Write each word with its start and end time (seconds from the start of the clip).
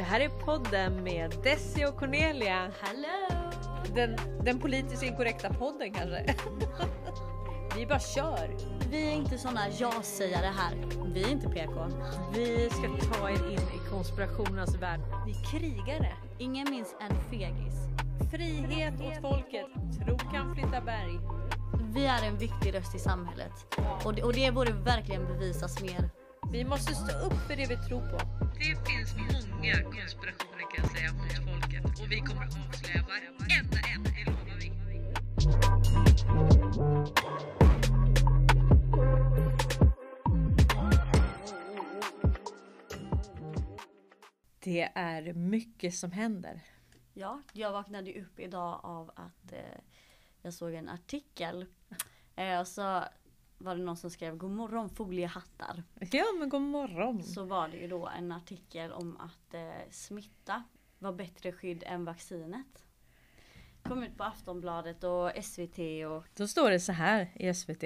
Det 0.00 0.04
här 0.04 0.20
är 0.20 0.28
podden 0.28 1.04
med 1.04 1.34
Desi 1.42 1.84
och 1.84 1.96
Cornelia. 1.96 2.70
Hallå! 2.80 3.50
Den, 3.94 4.16
den 4.44 4.58
politiskt 4.60 5.02
inkorrekta 5.02 5.52
podden 5.52 5.92
kanske. 5.92 6.34
Vi 7.76 7.86
bara 7.86 7.98
kör. 7.98 8.56
Vi 8.90 9.08
är 9.08 9.12
inte 9.12 9.38
såna 9.38 9.60
ja-sägare 9.78 10.46
här. 10.56 10.74
Vi 11.14 11.22
är 11.22 11.28
inte 11.28 11.48
PK. 11.48 11.86
Vi 12.34 12.70
ska 12.70 13.14
ta 13.14 13.30
er 13.30 13.50
in 13.50 13.58
i 13.58 13.90
konspirationernas 13.90 14.74
värld. 14.74 15.00
Vi 15.26 15.32
är 15.32 15.44
krigare. 15.50 16.12
Ingen 16.38 16.70
minns 16.70 16.94
en 17.00 17.30
fegis. 17.30 17.74
Frihet 18.30 18.94
åt 19.00 19.20
folket. 19.20 19.66
Tro 20.04 20.18
kan 20.18 20.54
flytta 20.54 20.80
berg. 20.80 21.18
Vi 21.94 22.06
är 22.06 22.26
en 22.26 22.38
viktig 22.38 22.74
röst 22.74 22.94
i 22.94 22.98
samhället. 22.98 23.76
Och 24.04 24.14
det, 24.14 24.22
och 24.22 24.32
det 24.32 24.52
borde 24.52 24.72
verkligen 24.72 25.26
bevisas 25.26 25.82
mer. 25.82 26.19
Vi 26.52 26.64
måste 26.64 26.94
stå 26.94 27.26
upp 27.26 27.32
för 27.32 27.56
det 27.56 27.66
vi 27.66 27.76
tror 27.76 28.00
på. 28.00 28.18
Det 28.58 28.90
finns 28.90 29.16
många 29.16 29.74
konspirationer 29.82 30.74
kan 30.74 30.84
jag 30.84 30.90
säga 30.90 31.12
mot 31.12 31.32
folket 31.32 31.84
och 32.00 32.12
vi 32.12 32.20
kommer 32.20 32.42
att 32.42 32.68
avslöja 32.68 33.02
varenda 33.02 33.78
en, 33.94 34.02
det 34.02 34.24
lovar 34.30 34.56
vi. 34.60 34.72
Det 44.58 44.90
är 44.94 45.32
mycket 45.32 45.94
som 45.94 46.12
händer. 46.12 46.60
Ja, 47.14 47.42
jag 47.52 47.72
vaknade 47.72 48.20
upp 48.20 48.40
idag 48.40 48.80
av 48.82 49.10
att 49.16 49.52
eh, 49.52 49.58
jag 50.42 50.54
såg 50.54 50.74
en 50.74 50.88
artikel. 50.88 51.66
Eh, 52.36 52.60
och 52.60 52.68
så 52.68 53.04
var 53.60 53.76
det 53.76 53.82
någon 53.82 53.96
som 53.96 54.10
skrev 54.10 54.36
God 54.36 54.50
morgon 54.50 54.90
foliehattar. 54.90 55.82
Ja 56.10 56.24
men 56.38 56.48
god 56.48 56.62
morgon. 56.62 57.22
Så 57.22 57.44
var 57.44 57.68
det 57.68 57.76
ju 57.76 57.88
då 57.88 58.08
en 58.08 58.32
artikel 58.32 58.92
om 58.92 59.16
att 59.16 59.54
eh, 59.54 59.90
smitta 59.90 60.62
var 60.98 61.12
bättre 61.12 61.52
skydd 61.52 61.82
än 61.86 62.04
vaccinet. 62.04 62.84
Kom 63.82 64.02
ut 64.02 64.16
på 64.16 64.24
Aftonbladet 64.24 65.04
och 65.04 65.44
SVT 65.44 65.78
och 66.06 66.24
Då 66.36 66.46
står 66.46 66.70
det 66.70 66.80
så 66.80 66.92
här 66.92 67.32
i 67.34 67.54
SVT. 67.54 67.84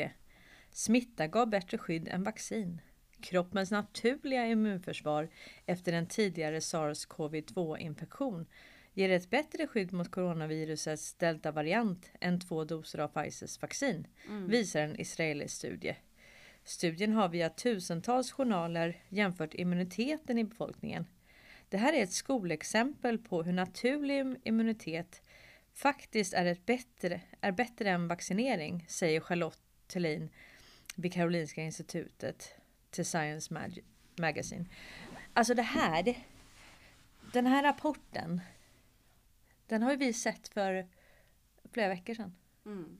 Smitta 0.70 1.26
gav 1.26 1.48
bättre 1.48 1.78
skydd 1.78 2.08
än 2.08 2.22
vaccin. 2.22 2.80
Kroppens 3.20 3.70
naturliga 3.70 4.46
immunförsvar 4.46 5.28
efter 5.66 5.92
en 5.92 6.06
tidigare 6.06 6.60
sars-cov-2 6.60 7.78
infektion 7.78 8.46
ger 8.94 9.10
ett 9.10 9.30
bättre 9.30 9.66
skydd 9.66 9.92
mot 9.92 10.10
coronavirusets 10.10 11.14
deltavariant 11.14 12.10
än 12.20 12.40
två 12.40 12.64
doser 12.64 12.98
av 12.98 13.08
Pfizers 13.08 13.62
vaccin, 13.62 14.06
visar 14.48 14.80
en 14.80 15.00
israelisk 15.00 15.56
studie. 15.56 15.96
Studien 16.64 17.12
har 17.12 17.28
via 17.28 17.48
tusentals 17.48 18.32
journaler 18.32 19.02
jämfört 19.08 19.54
immuniteten 19.54 20.38
i 20.38 20.44
befolkningen. 20.44 21.06
Det 21.68 21.76
här 21.76 21.92
är 21.92 22.02
ett 22.02 22.12
skolexempel 22.12 23.18
på 23.18 23.42
hur 23.42 23.52
naturlig 23.52 24.36
immunitet 24.42 25.22
faktiskt 25.74 26.34
är, 26.34 26.44
ett 26.46 26.66
bättre, 26.66 27.20
är 27.40 27.52
bättre 27.52 27.90
än 27.90 28.08
vaccinering, 28.08 28.84
säger 28.88 29.20
Charlotte 29.20 29.60
Thelin 29.86 30.30
vid 30.96 31.12
Karolinska 31.12 31.62
institutet 31.62 32.54
till 32.90 33.06
Science 33.06 33.54
Mag- 33.54 33.84
Magazine. 34.18 34.64
Alltså 35.32 35.54
det 35.54 35.62
här, 35.62 36.14
den 37.32 37.46
här 37.46 37.62
rapporten, 37.62 38.40
den 39.66 39.82
har 39.82 39.90
ju 39.90 39.96
vi 39.96 40.12
sett 40.12 40.48
för 40.48 40.88
flera 41.72 41.88
veckor 41.88 42.14
sedan. 42.14 42.36
mm. 42.64 42.98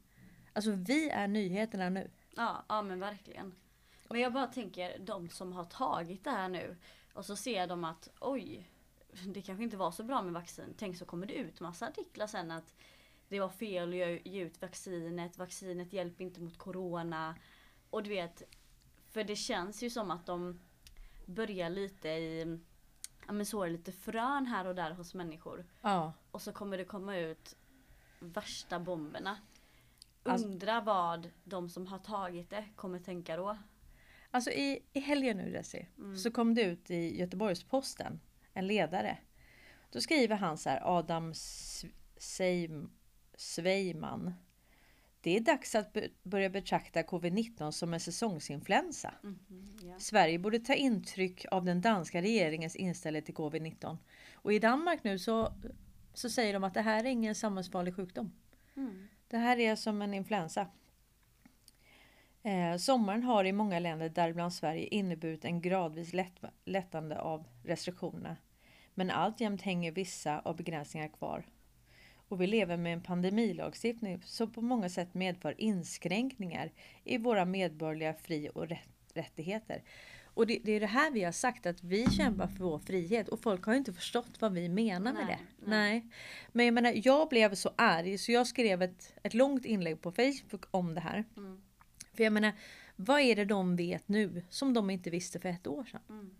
Alltså 0.52 0.70
vi 0.70 1.08
är 1.08 1.28
nyheterna 1.28 1.88
nu. 1.88 2.10
Ja, 2.36 2.64
ja 2.68 2.82
men 2.82 3.00
verkligen. 3.00 3.54
Men 4.08 4.20
jag 4.20 4.32
bara 4.32 4.46
tänker 4.46 4.98
de 4.98 5.28
som 5.28 5.52
har 5.52 5.64
tagit 5.64 6.24
det 6.24 6.30
här 6.30 6.48
nu 6.48 6.76
och 7.12 7.26
så 7.26 7.36
ser 7.36 7.66
de 7.66 7.84
att 7.84 8.08
oj, 8.20 8.70
det 9.34 9.42
kanske 9.42 9.64
inte 9.64 9.76
var 9.76 9.90
så 9.90 10.02
bra 10.02 10.22
med 10.22 10.32
vaccin. 10.32 10.74
Tänk 10.78 10.96
så 10.96 11.04
kommer 11.04 11.26
det 11.26 11.34
ut 11.34 11.60
massa 11.60 11.88
artiklar 11.88 12.26
sen 12.26 12.50
att 12.50 12.74
det 13.28 13.40
var 13.40 13.48
fel 13.48 13.88
att 13.88 14.26
ge 14.26 14.40
ut 14.40 14.62
vaccinet, 14.62 15.38
vaccinet 15.38 15.92
hjälper 15.92 16.24
inte 16.24 16.40
mot 16.40 16.58
corona. 16.58 17.34
Och 17.90 18.02
du 18.02 18.10
vet, 18.10 18.42
för 19.10 19.24
det 19.24 19.36
känns 19.36 19.82
ju 19.82 19.90
som 19.90 20.10
att 20.10 20.26
de 20.26 20.60
börjar 21.26 21.70
lite 21.70 22.08
i, 22.08 22.58
ja 23.26 23.32
men 23.32 23.46
så 23.46 23.62
är 23.62 23.70
lite 23.70 23.92
frön 23.92 24.46
här 24.46 24.66
och 24.66 24.74
där 24.74 24.90
hos 24.90 25.14
människor. 25.14 25.66
Ja. 25.82 26.12
Och 26.30 26.42
så 26.42 26.52
kommer 26.52 26.78
det 26.78 26.84
komma 26.84 27.16
ut 27.16 27.56
värsta 28.18 28.78
bomberna. 28.80 29.38
Alltså- 30.22 30.46
Undra 30.48 30.80
vad 30.80 31.30
de 31.44 31.68
som 31.68 31.86
har 31.86 31.98
tagit 31.98 32.50
det 32.50 32.64
kommer 32.76 32.98
tänka 32.98 33.36
då. 33.36 33.58
Alltså 34.30 34.50
i, 34.50 34.82
i 34.92 35.00
helgen 35.00 35.36
nu 35.36 35.52
Desi, 35.52 35.86
så 36.16 36.30
kom 36.30 36.54
det 36.54 36.62
ut 36.62 36.90
i 36.90 37.18
Göteborgs-Posten 37.20 38.20
en 38.52 38.66
ledare. 38.66 39.18
Då 39.92 40.00
skriver 40.00 40.36
han 40.36 40.58
så 40.58 40.70
här, 40.70 40.98
Adam 40.98 41.30
S- 41.30 41.84
Seim- 42.16 42.90
Sveiman. 43.36 44.34
Det 45.24 45.36
är 45.36 45.40
dags 45.40 45.74
att 45.74 45.92
be- 45.92 46.08
börja 46.22 46.50
betrakta 46.50 47.02
covid-19 47.02 47.70
som 47.70 47.94
en 47.94 48.00
säsongsinfluensa. 48.00 49.14
ja. 49.82 49.98
Sverige 49.98 50.38
borde 50.38 50.58
ta 50.58 50.74
intryck 50.74 51.46
av 51.50 51.64
den 51.64 51.80
danska 51.80 52.22
regeringens 52.22 52.76
inställning 52.76 53.22
till 53.22 53.34
covid-19. 53.34 53.96
Och 54.34 54.52
i 54.52 54.58
Danmark 54.58 55.04
nu 55.04 55.18
så, 55.18 55.52
så 56.14 56.30
säger 56.30 56.52
de 56.52 56.64
att 56.64 56.74
det 56.74 56.80
här 56.80 57.04
är 57.04 57.08
ingen 57.08 57.34
samhällsfarlig 57.34 57.96
sjukdom. 57.96 58.32
Mm. 58.76 59.08
Det 59.28 59.36
här 59.36 59.58
är 59.58 59.76
som 59.76 60.02
en 60.02 60.14
influensa. 60.14 60.66
Eh, 62.42 62.76
sommaren 62.76 63.22
har 63.22 63.44
i 63.44 63.52
många 63.52 63.78
länder, 63.78 64.08
däribland 64.08 64.52
Sverige, 64.52 64.86
inneburit 64.86 65.44
en 65.44 65.60
gradvis 65.60 66.12
lätt, 66.12 66.40
lättande 66.64 67.16
av 67.16 67.46
restriktionerna. 67.62 68.36
Men 68.94 69.10
alltjämt 69.10 69.62
hänger 69.62 69.92
vissa 69.92 70.40
av 70.40 70.56
begränsningarna 70.56 71.12
kvar. 71.12 71.46
Och 72.28 72.40
vi 72.40 72.46
lever 72.46 72.76
med 72.76 72.92
en 72.92 73.02
pandemilagstiftning 73.02 74.22
som 74.24 74.52
på 74.52 74.60
många 74.60 74.88
sätt 74.88 75.14
medför 75.14 75.60
inskränkningar 75.60 76.72
i 77.04 77.18
våra 77.18 77.44
medborgerliga 77.44 78.14
fri 78.14 78.50
och 78.54 78.68
rätt, 78.68 78.88
rättigheter. 79.14 79.82
Och 80.24 80.46
det, 80.46 80.58
det 80.64 80.72
är 80.72 80.80
det 80.80 80.86
här 80.86 81.10
vi 81.10 81.24
har 81.24 81.32
sagt 81.32 81.66
att 81.66 81.82
vi 81.82 82.10
kämpar 82.10 82.46
för 82.46 82.64
vår 82.64 82.78
frihet 82.78 83.28
och 83.28 83.40
folk 83.40 83.64
har 83.64 83.74
inte 83.74 83.92
förstått 83.92 84.40
vad 84.40 84.52
vi 84.52 84.68
menar 84.68 85.12
med 85.12 85.26
Nej, 85.26 85.26
det. 85.26 85.66
nej. 85.66 85.90
Nej. 85.90 86.10
Men 86.52 86.66
jag 86.66 86.74
menar, 86.74 86.92
jag 87.04 87.28
blev 87.28 87.54
så 87.54 87.70
arg 87.76 88.18
så 88.18 88.32
jag 88.32 88.46
skrev 88.46 88.82
ett, 88.82 89.14
ett 89.22 89.34
långt 89.34 89.64
inlägg 89.64 90.00
på 90.00 90.12
Facebook 90.12 90.64
om 90.70 90.94
det 90.94 91.00
här. 91.00 91.24
Mm. 91.36 91.62
För 92.14 92.24
jag 92.24 92.32
menar, 92.32 92.52
vad 92.96 93.20
är 93.20 93.36
det 93.36 93.44
de 93.44 93.76
vet 93.76 94.08
nu 94.08 94.42
som 94.48 94.74
de 94.74 94.90
inte 94.90 95.10
visste 95.10 95.40
för 95.40 95.48
ett 95.48 95.66
år 95.66 95.84
sedan? 95.84 96.00
Mm. 96.08 96.34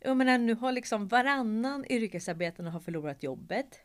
Jag 0.00 0.16
menar, 0.16 0.38
nu 0.38 0.54
har 0.54 0.72
liksom 0.72 1.08
varannan 1.08 1.84
yrkesarbetare 1.88 2.68
har 2.68 2.80
förlorat 2.80 3.22
jobbet. 3.22 3.80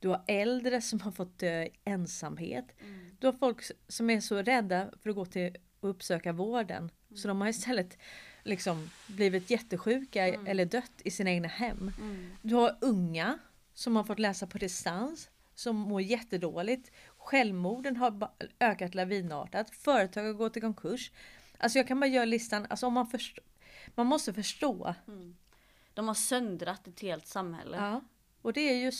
Du 0.00 0.08
har 0.08 0.24
äldre 0.26 0.80
som 0.80 1.00
har 1.00 1.12
fått 1.12 1.38
dö 1.38 1.62
i 1.62 1.70
ensamhet. 1.84 2.64
Mm. 2.80 3.16
Du 3.18 3.26
har 3.26 3.32
folk 3.32 3.62
som 3.88 4.10
är 4.10 4.20
så 4.20 4.42
rädda 4.42 4.90
för 5.02 5.10
att 5.10 5.16
gå 5.16 5.24
till 5.24 5.56
och 5.80 5.90
uppsöka 5.90 6.32
vården. 6.32 6.90
Så 7.14 7.28
de 7.28 7.40
har 7.40 7.48
istället 7.48 7.98
liksom 8.44 8.90
blivit 9.06 9.50
jättesjuka 9.50 10.26
eller 10.26 10.64
dött 10.64 10.92
i 11.04 11.10
sina 11.10 11.30
egna 11.30 11.48
hem. 11.48 11.92
Mm. 11.98 12.30
Du 12.42 12.54
har 12.54 12.78
unga 12.80 13.38
som 13.74 13.96
har 13.96 14.04
fått 14.04 14.18
läsa 14.18 14.46
på 14.46 14.58
distans 14.58 15.30
som 15.54 15.76
mår 15.76 16.02
jättedåligt. 16.02 16.90
Självmorden 17.18 17.96
har 17.96 18.30
ökat 18.60 18.94
lavinartat. 18.94 19.70
Företag 19.70 20.24
har 20.24 20.32
gått 20.32 20.56
i 20.56 20.60
konkurs. 20.60 21.12
Alltså 21.58 21.78
jag 21.78 21.88
kan 21.88 22.00
bara 22.00 22.06
göra 22.06 22.24
listan. 22.24 22.66
Alltså 22.70 22.86
om 22.86 22.92
man, 22.92 23.06
förstår, 23.06 23.44
man 23.94 24.06
måste 24.06 24.34
förstå. 24.34 24.94
De 25.94 26.08
har 26.08 26.14
söndrat 26.14 26.86
ett 26.86 27.00
helt 27.00 27.26
samhälle. 27.26 27.76
Ja. 27.76 28.00
Och 28.42 28.52
det 28.52 28.60
är 28.60 28.74
ju 28.74 28.92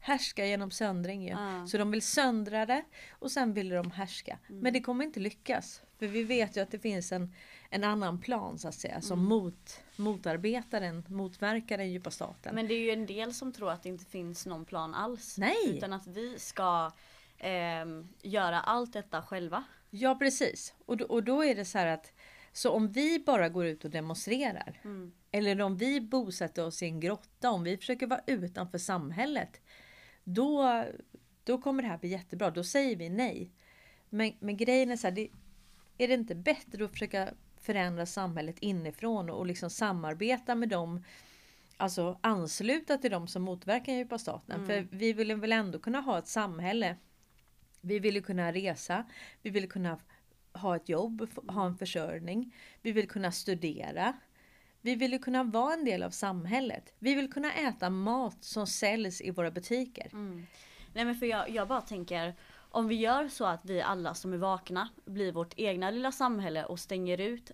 härska 0.00 0.46
genom 0.46 0.70
söndring 0.70 1.22
ju. 1.22 1.30
Ja. 1.30 1.66
Så 1.66 1.78
de 1.78 1.90
vill 1.90 2.02
söndra 2.02 2.66
det 2.66 2.84
och 3.10 3.30
sen 3.30 3.54
vill 3.54 3.68
de 3.68 3.90
härska. 3.90 4.38
Men 4.48 4.72
det 4.72 4.80
kommer 4.80 5.04
inte 5.04 5.20
lyckas. 5.20 5.82
För 5.98 6.06
vi 6.06 6.22
vet 6.22 6.56
ju 6.56 6.60
att 6.60 6.70
det 6.70 6.78
finns 6.78 7.12
en, 7.12 7.34
en 7.70 7.84
annan 7.84 8.20
plan 8.20 8.58
så 8.58 8.68
att 8.68 8.74
säga. 8.74 9.00
Som 9.00 9.24
mot, 9.24 9.82
motarbetar 9.96 10.80
den, 10.80 11.04
motverkar 11.08 11.78
den 11.78 11.90
djupa 11.90 12.10
staten. 12.10 12.54
Men 12.54 12.68
det 12.68 12.74
är 12.74 12.80
ju 12.80 12.90
en 12.90 13.06
del 13.06 13.34
som 13.34 13.52
tror 13.52 13.70
att 13.70 13.82
det 13.82 13.88
inte 13.88 14.04
finns 14.04 14.46
någon 14.46 14.64
plan 14.64 14.94
alls. 14.94 15.38
Nej. 15.38 15.76
Utan 15.76 15.92
att 15.92 16.06
vi 16.06 16.38
ska 16.38 16.90
ehm, 17.38 18.08
göra 18.22 18.60
allt 18.60 18.92
detta 18.92 19.22
själva. 19.22 19.64
Ja 19.90 20.14
precis. 20.14 20.74
Och 20.86 20.96
då, 20.96 21.04
och 21.04 21.22
då 21.22 21.44
är 21.44 21.54
det 21.54 21.64
så 21.64 21.78
här 21.78 21.86
att 21.86 22.12
så 22.56 22.70
om 22.70 22.92
vi 22.92 23.18
bara 23.26 23.48
går 23.48 23.66
ut 23.66 23.84
och 23.84 23.90
demonstrerar. 23.90 24.80
Eller 25.30 25.60
om 25.60 25.76
vi 25.76 26.00
bosätter 26.00 26.66
oss 26.66 26.82
i 26.82 26.86
en 26.86 27.00
grotta. 27.00 27.50
Om 27.50 27.62
vi 27.64 27.76
försöker 27.76 28.06
vara 28.06 28.20
utanför 28.26 28.78
samhället. 28.78 29.60
Då, 30.24 30.84
då 31.44 31.58
kommer 31.58 31.82
det 31.82 31.88
här 31.88 31.98
bli 31.98 32.08
jättebra. 32.08 32.50
Då 32.50 32.64
säger 32.64 32.96
vi 32.96 33.08
nej. 33.08 33.50
Men, 34.10 34.32
men 34.40 34.56
grejen 34.56 34.90
är 34.90 34.96
så 34.96 35.06
här. 35.06 35.14
Det, 35.14 35.28
är 35.98 36.08
det 36.08 36.14
inte 36.14 36.34
bättre 36.34 36.84
att 36.84 36.90
försöka 36.90 37.34
förändra 37.60 38.06
samhället 38.06 38.56
inifrån 38.58 39.30
och 39.30 39.46
liksom 39.46 39.70
samarbeta 39.70 40.54
med 40.54 40.68
dem 40.68 41.04
Alltså 41.76 42.18
ansluta 42.20 42.98
till 42.98 43.10
dem 43.10 43.28
som 43.28 43.42
motverkar 43.42 43.86
den 43.86 43.96
djupa 43.96 44.18
staten. 44.18 44.66
För 44.66 44.88
vi 44.90 45.12
vill 45.12 45.36
väl 45.36 45.52
ändå 45.52 45.78
kunna 45.78 46.00
ha 46.00 46.18
ett 46.18 46.28
samhälle 46.28 46.96
vi 47.84 47.98
vill 47.98 48.14
ju 48.14 48.22
kunna 48.22 48.52
resa, 48.52 49.04
vi 49.42 49.50
vill 49.50 49.68
kunna 49.68 49.98
ha 50.54 50.76
ett 50.76 50.88
jobb, 50.88 51.28
ha 51.48 51.66
en 51.66 51.76
försörjning. 51.76 52.54
Vi 52.82 52.92
vill 52.92 53.08
kunna 53.08 53.32
studera. 53.32 54.12
Vi 54.80 54.94
vill 54.94 55.22
kunna 55.22 55.42
vara 55.42 55.74
en 55.74 55.84
del 55.84 56.02
av 56.02 56.10
samhället. 56.10 56.94
Vi 56.98 57.14
vill 57.14 57.32
kunna 57.32 57.52
äta 57.52 57.90
mat 57.90 58.44
som 58.44 58.66
säljs 58.66 59.20
i 59.20 59.30
våra 59.30 59.50
butiker. 59.50 60.08
Mm. 60.12 60.46
Nej 60.92 61.04
men 61.04 61.14
för 61.14 61.26
jag, 61.26 61.50
jag 61.50 61.68
bara 61.68 61.80
tänker 61.80 62.34
om 62.54 62.88
vi 62.88 62.94
gör 62.94 63.28
så 63.28 63.44
att 63.44 63.64
vi 63.64 63.82
alla 63.82 64.14
som 64.14 64.32
är 64.32 64.36
vakna 64.36 64.88
blir 65.04 65.32
vårt 65.32 65.54
egna 65.56 65.90
lilla 65.90 66.12
samhälle 66.12 66.64
och 66.64 66.80
stänger 66.80 67.20
ut, 67.20 67.50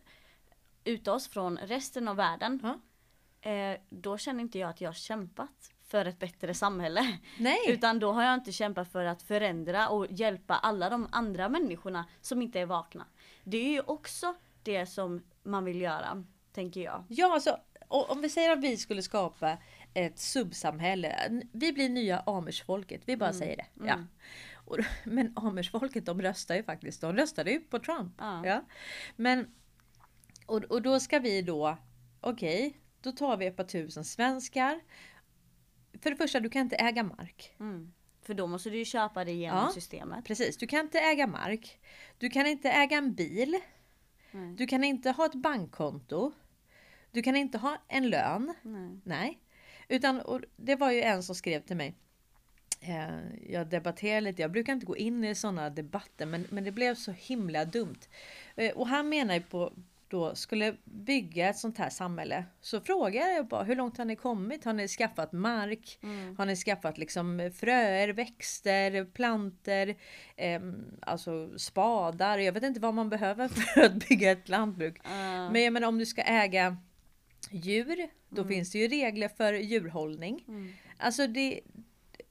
ut 0.85 1.09
oss 1.09 1.29
från 1.29 1.57
resten 1.59 2.09
av 2.09 2.17
världen. 2.17 2.61
Ja. 2.63 3.51
Eh, 3.51 3.81
då 3.91 4.19
känner 4.19 4.41
inte 4.41 4.59
jag 4.59 4.71
att 4.71 4.81
jag 4.81 4.89
har 4.89 4.95
kämpat 4.95 5.73
för 5.91 6.05
ett 6.05 6.19
bättre 6.19 6.55
samhälle. 6.55 7.19
Nej, 7.39 7.59
Utan 7.69 7.99
då 7.99 8.13
har 8.13 8.23
jag 8.23 8.35
inte 8.35 8.53
kämpat 8.53 8.93
för 8.93 9.05
att 9.05 9.23
förändra 9.23 9.89
och 9.89 10.07
hjälpa 10.11 10.55
alla 10.55 10.91
de 10.91 11.09
andra 11.13 11.49
människorna 11.49 12.05
som 12.21 12.43
inte 12.43 12.61
är 12.61 12.67
vakna. 12.67 13.07
Det 13.45 13.57
är 13.59 13.71
ju 13.71 13.81
också 13.81 14.35
det 14.63 14.87
som 14.87 15.23
man 15.43 15.65
vill 15.65 15.81
göra, 15.81 16.25
tänker 16.53 16.81
jag. 16.81 17.05
ja 17.09 17.35
alltså 17.35 17.59
om 17.89 18.21
vi 18.21 18.29
säger 18.29 18.51
att 18.51 18.61
vi 18.61 18.77
skulle 18.77 19.03
skapa 19.03 19.59
ett 19.95 20.19
subsamhälle. 20.19 21.43
Vi 21.53 21.73
blir 21.73 21.89
nya 21.89 22.21
Amish-folket. 22.21 23.03
Vi 23.05 23.17
bara 23.17 23.33
säger 23.33 23.57
det. 23.57 23.67
Ja. 23.75 23.93
mm. 23.93 24.07
Men 25.05 25.33
Amish-folket 25.37 26.07
de 26.07 26.23
röstar 26.23 26.55
ju 26.55 26.63
faktiskt. 26.63 27.01
De 27.01 27.17
röstade 27.17 27.51
ju 27.51 27.61
på 27.61 27.79
Trump. 27.79 28.13
Ja. 28.19 28.47
Ja. 28.47 28.65
Men 29.17 29.55
och, 30.47 30.65
och 30.65 30.83
då 30.83 31.01
ska 31.01 31.19
vi 31.19 31.43
då. 31.43 31.77
Okej, 32.21 32.81
då 33.01 33.13
tar 33.13 33.37
vi 33.37 33.47
ett 33.47 33.57
par 33.57 33.65
tusen 33.65 34.05
svenskar. 34.05 34.81
För 36.01 36.11
det 36.11 36.17
första, 36.17 36.41
du 36.41 36.51
kan 36.51 36.63
inte 36.63 36.77
äga 36.77 37.03
mark. 37.03 37.55
Mm. 37.61 37.93
För 38.23 38.35
då 38.35 38.47
måste 38.47 38.71
du 38.71 38.79
ju 38.79 38.85
köpa 38.85 39.25
det 39.25 39.33
genom 39.33 39.59
Ja. 39.59 39.71
systemet. 39.75 40.25
Precis, 40.25 40.57
du 40.57 40.67
kan 40.67 40.81
inte 40.81 41.01
äga 41.01 41.27
mark. 41.27 41.81
Du 42.19 42.31
kan 42.31 42.47
inte 42.47 42.71
äga 42.71 42.97
en 42.97 43.15
bil. 43.15 43.57
Nej. 44.31 44.55
Du 44.55 44.67
kan 44.67 44.85
inte 44.85 45.11
ha 45.11 45.27
ett 45.27 45.35
bankkonto. 45.35 46.33
Du 47.11 47.23
kan 47.23 47.37
inte 47.37 47.59
ha 47.59 47.77
en 47.89 48.09
lön. 48.11 48.55
Nej. 48.63 49.01
Nej. 49.05 49.39
Utan 49.89 50.21
och 50.21 50.41
det 50.57 50.77
var 50.77 50.91
ju 50.91 51.03
en 51.03 51.23
som 51.23 51.35
skrev 51.35 51.61
till 51.61 51.77
mig. 51.77 51.95
Eh, 52.81 53.51
jag 53.51 53.67
debatterar 53.69 54.21
lite, 54.21 54.43
jag 54.43 54.53
brukar 54.53 54.73
inte 54.73 54.87
gå 54.87 54.97
in 54.97 55.25
i 55.25 55.35
sådana 55.35 55.71
debatter 55.71 56.27
men, 56.27 56.47
men 56.51 56.65
det 56.65 56.73
blev 56.73 56.95
så 56.95 57.13
himla 57.13 57.65
dumt. 57.65 57.99
Eh, 58.57 58.73
och 58.73 58.89
han 58.89 59.09
menar 59.09 59.35
ju 59.35 59.41
på 59.41 59.73
då 60.11 60.35
skulle 60.35 60.77
bygga 60.85 61.49
ett 61.49 61.59
sånt 61.59 61.79
här 61.79 61.91
samhälle. 61.91 62.45
Så 62.61 62.81
frågar 62.81 63.29
jag 63.29 63.49
bara 63.49 63.63
hur 63.63 63.77
långt 63.77 63.99
har 63.99 64.05
ni 64.05 64.17
kommit? 64.17 64.65
Har 64.65 64.73
ni 64.73 64.89
skaffat 64.89 65.33
mark? 65.33 65.99
Mm. 66.03 66.37
Har 66.37 66.47
ni 66.47 66.57
skaffat 66.57 66.99
liksom 66.99 67.51
fröer, 67.55 68.09
växter, 68.09 69.05
planter, 69.05 69.97
ehm, 70.37 70.85
alltså 71.03 71.59
spadar? 71.59 72.39
Jag 72.39 72.53
vet 72.53 72.63
inte 72.63 72.81
vad 72.81 72.95
man 72.95 73.09
behöver 73.09 73.49
för 73.75 73.81
att 73.81 74.09
bygga 74.09 74.31
ett 74.31 74.49
lantbruk. 74.49 74.97
Ja. 75.05 75.51
Men 75.51 75.63
jag 75.63 75.73
menar 75.73 75.89
om 75.89 75.99
du 75.99 76.07
ska 76.07 76.23
äga 76.23 76.77
djur, 77.51 78.09
då 78.29 78.45
finns 78.45 78.73
det 78.73 78.79
ju 78.79 78.89
regler 78.89 79.29
för 79.29 79.53
djurhållning. 79.53 80.45
Mm. 80.49 80.73
Alltså 80.99 81.27
det, 81.27 81.61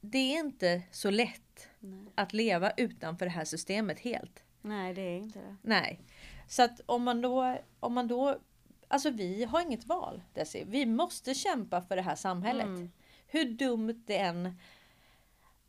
det 0.02 0.18
är 0.18 0.40
inte 0.40 0.82
så 0.92 1.10
lätt 1.10 1.68
Nej. 1.80 2.14
att 2.16 2.34
leva 2.34 2.72
utanför 2.72 3.26
det 3.26 3.32
här 3.32 3.46
systemet 3.46 4.00
helt. 4.00 4.44
Nej 4.62 4.94
det 4.94 5.02
är 5.02 5.18
inte 5.18 5.40
det. 5.40 5.56
Nej. 5.62 6.00
Så 6.50 6.64
att 6.64 6.82
om 6.86 7.04
man 7.04 7.22
då, 7.22 7.58
om 7.80 7.94
man 7.94 8.08
då 8.08 8.40
Alltså 8.92 9.10
vi 9.10 9.44
har 9.44 9.62
inget 9.62 9.86
val 9.86 10.22
Desi. 10.34 10.64
Vi 10.68 10.86
måste 10.86 11.34
kämpa 11.34 11.82
för 11.82 11.96
det 11.96 12.02
här 12.02 12.16
samhället. 12.16 12.66
Mm. 12.66 12.92
Hur 13.28 13.46
dumt 13.46 14.04
det 14.08 14.18
än 14.18 14.58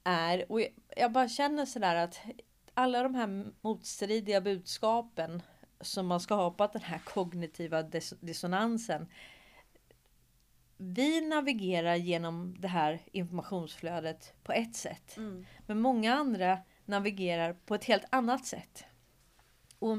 är. 0.05 0.53
Och 0.53 0.61
jag, 0.61 0.71
jag 0.97 1.13
bara 1.13 1.29
känner 1.29 1.67
sådär 1.67 1.97
att 1.97 2.21
alla 2.75 3.03
de 3.03 3.15
här 3.15 3.53
motstridiga 3.61 4.41
budskapen 4.41 5.43
som 5.81 6.11
har 6.11 6.19
skapat 6.19 6.73
den 6.73 6.83
här 6.83 6.99
kognitiva 6.99 7.83
dis- 7.83 8.19
dissonansen. 8.21 9.09
Vi 10.77 11.21
navigerar 11.21 11.95
genom 11.95 12.61
det 12.61 12.69
här 12.69 13.01
informationsflödet 13.13 14.35
på 14.43 14.53
ett 14.53 14.77
sätt. 14.77 15.17
Mm. 15.17 15.47
Men 15.67 15.81
många 15.81 16.15
andra 16.15 16.59
navigerar 16.85 17.53
på 17.53 17.75
ett 17.75 17.85
helt 17.85 18.05
annat 18.11 18.47
sätt. 18.47 18.85
Och 19.79 19.99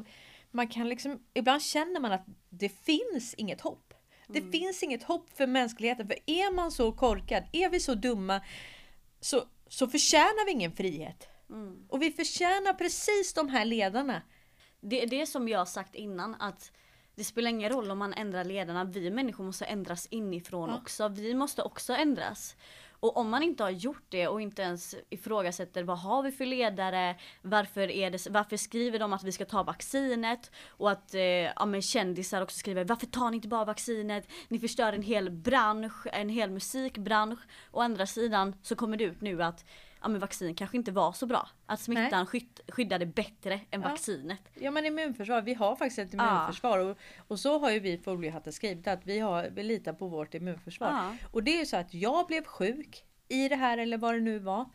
man 0.52 0.68
kan 0.68 0.90
liksom, 0.90 1.20
ibland 1.34 1.62
känner 1.62 2.00
man 2.00 2.12
att 2.12 2.26
det 2.50 2.70
finns 2.70 3.34
inget 3.34 3.62
hopp. 3.62 3.94
Det 4.28 4.52
finns 4.52 4.84
inget 4.84 5.04
hopp 5.04 5.30
för 5.38 5.48
mänskligheten. 5.48 6.08
För 6.08 6.18
är 6.26 6.54
man 6.54 6.72
så 6.72 6.92
korkad, 6.92 7.44
är 7.52 7.70
vi 7.70 7.80
så 7.80 7.94
dumma, 7.96 8.42
så, 9.20 9.44
så 9.68 9.88
förtjänar 9.88 10.46
vi 10.46 10.52
ingen 10.52 10.72
frihet. 10.72 11.28
Mm. 11.50 11.86
Och 11.90 12.02
vi 12.02 12.12
förtjänar 12.12 12.74
precis 12.74 13.34
de 13.34 13.50
här 13.50 13.66
ledarna. 13.66 14.22
Det 14.82 15.04
är 15.04 15.08
det 15.08 15.26
som 15.26 15.48
jag 15.48 15.60
har 15.60 15.66
sagt 15.66 15.96
innan 15.96 16.36
att 16.36 16.72
det 17.16 17.24
spelar 17.24 17.50
ingen 17.50 17.70
roll 17.70 17.92
om 17.92 17.98
man 17.98 18.14
ändrar 18.14 18.44
ledarna, 18.44 18.84
vi 18.84 19.12
människor 19.12 19.44
måste 19.44 19.66
ändras 19.66 20.08
inifrån 20.12 20.70
Ja. 20.70 20.78
också. 20.78 21.08
Vi 21.08 21.34
måste 21.34 21.62
också 21.62 21.94
ändras. 21.94 22.56
Och 23.02 23.18
om 23.18 23.30
man 23.30 23.44
inte 23.44 23.64
har 23.64 23.70
gjort 23.70 24.06
det 24.10 24.28
och 24.28 24.42
inte 24.42 24.62
ens 24.62 24.96
ifrågasätter 25.10 25.84
vad 25.84 26.00
har 26.00 26.24
vi 26.24 26.32
för 26.32 26.46
ledare, 26.46 27.16
varför, 27.42 27.92
är 27.92 28.12
det, 28.12 28.28
varför 28.30 28.58
skriver 28.58 29.00
de 29.00 29.14
att 29.14 29.24
vi 29.24 29.32
ska 29.32 29.46
ta 29.46 29.64
vaccinet? 29.64 30.52
Och 30.68 30.92
att 30.92 31.14
eh, 31.14 31.22
ja, 31.22 31.66
men 31.66 31.82
kändisar 31.82 32.42
också 32.42 32.58
skriver 32.58 32.86
varför 32.86 33.06
tar 33.06 33.30
ni 33.30 33.36
inte 33.36 33.48
bara 33.48 33.66
vaccinet, 33.66 34.28
ni 34.48 34.60
förstör 34.60 34.94
en 34.94 35.02
hel 35.02 35.32
bransch, 35.32 36.08
en 36.14 36.30
hel 36.30 36.52
musikbransch. 36.52 37.40
Å 37.72 37.82
andra 37.82 38.06
sidan 38.06 38.56
så 38.62 38.76
kommer 38.76 38.98
det 38.98 39.04
ut 39.04 39.22
nu 39.22 39.44
att 39.44 39.66
ja, 40.02 40.08
men 40.08 40.20
vaccin 40.22 40.56
kanske 40.56 40.78
inte 40.78 40.92
var 40.92 41.12
så 41.14 41.26
bra. 41.26 41.50
Att 41.66 41.80
smittan 41.80 42.26
skydd, 42.26 42.60
skyddade 42.68 43.06
bättre 43.06 43.54
än 43.54 43.82
Ja. 43.82 43.90
vaccinet. 43.90 44.42
Ja 44.54 44.72
men 44.72 44.86
immunförsvar, 44.86 45.42
vi 45.42 45.54
har 45.54 45.76
faktiskt 45.76 46.00
ett 46.00 46.14
immunförsvar. 46.14 46.78
Och, 46.80 46.98
och 47.28 47.40
så 47.40 47.60
har 47.60 47.72
ju 47.72 47.80
vi 47.80 47.98
foliehattar 47.98 48.52
skrivit 48.52 48.88
att 48.88 49.06
vi, 49.06 49.20
har, 49.20 49.50
vi 49.50 49.64
litar 49.64 49.94
på 49.94 50.08
vårt 50.08 50.34
immunförsvar. 50.34 50.88
Ja. 50.90 51.16
Och 51.32 51.44
det 51.44 51.56
är 51.56 51.60
ju 51.60 51.66
så 51.66 51.78
att 51.78 51.94
jag 51.94 52.28
blev 52.28 52.44
sjuk 52.44 53.04
i 53.28 53.50
det 53.50 53.56
här 53.56 53.78
eller 53.78 53.98
vad 53.98 54.14
det 54.14 54.20
nu 54.20 54.40
var. 54.40 54.66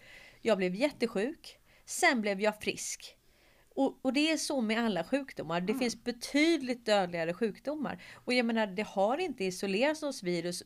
Jag 0.43 0.59
blev 0.59 0.75
jättesjuk. 0.75 1.59
Sen 1.85 2.21
blev 2.21 2.41
jag 2.41 2.61
frisk. 2.61 3.17
Och, 3.75 3.99
och 4.03 4.13
det 4.13 4.33
är 4.33 4.37
så 4.37 4.61
med 4.61 4.85
alla 4.85 5.05
sjukdomar. 5.05 5.61
Det 5.61 5.75
finns 5.75 6.05
betydligt 6.05 6.87
dödligare 6.87 7.35
sjukdomar. 7.35 8.03
Och 8.15 8.33
jag 8.33 8.47
menar, 8.47 8.67
det 8.67 8.83
har 8.87 9.19
inte 9.19 9.45
isolerats 9.45 10.03
något 10.03 10.23
virus, 10.23 10.63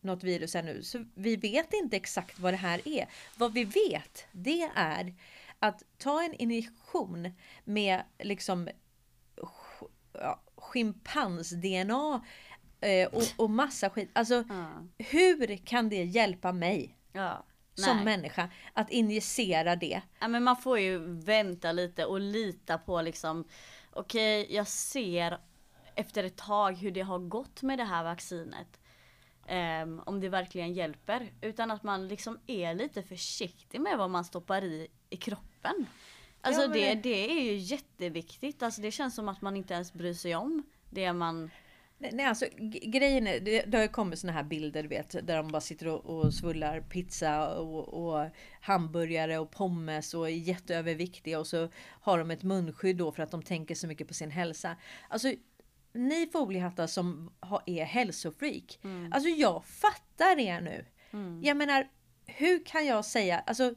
något 0.00 0.24
virus 0.24 0.54
ännu. 0.54 0.82
Så 0.82 1.04
vi 1.14 1.36
vet 1.36 1.72
inte 1.72 1.96
exakt 1.96 2.38
vad 2.38 2.52
det 2.52 2.56
här 2.56 2.88
är. 2.88 3.08
Vad 3.36 3.52
vi 3.52 3.64
vet, 3.64 4.26
det 4.32 4.70
är 4.74 5.14
att 5.58 5.82
ta 5.98 6.22
en 6.22 6.34
injektion 6.34 7.32
med 7.64 8.02
liksom 8.18 8.68
ja, 10.12 10.40
schimpans-DNA 10.56 12.24
eh, 12.80 13.08
och, 13.08 13.22
och 13.36 13.50
massa 13.50 13.90
skit. 13.90 14.10
Alltså, 14.12 14.44
Ja. 14.48 14.70
hur 14.98 15.56
kan 15.56 15.88
det 15.88 16.04
hjälpa 16.04 16.52
mig 16.52 16.96
Ja. 17.12 17.44
som 17.74 17.96
Nej. 17.96 18.04
människa 18.04 18.50
att 18.72 18.90
injicera 18.90 19.76
det? 19.76 20.02
Ja, 20.20 20.28
men 20.28 20.44
man 20.44 20.56
får 20.56 20.78
ju 20.78 20.98
vänta 21.20 21.72
lite 21.72 22.04
och 22.04 22.20
lita 22.20 22.78
på 22.78 23.02
liksom 23.02 23.44
Okej, 23.92 24.46
jag 24.54 24.66
ser 24.68 25.38
efter 25.94 26.24
ett 26.24 26.36
tag 26.36 26.72
hur 26.76 26.90
det 26.90 27.00
har 27.00 27.18
gått 27.18 27.62
med 27.62 27.78
det 27.78 27.84
här 27.84 28.04
vaccinet. 28.04 28.79
Ehm, 29.52 30.00
om 30.06 30.20
det 30.20 30.28
verkligen 30.28 30.72
hjälper. 30.74 31.32
Utan 31.40 31.70
att 31.70 31.82
man 31.82 32.08
liksom 32.08 32.38
är 32.46 32.74
lite 32.74 33.02
försiktig 33.02 33.80
med 33.80 33.98
vad 33.98 34.10
man 34.10 34.24
stoppar 34.24 34.64
i 34.64 34.88
i 35.10 35.16
kroppen. 35.16 35.86
Alltså 36.40 36.62
Ja, 36.62 36.68
det, 36.68 36.80
det- 36.94 36.94
det 36.94 37.30
är 37.30 37.42
ju 37.42 37.56
jätteviktigt. 37.56 38.62
Alltså 38.62 38.80
det 38.80 38.90
känns 38.90 39.14
som 39.14 39.28
att 39.28 39.40
man 39.42 39.56
inte 39.56 39.74
ens 39.74 39.92
bryr 39.92 40.14
sig 40.14 40.34
om 40.36 40.62
det 40.90 41.12
man... 41.12 41.50
Nej, 42.12 42.24
alltså 42.26 42.44
grejen 42.82 43.26
är, 43.26 43.40
det, 43.40 43.62
det 43.62 43.76
har 43.78 43.82
ju 43.82 43.88
kommit 43.88 44.18
såna 44.18 44.32
här 44.32 44.42
bilder 44.42 44.84
vet 44.84 45.10
där 45.26 45.36
de 45.36 45.48
bara 45.52 45.60
sitter 45.60 45.88
och, 45.88 46.04
och 46.18 46.34
svullar 46.34 46.80
pizza 46.80 47.54
och, 47.58 47.88
och 48.14 48.28
hamburgare 48.60 49.38
och 49.38 49.50
pommes 49.50 50.14
och 50.14 50.26
är 50.28 50.32
jätteöverviktiga 50.34 51.38
och 51.38 51.46
så 51.46 51.68
har 52.00 52.18
de 52.18 52.30
ett 52.30 52.42
munskydd 52.42 52.96
då 52.96 53.12
för 53.12 53.22
att 53.22 53.30
de 53.30 53.42
tänker 53.42 53.74
så 53.74 53.86
mycket 53.86 54.08
på 54.08 54.14
sin 54.14 54.30
hälsa. 54.30 54.76
Alltså 55.08 55.32
ni 55.92 56.28
foliehattar 56.32 56.86
som 56.86 57.30
har, 57.40 57.62
är 57.66 57.84
hälsofreak. 57.84 58.78
Alltså 59.10 59.28
jag 59.28 59.64
fattar 59.64 60.38
er 60.38 60.60
nu. 60.60 60.84
Mm. 61.10 61.40
Jag 61.42 61.56
menar, 61.56 61.88
hur 62.26 62.64
kan 62.64 62.86
jag 62.86 63.04
säga, 63.04 63.38
alltså 63.38 63.74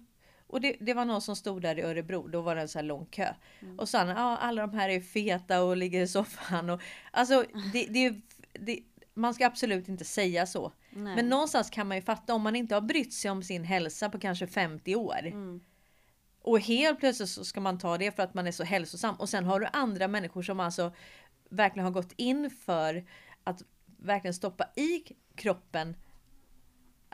och 0.53 0.61
det, 0.61 0.75
det 0.79 0.93
var 0.93 1.05
någon 1.05 1.21
som 1.21 1.35
stod 1.35 1.61
där 1.61 1.79
i 1.79 1.81
Örebro, 1.81 2.27
då 2.27 2.41
var 2.41 2.55
det 2.55 2.61
en 2.61 2.67
så 2.67 2.79
här 2.79 2.83
lång 2.83 3.05
kö. 3.05 3.33
Och 3.77 3.89
sa 3.89 3.97
han, 3.97 4.07
ja 4.07 4.37
alla 4.37 4.67
de 4.67 4.77
här 4.77 4.89
är 4.89 4.99
feta 4.99 5.63
och 5.63 5.77
ligger 5.77 6.01
i 6.01 6.07
soffan. 6.07 6.69
Och, 6.69 6.81
alltså 7.11 7.45
det, 7.73 7.85
det, 7.85 8.21
det, 8.53 8.79
man 9.13 9.33
ska 9.33 9.45
absolut 9.45 9.87
inte 9.89 10.05
säga 10.05 10.45
så. 10.45 10.71
Nej. 10.89 11.15
Men 11.15 11.29
någonstans 11.29 11.69
kan 11.69 11.87
man 11.87 11.97
ju 11.97 12.03
fatta 12.03 12.33
om 12.33 12.41
man 12.41 12.55
inte 12.55 12.75
har 12.75 12.81
brytt 12.81 13.13
sig 13.13 13.31
om 13.31 13.43
sin 13.43 13.63
hälsa 13.63 14.09
på 14.09 14.19
kanske 14.19 14.47
50 14.47 14.95
år. 14.95 15.25
Mm. 15.25 15.61
Och 16.41 16.59
helt 16.59 16.99
plötsligt 16.99 17.29
så 17.29 17.45
ska 17.45 17.61
man 17.61 17.79
ta 17.79 17.97
det 17.97 18.15
för 18.15 18.23
att 18.23 18.33
man 18.33 18.47
är 18.47 18.51
så 18.51 18.63
hälsosam. 18.63 19.15
Och 19.15 19.29
sen 19.29 19.45
har 19.45 19.59
du 19.59 19.67
andra 19.73 20.07
människor 20.07 20.41
som 20.41 20.59
alltså 20.59 20.93
verkligen 21.53 21.85
har 21.85 21.91
gått 21.91 22.13
in 22.17 22.49
för 22.49 23.05
att 23.43 23.61
verkligen 23.97 24.33
stoppa 24.33 24.65
i 24.75 25.03
kroppen 25.35 25.95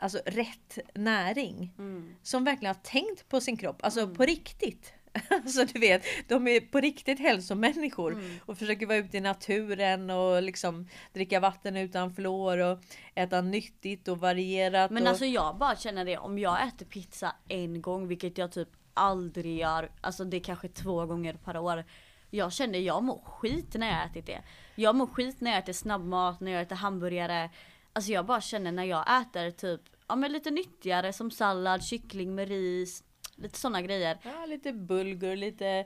Alltså 0.02 0.20
rätt 0.26 0.78
näring. 0.94 1.74
Mm. 1.78 2.14
Som 2.22 2.44
verkligen 2.44 2.74
har 2.74 2.82
tänkt 2.82 3.28
på 3.28 3.40
sin 3.40 3.56
kropp. 3.56 3.84
Alltså 3.84 4.08
på 4.08 4.24
riktigt. 4.24 4.92
Alltså 5.30 5.64
du 5.64 5.80
vet, 5.80 6.02
de 6.28 6.48
är 6.48 6.60
på 6.60 6.80
riktigt 6.80 7.18
hälsomänniskor 7.18 8.12
Mm. 8.12 8.36
och 8.46 8.58
försöker 8.58 8.86
vara 8.86 8.98
ute 8.98 9.16
i 9.16 9.20
naturen 9.20 10.10
och 10.10 10.42
liksom 10.42 10.88
dricka 11.12 11.40
vatten 11.40 11.76
utan 11.76 12.14
fluor 12.14 12.58
och 12.58 12.78
äta 13.14 13.40
nyttigt 13.40 14.08
och 14.08 14.18
varierat. 14.18 14.90
Men 14.90 15.02
och... 15.02 15.08
alltså 15.08 15.24
jag 15.24 15.56
bara 15.56 15.76
känner 15.76 16.04
det, 16.04 16.18
om 16.18 16.38
jag 16.38 16.68
äter 16.68 16.86
pizza 16.86 17.34
en 17.48 17.82
gång, 17.82 18.08
vilket 18.08 18.38
jag 18.38 18.52
typ 18.52 18.68
aldrig 18.94 19.58
gör, 19.58 19.90
alltså 20.00 20.24
det 20.24 20.36
är 20.36 20.40
kanske 20.40 20.68
två 20.68 21.06
gånger 21.06 21.34
per 21.34 21.56
år. 21.56 21.84
Jag 22.30 22.52
känner 22.52 22.78
jag 22.78 23.02
mår 23.02 23.18
skit 23.24 23.74
när 23.74 23.86
jag 23.86 24.06
ätit 24.06 24.26
det. 24.26 24.42
Jag 24.74 24.94
mår 24.96 25.06
skit 25.06 25.40
när 25.40 25.50
jag 25.50 25.58
äter 25.58 25.72
snabbmat, 25.72 26.40
när 26.40 26.52
jag 26.52 26.62
äter 26.62 26.76
hamburgare. 26.76 27.50
Alltså 27.92 28.12
jag 28.12 28.26
bara 28.26 28.40
känner 28.40 28.72
när 28.72 28.84
jag 28.84 29.20
äter 29.22 29.50
typ, 29.50 29.80
ja 30.08 30.16
men 30.16 30.32
lite 30.32 30.50
nyttigare 30.50 31.12
som 31.12 31.30
sallad, 31.30 31.84
kyckling 31.84 32.34
med 32.34 32.48
ris, 32.48 33.04
lite 33.36 33.58
sådana 33.58 33.82
grejer. 33.82 34.18
Ja, 34.22 34.46
lite 34.46 34.72
bulgur, 34.72 35.36
lite 35.36 35.66
eh, 35.68 35.84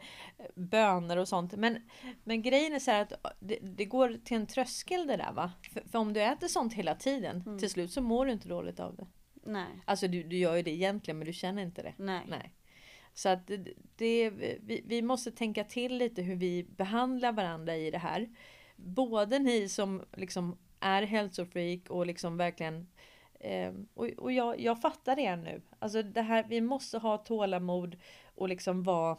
bönor 0.54 1.16
och 1.16 1.28
sånt. 1.28 1.52
Men, 1.56 1.90
men 2.24 2.42
grejen 2.42 2.72
är 2.74 2.78
så 2.78 2.90
att 2.90 3.12
det, 3.40 3.58
det 3.62 3.84
går 3.84 4.18
till 4.24 4.36
en 4.36 4.46
tröskel 4.46 5.06
det 5.06 5.16
där 5.16 5.32
va. 5.32 5.52
För, 5.72 5.82
för 5.90 5.98
om 5.98 6.12
du 6.12 6.22
äter 6.22 6.48
sånt 6.48 6.72
hela 6.74 6.94
tiden, 6.94 7.42
Mm. 7.46 7.58
till 7.58 7.70
slut 7.70 7.92
så 7.92 8.00
mår 8.00 8.26
du 8.26 8.32
inte 8.32 8.48
dåligt 8.48 8.80
av 8.80 8.96
det. 8.96 9.06
Nej, 9.46 9.66
Alltså 9.84 10.08
du, 10.08 10.22
du 10.22 10.36
gör 10.36 10.56
ju 10.56 10.62
det 10.62 10.70
egentligen 10.70 11.18
men 11.18 11.26
du 11.26 11.32
känner 11.32 11.62
inte 11.62 11.82
det. 11.82 11.94
nej. 11.96 12.22
Nej. 12.28 12.52
Så 13.14 13.28
att 13.28 13.46
det, 13.46 13.74
det, 13.96 14.30
vi, 14.30 14.82
vi 14.86 15.02
måste 15.02 15.30
tänka 15.30 15.64
till 15.64 15.96
lite 15.96 16.22
hur 16.22 16.36
vi 16.36 16.62
behandlar 16.62 17.32
varandra 17.32 17.76
i 17.76 17.90
det 17.90 17.98
här. 17.98 18.28
Både 18.76 19.38
ni 19.38 19.68
som 19.68 20.02
liksom 20.12 20.56
är 20.80 21.02
hälsofreak 21.02 21.90
och 21.90 22.06
liksom 22.06 22.36
verkligen 22.36 22.86
eh, 23.40 23.72
och, 23.94 24.06
och 24.06 24.32
jag, 24.32 24.60
jag 24.60 24.80
fattar 24.80 25.16
det 25.16 25.36
nu. 25.36 25.62
Alltså 25.78 26.02
det 26.02 26.22
här, 26.22 26.44
vi 26.48 26.60
måste 26.60 26.98
ha 26.98 27.18
tålamod 27.18 27.96
och 28.34 28.48
liksom 28.48 28.82
vara 28.82 29.18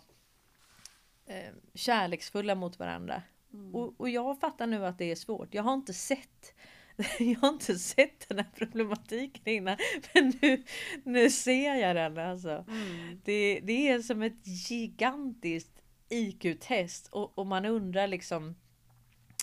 eh, 1.26 1.54
kärleksfulla 1.74 2.56
mot 2.56 2.80
varandra. 2.80 3.22
Mm. 3.54 3.76
Och, 3.76 3.94
och 3.98 4.10
jag 4.10 4.40
fattar 4.40 4.68
nu 4.68 4.86
att 4.86 4.98
det 4.98 5.12
är 5.12 5.16
svårt. 5.16 5.54
Jag 5.54 5.64
har 5.64 5.74
inte 5.74 5.94
sett 5.94 6.54
jag 7.20 7.40
har 7.40 7.50
inte 7.50 7.80
sett 7.80 8.30
den 8.30 8.38
här 8.38 8.50
problematiken 8.56 9.48
innan. 9.54 9.78
Men 10.14 10.34
nu, 10.42 10.64
nu 11.04 11.30
ser 11.30 11.76
jag 11.76 11.96
den 11.96 12.18
alltså. 12.18 12.66
Mm. 12.68 13.22
Det, 13.24 13.60
det 13.64 13.88
är 13.90 14.00
som 14.00 14.22
ett 14.22 14.48
gigantiskt 14.70 15.82
IQ-test 16.10 17.08
och, 17.08 17.38
och 17.38 17.48
man 17.48 17.66
undrar 17.66 18.08
liksom 18.08 18.56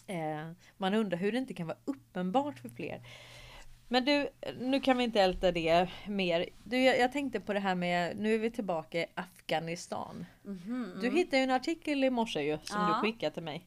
eh, 0.06 0.50
Man 0.76 0.94
undrar 0.94 1.18
hur 1.18 1.32
det 1.32 1.38
inte 1.38 1.54
kan 1.54 1.66
vara 1.66 1.78
uppenbart 1.85 2.59
för 2.59 2.68
fler. 2.68 3.02
Men 3.88 4.04
du, 4.04 4.28
nu 4.61 4.80
kan 4.80 4.97
vi 4.99 5.04
inte 5.04 5.21
älta 5.21 5.52
det 5.52 5.88
mer. 6.09 6.49
Du, 6.64 6.82
jag, 6.82 6.99
jag 6.99 7.12
tänkte 7.12 7.40
på 7.40 7.52
det 7.52 7.61
här 7.61 7.75
med, 7.75 8.16
nu 8.16 8.35
är 8.35 8.38
vi 8.38 8.50
tillbaka 8.50 8.99
i 9.00 9.06
Afghanistan. 9.14 10.26
Mhm, 10.42 10.92
Du 11.00 11.06
mm. 11.06 11.16
hittade 11.16 11.37
ju 11.37 11.42
en 11.42 11.50
artikel 11.50 12.04
i 12.04 12.11
morse 12.11 12.40
ju 12.40 12.59
som 12.64 12.80
Ja. 12.80 12.87
du 12.88 12.94
skickade 13.06 13.35
till 13.35 13.42
mig. 13.42 13.66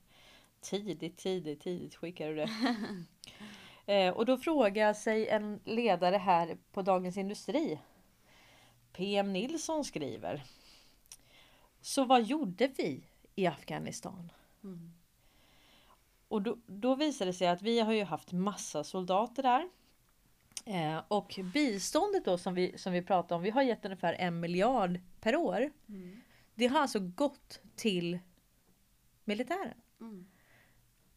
Tidigt, 0.62 1.18
tidigt, 1.18 1.62
tidigt 1.62 1.96
skickade 1.96 2.30
du 2.30 2.36
det. 2.36 2.50
eh, 3.86 4.14
och 4.14 4.26
då 4.26 4.38
frågar 4.38 4.94
sig 4.94 5.28
en 5.28 5.60
ledare 5.64 6.18
här 6.18 6.58
på 6.72 6.82
Dagens 6.82 7.18
Industri. 7.18 7.80
PM 8.92 9.34
Nilsson 9.34 9.86
skriver. 9.86 10.44
Så 11.82 12.06
vad 12.06 12.24
gjorde 12.24 12.68
vi 12.68 13.04
i 13.36 13.48
Afghanistan? 13.48 14.32
Mm. 14.64 14.94
Och 16.28 16.42
då, 16.42 16.58
då 16.66 16.96
visade 16.96 17.30
det 17.30 17.34
sig 17.34 17.48
att 17.48 17.62
vi 17.62 17.80
har 17.80 17.94
ju 17.94 18.04
haft 18.04 18.32
massa 18.32 18.84
soldater 18.84 19.44
där. 19.44 19.70
Eh, 20.66 21.02
och 21.08 21.40
biståndet 21.54 22.26
då 22.26 22.38
som 22.38 22.54
vi, 22.54 22.78
som 22.78 22.94
vi 22.94 23.02
pratade 23.02 23.36
om, 23.36 23.42
vi 23.42 23.50
har 23.50 23.62
gett 23.62 23.86
ungefär 23.86 24.14
en 24.14 24.40
miljard 24.40 25.00
per 25.22 25.36
år. 25.36 25.72
Mm. 25.90 26.22
Det 26.56 26.68
har 26.68 26.80
alltså 26.80 27.00
gått 27.00 27.62
till 27.76 28.20
militären. 29.24 29.82
Mm. 30.00 30.28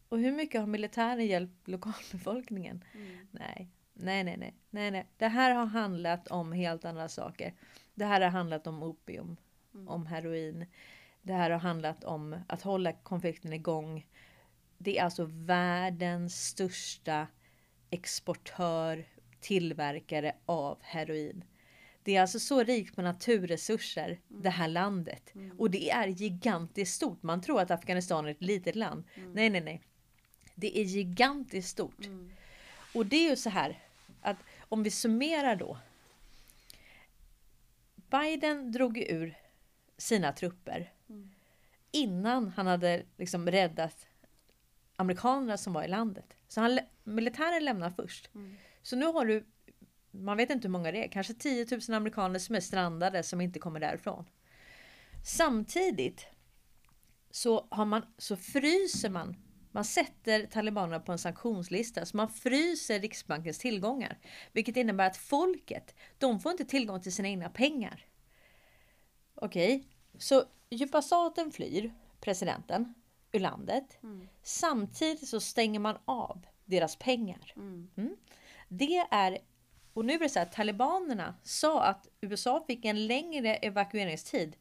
Och 0.09 0.19
hur 0.19 0.33
mycket 0.33 0.61
har 0.61 0.67
militären 0.67 1.27
hjälpt 1.27 1.69
lokalbefolkningen? 1.69 2.85
Mm. 2.95 3.27
Nej, 3.31 3.69
nej, 3.95 4.25
nej, 4.25 4.37
nej, 4.37 4.55
nej, 4.71 4.91
nej. 4.91 5.07
Det 5.17 5.29
här 5.29 5.55
har 5.55 5.67
handlat 5.67 6.29
om 6.29 6.53
helt 6.53 6.85
andra 6.85 7.09
saker. 7.09 7.55
Det 7.95 8.05
här 8.05 8.21
har 8.21 8.29
handlat 8.31 8.67
om 8.67 8.83
opium, 8.83 9.37
Mm. 9.75 9.88
om 9.88 10.07
heroin. 10.07 10.67
Det 11.23 11.33
här 11.33 11.50
har 11.50 11.59
handlat 11.59 12.05
om 12.05 12.37
att 12.49 12.62
hålla 12.62 12.93
konflikten 12.93 13.53
igång. 13.53 14.07
Det 14.79 14.99
är 14.99 15.05
alltså 15.05 15.25
världens 15.31 16.47
största 16.47 17.27
exportör, 17.91 19.05
tillverkare 19.41 20.33
av 20.47 20.79
heroin. 20.83 21.45
Det 22.03 22.17
är 22.17 22.21
alltså 22.21 22.38
så 22.38 22.62
rikt 22.62 22.97
på 22.97 23.03
naturresurser, 23.03 24.21
det 24.29 24.50
här 24.50 24.69
landet. 24.69 25.35
Mm. 25.35 25.59
Och 25.59 25.71
det 25.71 25.91
är 25.91 26.07
gigantiskt 26.07 26.95
stort. 26.95 27.23
Man 27.23 27.41
tror 27.41 27.61
att 27.61 27.71
Afghanistan 27.71 28.27
är 28.27 28.31
ett 28.31 28.43
litet 28.43 28.77
land. 28.77 29.05
Mm. 29.15 29.33
Nej, 29.33 29.50
nej, 29.50 29.61
nej. 29.61 29.83
Det 30.61 30.79
är 30.79 30.85
gigantiskt 30.85 31.69
stort. 31.71 32.07
Mm. 32.07 32.31
Och 32.95 33.07
det 33.07 33.17
är 33.17 33.31
ju 33.31 33.37
så 33.37 33.50
här 33.50 33.79
att 34.21 34.37
om 34.61 34.83
vi 34.83 34.91
summerar 34.91 35.57
då. 35.57 35.79
Biden 38.11 38.73
drog 38.73 38.99
ur 38.99 39.35
sina 39.97 40.33
trupper 40.33 40.93
Mm. 41.09 41.31
innan 41.91 42.49
han 42.49 42.67
hade 42.67 43.03
liksom 43.17 43.50
räddat 43.50 44.07
amerikanerna 44.97 45.57
som 45.57 45.73
var 45.73 45.85
i 45.85 45.88
landet. 45.88 46.35
Så 46.49 46.61
han, 46.61 46.79
militären 47.05 47.65
lämnar 47.65 47.91
först. 47.91 48.35
Mm. 48.35 48.57
Så 48.83 48.97
nu 48.97 49.07
har 49.07 49.27
du, 49.27 49.47
man 50.11 50.37
vet 50.37 50.50
inte 50.50 50.69
hur 50.69 50.73
många 50.73 50.93
det 50.93 51.05
är, 51.05 51.09
kanske 51.09 51.35
10 51.35 51.67
000 51.88 51.97
amerikaner 51.97 52.38
som 52.38 52.55
är 52.55 52.61
strandade 52.61 53.23
som 53.23 53.41
inte 53.41 53.59
kommer 53.59 53.81
därifrån. 53.81 54.25
Samtidigt 55.25 56.27
så, 57.31 57.67
har 57.71 57.85
man, 57.85 58.03
så 58.19 58.37
fryser 58.37 59.11
man, 59.11 59.37
man 59.70 59.84
sätter 59.84 60.46
talibanerna 60.46 61.00
på 61.00 61.12
en 61.12 61.18
sanktionslista, 61.18 62.06
så 62.06 62.16
man 62.16 62.28
fryser 62.28 63.00
Riksbankens 63.00 63.58
tillgångar. 63.58 64.18
Vilket 64.52 64.76
innebär 64.76 65.06
att 65.06 65.16
folket, 65.16 65.94
de 66.18 66.40
får 66.40 66.52
inte 66.52 66.64
tillgång 66.64 67.00
till 67.00 67.12
sina 67.12 67.28
egna 67.28 67.48
pengar. 67.48 68.06
Okej, 69.34 69.84
så 70.18 70.44
djupa 70.70 71.02
staten 71.02 71.52
flyr 71.52 71.94
presidenten 72.20 72.94
ur 73.32 73.40
landet. 73.40 73.98
Mm. 74.02 74.28
Samtidigt 74.42 75.28
så 75.28 75.40
stänger 75.40 75.80
man 75.80 75.98
av 76.04 76.46
deras 76.64 76.96
pengar. 76.96 77.52
Mm. 77.56 78.16
Det 78.68 79.06
är, 79.10 79.38
och 79.92 80.04
nu 80.04 80.12
är 80.12 80.18
det 80.18 80.28
så 80.28 80.38
här, 80.38 80.46
talibanerna 80.46 81.34
sa 81.42 81.82
att 81.82 82.08
USA 82.20 82.64
fick 82.66 82.84
en 82.84 83.06
längre 83.06 83.56
evakueringstid 83.56 84.56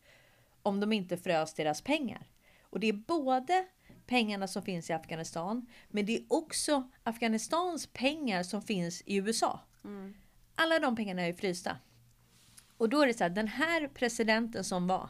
om 0.61 0.79
de 0.79 0.93
inte 0.93 1.17
frös 1.17 1.53
deras 1.53 1.81
pengar. 1.81 2.27
Och 2.61 2.79
det 2.79 2.87
är 2.87 2.93
både 2.93 3.65
pengarna 4.07 4.47
som 4.47 4.63
finns 4.63 4.89
i 4.89 4.93
Afghanistan, 4.93 5.67
men 5.87 6.05
det 6.05 6.17
är 6.17 6.23
också 6.27 6.89
Afghanistans 7.03 7.87
pengar 7.87 8.43
som 8.43 8.61
finns 8.61 9.01
i 9.05 9.15
USA. 9.15 9.59
Mm. 9.83 10.13
Alla 10.55 10.79
de 10.79 10.95
pengarna 10.95 11.21
är 11.21 11.27
ju 11.27 11.33
frysta. 11.33 11.77
Och 12.77 12.89
då 12.89 13.01
är 13.01 13.07
det 13.07 13.13
så 13.13 13.23
här, 13.23 13.29
den 13.29 13.47
här 13.47 13.87
presidenten 13.87 14.63
som 14.63 14.87
var, 14.87 15.09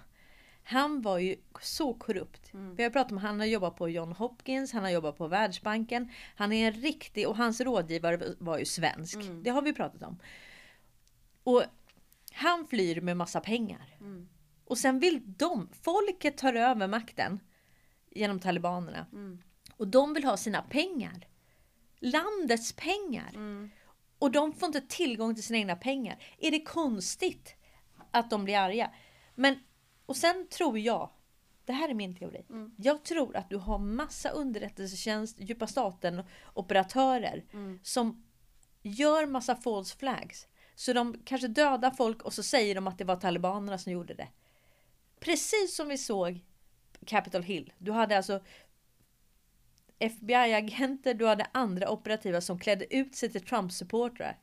han 0.63 1.01
var 1.01 1.19
ju 1.19 1.35
så 1.61 1.93
korrupt. 1.93 2.53
Mm. 2.53 2.75
Vi 2.75 2.83
har 2.83 2.89
pratat 2.89 3.11
om 3.11 3.17
han 3.17 3.39
har 3.39 3.47
jobbat 3.47 3.75
på 3.75 3.89
John 3.89 4.11
Hopkins, 4.11 4.73
han 4.73 4.83
har 4.83 4.89
jobbat 4.89 5.17
på 5.17 5.27
Världsbanken. 5.27 6.11
Han 6.35 6.53
är 6.53 6.67
en 6.67 6.73
riktig, 6.73 7.27
och 7.27 7.37
hans 7.37 7.61
rådgivare 7.61 8.35
var 8.39 8.57
ju 8.57 8.65
svensk. 8.65 9.15
Mm. 9.15 9.43
Det 9.43 9.49
har 9.49 9.61
vi 9.61 9.73
pratat 9.73 10.03
om. 10.03 10.19
Och 11.43 11.63
han 12.31 12.67
flyr 12.67 13.01
med 13.01 13.17
massa 13.17 13.39
pengar. 13.39 13.97
Mm. 13.99 14.29
Och 14.65 14.77
sen 14.77 14.99
vill 14.99 15.21
de, 15.37 15.69
folket 15.81 16.37
tar 16.37 16.53
över 16.53 16.87
makten 16.87 17.39
genom 18.17 18.39
talibanerna. 18.39 19.05
Mm. 19.12 19.41
Och 19.77 19.88
de 19.88 20.13
vill 20.13 20.24
ha 20.24 20.38
sina 20.38 20.62
pengar. 20.62 21.27
Landets 22.00 22.74
pengar. 22.74 23.29
Mm. 23.33 23.69
Och 24.19 24.31
de 24.31 24.53
får 24.53 24.67
inte 24.67 24.81
tillgång 24.81 25.36
till 25.36 25.43
sina 25.43 25.57
egna 25.59 25.75
pengar. 25.75 26.24
Är 26.38 26.51
det 26.51 26.59
konstigt 26.62 27.55
att 28.12 28.29
de 28.29 28.43
blir 28.43 28.57
arga? 28.57 28.91
Men, 29.36 29.59
och 30.05 30.17
sen 30.17 30.47
tror 30.50 30.79
jag, 30.79 31.09
det 31.65 31.74
här 31.74 31.89
är 31.89 31.93
min 31.93 32.15
teori. 32.15 32.45
Mm. 32.50 32.71
Jag 32.77 33.03
tror 33.03 33.36
att 33.36 33.50
du 33.50 33.57
har 33.57 33.79
massa 33.79 34.29
underrättelsetjänst, 34.29 35.39
djupa 35.39 35.67
staten, 35.67 36.24
operatörer 36.53 37.45
Mm. 37.53 37.79
som 37.83 38.24
gör 38.81 39.25
massa 39.25 39.55
false 39.55 39.97
flags. 39.97 40.47
Så 40.75 40.93
de 40.93 41.21
kanske 41.25 41.47
dödar 41.47 41.91
folk 41.91 42.21
och 42.21 42.33
så 42.33 42.43
säger 42.43 42.75
de 42.75 42.88
att 42.88 42.97
det 42.97 43.03
var 43.03 43.15
talibanerna 43.15 43.77
som 43.77 43.91
gjorde 43.91 44.13
det. 44.13 44.27
Precis 45.19 45.75
som 45.75 45.88
vi 45.88 45.97
såg 45.97 46.45
Capitol 47.07 47.43
Hill. 47.43 47.73
Du 47.77 47.91
hade 47.91 48.17
alltså 48.17 48.39
FBI-agenter, 49.99 51.13
du 51.13 51.27
hade 51.27 51.47
andra 51.51 51.89
operativa 51.89 52.41
som 52.41 52.59
klädde 52.59 52.95
ut 52.95 53.15
sig 53.15 53.31
till 53.31 53.45
Trump-supportrar. 53.45 54.37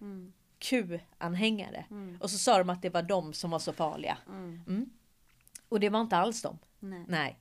Mm. 0.00 0.32
Q-anhängare. 0.58 1.84
Mm. 1.90 2.18
Och 2.20 2.30
så 2.30 2.38
sa 2.38 2.58
de 2.58 2.70
att 2.70 2.82
det 2.82 2.90
var 2.90 3.02
de 3.02 3.32
som 3.32 3.50
var 3.50 3.58
så 3.58 3.72
farliga. 3.72 4.18
Mm. 4.28 4.90
Och 5.68 5.80
det 5.80 5.88
var 5.88 6.00
inte 6.00 6.16
alls 6.16 6.42
de. 6.42 6.58
Nej. 6.80 7.04
Nej. 7.08 7.38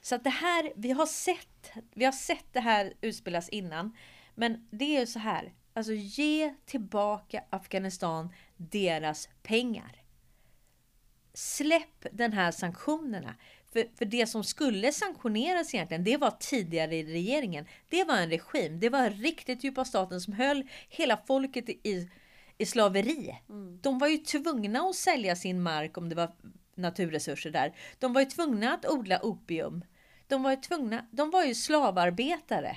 Så 0.00 0.14
att 0.14 0.24
det 0.24 0.30
här, 0.30 0.72
vi 0.76 0.90
har 0.90 1.06
sett, 1.06 1.72
vi 1.94 2.04
har 2.04 2.12
sett 2.12 2.46
det 2.52 2.60
här 2.60 2.92
utspelas 3.00 3.48
innan. 3.48 3.96
Men 4.34 4.68
det 4.70 4.96
är 4.96 5.00
ju 5.00 5.06
så 5.06 5.18
här, 5.18 5.52
alltså 5.74 5.92
ge 5.92 6.54
tillbaka 6.64 7.44
Afghanistan 7.50 8.32
deras 8.56 9.28
pengar. 9.42 9.98
släpp 11.34 12.06
den 12.12 12.32
här 12.32 12.50
sanktionerna. 12.50 13.34
För, 13.72 13.96
för 13.98 14.04
det 14.04 14.26
som 14.26 14.44
skulle 14.44 14.92
sanktioneras 14.92 15.74
egentligen, 15.74 16.04
det 16.04 16.16
var 16.16 16.30
tidigare 16.30 16.96
i 16.96 17.04
regeringen. 17.04 17.66
Det 17.88 18.04
var 18.04 18.16
en 18.16 18.30
regim, 18.30 18.80
det 18.80 18.88
var 18.88 19.10
riktigt 19.10 19.64
djupa 19.64 19.84
staten 19.84 20.20
som 20.20 20.32
höll 20.32 20.68
hela 20.88 21.16
folket 21.26 21.68
i, 21.68 22.10
i 22.58 22.66
slaveri. 22.66 23.38
Mm. 23.48 23.78
De 23.82 23.98
var 23.98 24.08
ju 24.08 24.18
tvungna 24.18 24.80
att 24.80 24.96
sälja 24.96 25.36
sin 25.36 25.62
mark 25.62 25.96
om 25.98 26.08
det 26.08 26.14
var 26.14 26.32
naturresurser 26.74 27.50
där. 27.50 27.74
De 27.98 28.12
var 28.12 28.20
ju 28.20 28.26
tvungna 28.26 28.74
att 28.74 28.86
odla 28.86 29.20
opium. 29.22 29.84
De 30.26 30.42
var 30.42 30.50
ju 30.50 30.56
tvungna, 30.56 31.06
de 31.10 31.30
var 31.30 31.44
ju 31.44 31.54
slavarbetare. 31.54 32.76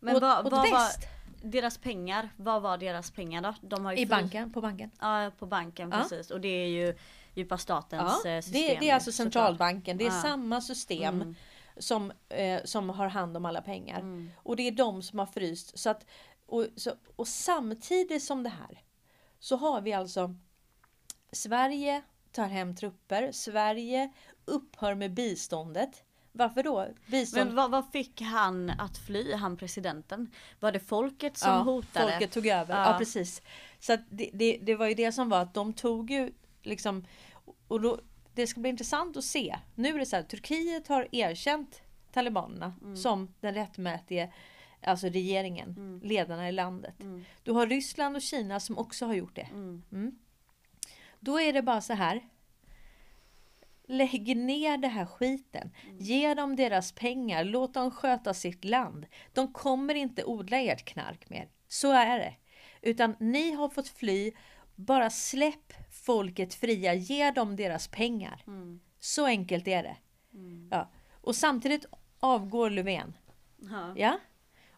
Men 0.00 0.16
åt, 0.16 0.22
vad, 0.22 0.46
åt 0.46 0.52
vad 0.52 0.70
var 0.70 0.86
väst. 0.86 1.00
deras 1.42 1.78
pengar? 1.78 2.28
Vad 2.36 2.62
var 2.62 2.78
deras 2.78 3.10
pengar 3.10 3.42
då? 3.42 3.54
De 3.62 3.84
har 3.84 3.98
I 3.98 4.06
banken, 4.06 4.52
på 4.52 4.60
banken. 4.60 4.90
Ja, 5.00 5.30
på 5.38 5.46
banken 5.46 5.90
Ja. 5.92 5.98
precis. 6.02 6.30
Och 6.30 6.40
det 6.40 6.48
är 6.48 6.68
ju 6.68 6.94
djupa 7.38 7.58
statens 7.58 8.20
Ja, 8.24 8.30
eh, 8.30 8.40
system. 8.40 8.62
det, 8.62 8.78
det 8.80 8.90
är 8.90 8.94
alltså 8.94 9.12
centralbanken. 9.12 9.96
Det 9.98 10.04
är 10.06 10.16
Ja. 10.16 10.22
samma 10.22 10.60
system 10.60 11.14
Mm. 11.22 11.34
som, 11.76 12.12
eh, 12.28 12.60
som 12.64 12.90
har 12.90 13.08
hand 13.08 13.36
om 13.36 13.44
alla 13.44 13.62
pengar. 13.62 14.00
Mm. 14.00 14.30
Och 14.36 14.56
det 14.56 14.62
är 14.62 14.70
de 14.72 15.02
som 15.02 15.18
har 15.18 15.26
fryst. 15.26 15.78
Så 15.78 15.90
att, 15.90 16.06
och, 16.46 16.66
så, 16.76 16.92
och 17.16 17.28
samtidigt 17.28 18.22
som 18.22 18.42
det 18.42 18.48
här 18.48 18.82
så 19.38 19.56
har 19.56 19.80
vi 19.80 19.92
alltså 19.92 20.34
Sverige 21.32 22.02
tar 22.32 22.46
hem 22.48 22.76
trupper. 22.76 23.32
Sverige 23.32 24.12
upphör 24.44 24.94
med 24.94 25.14
biståndet. 25.14 26.04
Varför 26.32 26.62
då? 26.62 26.86
Bistånd. 27.06 27.46
Men 27.46 27.54
vad, 27.56 27.70
vad 27.70 27.92
fick 27.92 28.20
han 28.20 28.70
att 28.70 28.98
fly, 28.98 29.34
han 29.34 29.56
presidenten? 29.56 30.30
Var 30.60 30.72
det 30.72 30.80
folket 30.80 31.36
som 31.38 31.50
ja, 31.50 31.58
hotade? 31.58 32.10
Folket 32.10 32.32
tog 32.32 32.46
över. 32.46 32.76
Ja. 32.76 32.92
Ja, 32.92 32.98
precis. 32.98 33.42
Så 33.80 33.96
det, 34.10 34.30
det, 34.32 34.58
det 34.62 34.74
var 34.74 34.86
ju 34.86 34.94
det 34.94 35.12
som 35.12 35.28
var 35.28 35.40
att 35.40 35.54
de 35.54 35.72
tog 35.72 36.10
ju 36.10 36.32
liksom 36.62 37.04
och 37.68 37.80
då, 37.80 38.00
det 38.34 38.46
ska 38.46 38.60
bli 38.60 38.70
intressant 38.70 39.16
att 39.16 39.24
se. 39.24 39.56
Nu 39.74 39.88
är 39.88 39.98
det 39.98 40.06
så 40.06 40.16
här, 40.16 40.22
Turkiet 40.22 40.88
har 40.88 41.08
erkänt 41.12 41.82
talibanerna 42.12 42.74
Mm. 42.82 42.96
som 42.96 43.34
den 43.40 43.54
rättmätige 43.54 44.32
Alltså 44.82 45.06
regeringen, 45.08 45.68
Mm. 45.70 46.00
ledarna 46.04 46.48
i 46.48 46.52
landet. 46.52 47.00
Mm. 47.00 47.24
Du 47.42 47.52
har 47.52 47.66
Ryssland 47.66 48.16
och 48.16 48.22
Kina 48.22 48.60
som 48.60 48.78
också 48.78 49.06
har 49.06 49.14
gjort 49.14 49.34
det. 49.36 49.48
Mm. 49.52 50.18
Då 51.20 51.40
är 51.40 51.52
det 51.52 51.62
bara 51.62 51.80
så 51.80 51.92
här. 51.92 52.20
Lägg 53.86 54.36
ner 54.36 54.76
det 54.78 54.88
här 54.88 55.06
skiten. 55.06 55.70
Ge 55.98 56.34
dem 56.34 56.56
deras 56.56 56.92
pengar. 56.92 57.44
Låt 57.44 57.74
dem 57.74 57.90
sköta 57.90 58.34
sitt 58.34 58.64
land. 58.64 59.06
De 59.32 59.52
kommer 59.52 59.94
inte 59.94 60.24
odla 60.24 60.58
ert 60.60 60.84
knark 60.84 61.30
mer. 61.30 61.48
Så 61.68 61.92
är 61.92 62.18
det. 62.18 62.34
Utan 62.82 63.16
ni 63.20 63.52
har 63.52 63.68
fått 63.68 63.88
fly. 63.88 64.32
Bara 64.78 65.10
släpp 65.10 65.72
folket 65.90 66.54
fria. 66.54 66.94
Ge 66.94 67.30
dem 67.30 67.56
deras 67.56 67.88
pengar. 67.88 68.44
Mm. 68.46 68.80
Så 68.98 69.26
enkelt 69.26 69.68
är 69.68 69.82
det. 69.82 69.96
Mm. 70.34 70.68
Ja. 70.70 70.90
Och 71.20 71.36
samtidigt 71.36 71.86
avgår 72.20 72.70
Löfven. 72.70 73.16
Ja. 73.56 73.94
Ja? 73.96 74.18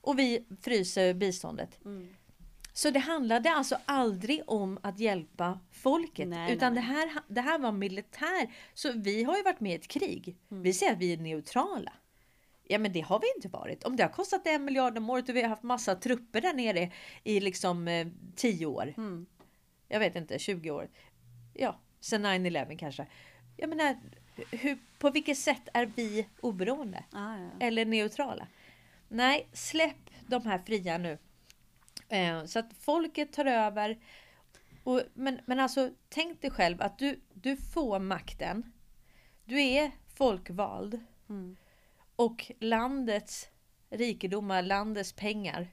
Och 0.00 0.18
vi 0.18 0.46
fryser 0.62 1.14
biståndet. 1.14 1.84
Mm. 1.84 2.14
Så 2.72 2.90
det 2.90 2.98
handlade 2.98 3.50
alltså 3.50 3.76
aldrig 3.84 4.42
om 4.46 4.78
att 4.82 4.98
hjälpa 4.98 5.60
folket. 5.70 6.28
Nej, 6.28 6.54
utan 6.54 6.74
nej. 6.74 6.82
Det, 6.82 6.86
här, 6.86 7.10
det 7.28 7.40
här 7.40 7.58
var 7.58 7.72
militär. 7.72 8.54
Så 8.74 8.92
vi 8.92 9.24
har 9.24 9.36
ju 9.36 9.42
varit 9.42 9.60
med 9.60 9.72
i 9.72 9.74
ett 9.74 9.88
krig. 9.88 10.36
Mm. 10.50 10.62
Vi 10.62 10.72
säger 10.72 10.92
att 10.92 10.98
vi 10.98 11.12
är 11.12 11.16
neutrala. 11.16 11.92
Ja 12.62 12.78
men 12.78 12.92
det 12.92 13.00
har 13.00 13.20
vi 13.20 13.26
inte 13.36 13.48
varit. 13.48 13.84
Om 13.84 13.96
det 13.96 14.02
har 14.02 14.10
kostat 14.10 14.46
en 14.46 14.64
miljard 14.64 14.98
om 14.98 15.10
året 15.10 15.28
och 15.28 15.36
vi 15.36 15.42
har 15.42 15.48
haft 15.48 15.62
massa 15.62 15.94
trupper 15.94 16.40
där 16.40 16.54
nere 16.54 16.92
i 17.24 17.40
liksom 17.40 17.88
eh, 17.88 18.06
10 18.36 18.66
år. 18.66 18.94
Mm. 18.96 19.26
Jag 19.92 20.00
vet 20.00 20.16
inte, 20.16 20.38
20 20.38 20.70
år. 20.70 20.88
Ja, 21.54 21.78
sen 22.00 22.26
9-11 22.26 22.76
kanske. 22.78 23.06
Jag 23.56 23.68
menar, 23.68 23.96
hur, 24.50 24.78
på 24.98 25.10
vilket 25.10 25.38
sätt 25.38 25.68
är 25.74 25.86
vi 25.86 26.28
oberoende? 26.40 27.04
Ja, 27.12 27.38
ja. 27.38 27.50
Eller 27.60 27.84
neutrala. 27.84 28.46
Nej, 29.08 29.48
släpp 29.52 30.10
de 30.26 30.46
här 30.46 30.58
fria 30.58 30.98
nu. 30.98 31.18
Eh, 32.08 32.44
så 32.44 32.58
att 32.58 32.74
folket 32.80 33.32
tar 33.32 33.44
över. 33.44 33.98
Och, 34.84 35.02
men, 35.14 35.40
men 35.46 35.60
alltså, 35.60 35.90
tänk 36.08 36.42
dig 36.42 36.50
själv 36.50 36.82
att 36.82 36.98
du, 36.98 37.20
du 37.34 37.56
får 37.56 37.98
makten. 37.98 38.72
Du 39.44 39.62
är 39.62 39.90
folkvald. 40.14 41.00
Mm. 41.28 41.56
Och 42.16 42.52
landets 42.60 43.48
rikedomar, 43.90 44.62
landets 44.62 45.12
pengar 45.12 45.68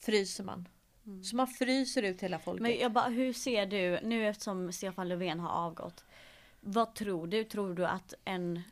fryser 0.00 0.44
man. 0.44 0.68
Så 1.22 1.36
man 1.36 1.46
fryser 1.46 2.02
ut 2.02 2.20
hela 2.20 2.38
folket. 2.38 2.62
Men 2.62 2.78
jag 2.78 2.92
bara, 2.92 3.08
hur 3.08 3.32
ser 3.32 3.66
du, 3.66 4.00
nu 4.02 4.28
eftersom 4.28 4.72
Stefan 4.72 5.08
Löfven 5.08 5.40
har 5.40 5.50
avgått. 5.50 6.04
Vad 6.60 6.94
tror 6.94 7.26
du? 7.26 7.44
Tror 7.44 7.74
du 7.74 7.86
att 7.86 8.14
en, 8.24 8.62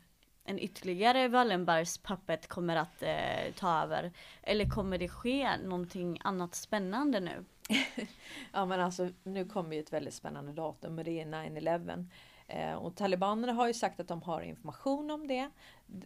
en 0.43 0.59
ytterligare 0.59 1.27
Wallenbergs 1.27 1.97
pappet 1.97 2.47
kommer 2.47 2.75
att 2.75 3.03
eh, 3.03 3.53
ta 3.55 3.83
över? 3.83 4.11
Eller 4.41 4.69
kommer 4.69 4.97
det 4.97 5.09
ske 5.09 5.57
någonting 5.57 6.19
annat 6.23 6.55
spännande 6.55 7.19
nu? 7.19 7.45
Ja 8.53 8.65
men 8.65 8.79
alltså 8.79 9.09
nu 9.23 9.45
kommer 9.45 9.75
ju 9.75 9.81
ett 9.81 9.93
väldigt 9.93 10.13
spännande 10.13 10.51
datum 10.51 10.97
och 10.97 11.03
det 11.03 11.21
är 11.21 11.25
9-11. 11.25 12.05
Eh, 12.47 12.73
och 12.73 12.95
talibanerna 12.95 13.53
har 13.53 13.67
ju 13.67 13.73
sagt 13.73 13.99
att 13.99 14.07
de 14.07 14.21
har 14.21 14.41
information 14.41 15.11
om 15.11 15.27
det. 15.27 15.49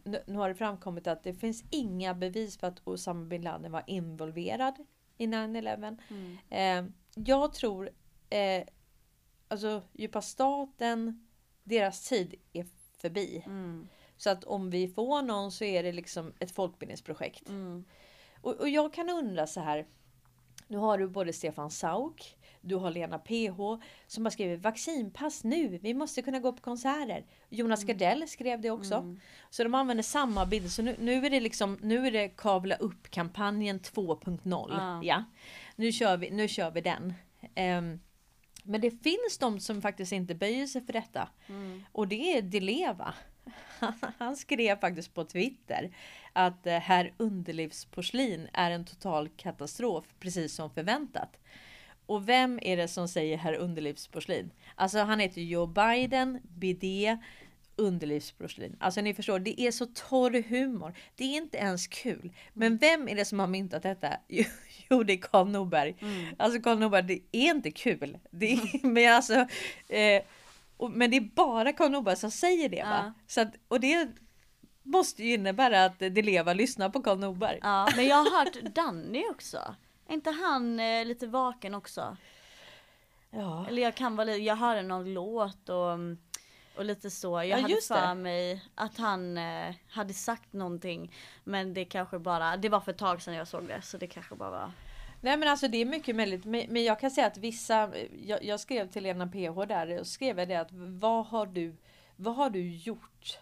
Nu, 0.04 0.24
nu 0.28 0.38
har 0.38 0.50
det 0.50 0.56
framkommit 0.56 1.08
att 1.08 1.24
det 1.24 1.34
finns 1.34 1.64
inga 1.72 2.14
bevis 2.14 2.58
för 2.58 2.68
att 2.68 2.82
Osama 2.84 3.26
bin 3.26 3.42
Laden 3.42 3.72
var 3.72 3.84
involverad 3.88 4.76
i 5.18 5.28
9-11. 5.28 5.98
Mm. 6.10 6.38
Eh, 6.50 6.92
jag 7.16 7.54
tror 7.54 7.90
eh, 8.30 8.64
alltså 9.48 9.82
djupa 9.94 10.22
staten, 10.22 11.28
deras 11.64 12.10
tid 12.10 12.36
är 12.54 12.66
förbi. 12.98 13.44
Mm. 13.46 13.88
Så 14.18 14.30
att 14.30 14.44
om 14.44 14.70
vi 14.70 14.88
får 14.88 15.22
någon 15.22 15.52
så 15.52 15.64
är 15.64 15.84
det 15.84 15.92
liksom 15.92 16.34
ett 16.40 16.52
folkbildningsprojekt. 16.52 17.50
Mm. 17.50 17.86
Och, 18.42 18.54
och 18.54 18.70
jag 18.70 18.94
kan 18.94 19.10
undra 19.10 19.48
så 19.48 19.60
här. 19.60 19.88
Nu 20.68 20.78
har 20.78 20.98
du 20.98 21.08
både 21.08 21.34
Stefan 21.34 21.72
Sauk, 21.72 22.37
du 22.68 22.76
har 22.76 22.92
Lena 22.92 23.20
PH 23.20 23.84
som 24.08 24.26
har 24.26 24.30
skrivit 24.30 24.62
vaccinpass 24.62 25.44
nu. 25.44 25.80
Vi 25.82 25.94
måste 25.94 26.22
kunna 26.22 26.40
gå 26.40 26.52
på 26.52 26.62
konserter. 26.62 27.26
Jonas 27.50 27.84
Gardell 27.84 28.28
skrev 28.28 28.62
det 28.62 28.72
också. 28.72 28.96
Mm. 28.96 29.20
Så 29.50 29.64
de 29.64 29.76
använder 29.76 30.04
samma 30.04 30.46
bild. 30.46 30.72
Så 30.72 30.82
nu, 30.82 30.96
nu 31.00 31.26
är 31.26 31.30
det 31.30 31.40
liksom 31.40 31.78
nu 31.82 32.08
är 32.08 32.12
det 32.12 32.30
kavla 32.30 32.76
upp 32.76 33.10
kampanjen 33.10 33.80
2.0. 33.80 34.68
Ja. 34.70 35.02
Ja. 35.04 35.24
Nu 35.76 35.92
kör 35.92 36.18
vi, 36.18 36.32
nu 36.32 36.48
kör 36.48 36.72
vi 36.72 36.82
den. 36.82 37.14
Ehm, 37.56 38.00
men 38.64 38.82
det 38.82 38.92
finns 38.92 39.38
de 39.40 39.60
som 39.60 39.82
faktiskt 39.82 40.12
inte 40.12 40.36
böjer 40.36 40.68
sig 40.68 40.86
för 40.86 40.94
detta. 40.94 41.30
Mm. 41.48 41.84
Och 41.92 42.08
det 42.08 42.38
är 42.38 42.42
Dileva. 42.42 43.14
Han 44.18 44.36
skrev 44.36 44.80
faktiskt 44.80 45.14
på 45.14 45.24
Twitter 45.24 45.96
att 46.34 46.68
eh, 46.68 46.78
herr 46.78 47.14
underlivsporslin 47.18 48.48
är 48.54 48.72
en 48.72 48.86
total 48.86 49.30
katastrof 49.30 50.06
precis 50.20 50.56
som 50.56 50.70
förväntat. 50.70 51.40
Och 52.08 52.30
vem 52.30 52.60
är 52.62 52.78
det 52.78 52.88
som 52.88 53.08
säger 53.08 53.38
herr 53.38 53.54
underlivsporslin? 53.54 54.52
Alltså 54.76 55.00
han 55.00 55.20
heter 55.20 55.42
Joe 55.42 55.66
Biden, 55.66 56.40
bidé, 56.44 57.18
underlivsporslin. 57.76 58.76
Alltså 58.80 59.02
ni 59.02 59.14
förstår, 59.14 59.40
det 59.40 59.62
är 59.62 59.72
så 59.72 59.86
torr 59.86 60.44
humor. 60.50 60.94
Det 61.16 61.24
är 61.24 61.38
inte 61.38 61.58
ens 61.58 61.88
kul. 61.88 62.34
Men 62.54 62.78
vem 62.78 63.08
är 63.08 63.16
det 63.16 63.26
som 63.26 63.40
har 63.40 63.48
myntat 63.48 63.84
detta? 63.84 64.18
Jo, 64.90 65.04
det 65.04 65.14
är 65.14 65.18
Karl 65.18 65.48
Norberg. 65.48 65.96
Mm. 66.02 66.36
Alltså 66.40 66.62
Karl 66.62 66.80
Norberg, 66.80 67.04
det 67.04 67.38
är 67.38 67.50
inte 67.50 67.72
kul. 67.72 68.18
Det 68.32 68.54
är, 68.54 68.86
men 68.88 69.14
alltså, 69.14 69.34
eh, 69.88 70.24
och, 70.78 70.92
men 70.92 71.12
det 71.12 71.18
är 71.18 71.36
bara 71.36 71.74
Karl 71.74 71.92
Norberg 71.92 72.16
som 72.16 72.32
säger 72.32 72.70
det. 72.70 72.84
Va? 72.84 73.04
Ja. 73.06 73.14
Så 73.28 73.42
att, 73.42 73.54
och 73.68 73.80
det 73.80 74.10
måste 74.84 75.24
ju 75.24 75.34
innebära 75.34 75.86
att 75.86 76.00
Dileva 76.00 76.54
lyssnar 76.54 76.90
på 76.90 77.02
Karl 77.02 77.20
Norberg. 77.20 77.60
Ja, 77.62 77.90
men 77.96 78.08
jag 78.08 78.16
har 78.16 78.40
hört 78.40 78.76
Danny 78.76 79.24
också. 79.30 79.76
Är 80.08 80.14
inte 80.14 80.32
han 80.32 80.80
eh, 80.80 81.06
lite 81.06 81.28
vaken 81.28 81.76
också? 81.76 82.18
Ja. 83.30 83.66
Eller 83.68 83.82
jag 83.82 83.96
kan 83.96 84.16
vara 84.16 84.26
lite, 84.26 84.38
jag 84.44 84.56
hörde 84.56 84.82
någon 84.82 85.14
låt 85.14 85.70
och, 85.70 85.94
och 86.78 86.86
lite 86.86 87.10
så. 87.10 87.32
Jag 87.32 87.46
Ja, 87.48 87.56
hade 87.62 87.74
just 87.74 87.88
för 87.88 88.08
det. 88.08 88.16
mig 88.16 88.64
att 88.76 88.98
han 88.98 89.38
eh, 89.38 89.76
hade 89.90 90.14
sagt 90.14 90.54
någonting. 90.54 91.14
Men 91.44 91.74
det 91.74 91.86
kanske 91.86 92.20
bara, 92.20 92.58
det 92.58 92.70
var 92.70 92.80
för 92.80 92.92
ett 92.92 92.98
tag 92.98 93.22
sedan 93.22 93.34
jag 93.34 93.48
såg 93.48 93.68
det. 93.68 93.82
Så 93.82 93.98
det 93.98 94.08
kanske 94.08 94.36
bara 94.36 94.50
var. 94.52 94.72
Nej 95.22 95.38
men 95.38 95.50
alltså 95.50 95.68
det 95.68 95.78
är 95.78 95.86
mycket 95.86 96.16
möjligt. 96.16 96.46
Men, 96.46 96.84
jag 96.84 97.00
kan 97.00 97.12
säga 97.12 97.28
att 97.28 97.38
vissa, 97.38 97.92
jag, 98.26 98.44
jag 98.44 98.60
skrev 98.60 98.88
till 98.92 99.04
Lena 99.04 99.28
PH 99.28 99.68
där 99.68 100.00
och 100.00 100.08
skrev 100.08 100.36
det 100.48 100.56
att 100.56 100.72
vad 100.72 101.26
har 101.26 101.46
du, 101.46 101.76
vad 102.16 102.36
har 102.36 102.50
du 102.50 102.72
gjort 102.76 103.40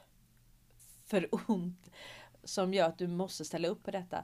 för 1.05 1.29
ont 1.47 1.91
som 2.43 2.73
gör 2.73 2.87
att 2.87 2.97
du 2.97 3.07
måste 3.07 3.45
ställa 3.45 3.67
upp 3.67 3.83
på 3.83 3.91
detta? 3.91 4.23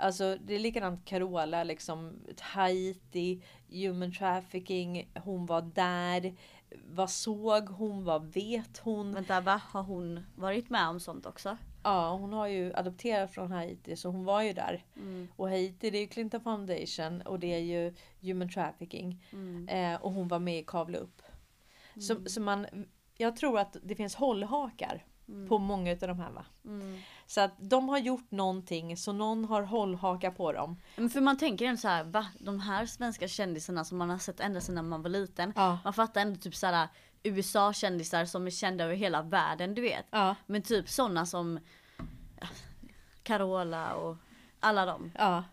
Alltså 0.00 0.36
det 0.44 0.54
är 0.54 0.58
likadant 0.58 1.04
Carola, 1.04 1.64
liksom 1.64 2.18
Haiti, 2.40 3.42
human 3.68 4.12
trafficking, 4.12 5.10
hon 5.24 5.46
var 5.46 5.62
där. 5.62 6.34
Vad 6.86 7.10
såg 7.10 7.68
hon? 7.68 8.04
Vad 8.04 8.32
vet 8.32 8.78
hon? 8.78 9.12
Vänta, 9.14 9.40
va? 9.40 9.60
Har 9.64 9.82
hon 9.82 10.20
varit 10.36 10.70
med 10.70 10.88
om 10.88 11.00
sånt 11.00 11.26
också? 11.26 11.56
Ja, 11.82 12.16
hon 12.16 12.32
har 12.32 12.46
ju 12.46 12.74
adopterat 12.74 13.30
från 13.34 13.52
Haiti 13.52 13.96
så 13.96 14.08
hon 14.08 14.24
var 14.24 14.42
ju 14.42 14.52
där. 14.52 14.84
Mm, 14.96 15.28
Och 15.36 15.48
Haiti 15.48 15.90
det 15.90 15.98
är 15.98 16.02
ju 16.02 16.06
Clinton 16.08 16.40
Foundation 16.40 17.22
och 17.22 17.38
det 17.38 17.54
är 17.54 17.58
ju 17.58 17.94
human 18.20 18.48
trafficking. 18.50 19.24
mm, 19.32 19.68
Eh, 19.68 20.02
och 20.02 20.12
hon 20.12 20.28
var 20.28 20.38
med 20.38 20.58
i 20.58 20.62
Kavla 20.66 20.98
upp. 20.98 21.22
Så, 22.00 22.24
så 22.26 22.40
man, 22.40 22.66
jag 23.16 23.36
tror 23.36 23.58
att 23.58 23.76
det 23.82 23.94
finns 23.94 24.14
hållhakar 24.14 25.04
Mm. 25.30 25.48
på 25.48 25.58
många 25.58 25.92
av 25.92 25.98
de 25.98 26.20
här 26.20 26.30
va. 26.30 26.44
Mm. 26.64 26.98
Så 27.26 27.40
att 27.40 27.52
de 27.58 27.88
har 27.88 27.98
gjort 27.98 28.30
någonting 28.30 28.96
så 28.96 29.12
någon 29.12 29.44
har 29.44 29.62
hållhaka 29.62 30.30
på 30.30 30.52
dem. 30.52 30.76
Men 30.96 31.10
för 31.10 31.20
man 31.20 31.38
tänker 31.38 31.64
ändå 31.64 31.76
så 31.78 31.88
här, 31.88 32.04
va? 32.04 32.26
De 32.38 32.60
här 32.60 32.86
svenska 32.86 33.28
kändisarna 33.28 33.84
som 33.84 33.98
man 33.98 34.10
har 34.10 34.18
sett 34.18 34.40
ända 34.40 34.60
sedan 34.60 34.88
man 34.88 35.02
var 35.02 35.10
liten. 35.10 35.52
Ja. 35.56 35.78
Man 35.84 35.92
fattar 35.92 36.20
ändå 36.20 36.40
typ 36.40 36.54
såhär 36.54 36.88
USA-kändisar 37.22 38.24
som 38.24 38.46
är 38.46 38.50
kända 38.50 38.84
över 38.84 38.94
hela 38.94 39.22
världen 39.22 39.74
du 39.74 39.82
vet. 39.82 40.06
Ja, 40.10 40.34
Men 40.46 40.62
typ 40.62 40.88
sådana 40.88 41.26
som 41.26 41.58
Carola 43.22 43.94
och 43.94 44.16
alla 44.60 44.86
dem. 44.86 45.12
ja. 45.18 45.44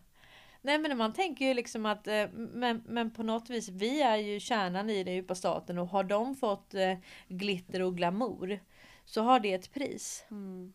Nej 0.61 0.77
men 0.77 0.97
man 0.97 1.13
tänker 1.13 1.45
ju 1.45 1.53
liksom 1.53 1.85
att 1.85 2.07
eh, 2.07 2.25
men, 2.33 2.83
men 2.87 3.11
på 3.11 3.23
något 3.23 3.49
vis 3.49 3.69
vi 3.69 4.01
är 4.01 4.15
ju 4.15 4.39
kärnan 4.39 4.89
i 4.89 5.03
den 5.03 5.13
djupa 5.13 5.35
staten 5.35 5.77
och 5.77 5.87
har 5.87 6.03
de 6.03 6.35
fått 6.35 6.73
eh, 6.73 6.93
glitter 7.27 7.81
och 7.81 7.97
glamour 7.97 8.59
så 9.07 9.21
har 9.21 9.39
det 9.39 9.53
ett 9.53 9.73
pris. 9.73 10.25
Mm. 10.31 10.73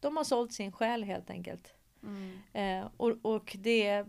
De 0.00 0.16
har 0.16 0.24
sålt 0.24 0.52
sin 0.52 0.72
själ 0.72 1.04
helt 1.04 1.30
enkelt. 1.30 1.74
Mm. 2.02 2.38
Eh, 2.52 2.88
och, 2.96 3.18
och 3.22 3.56
det 3.58 4.04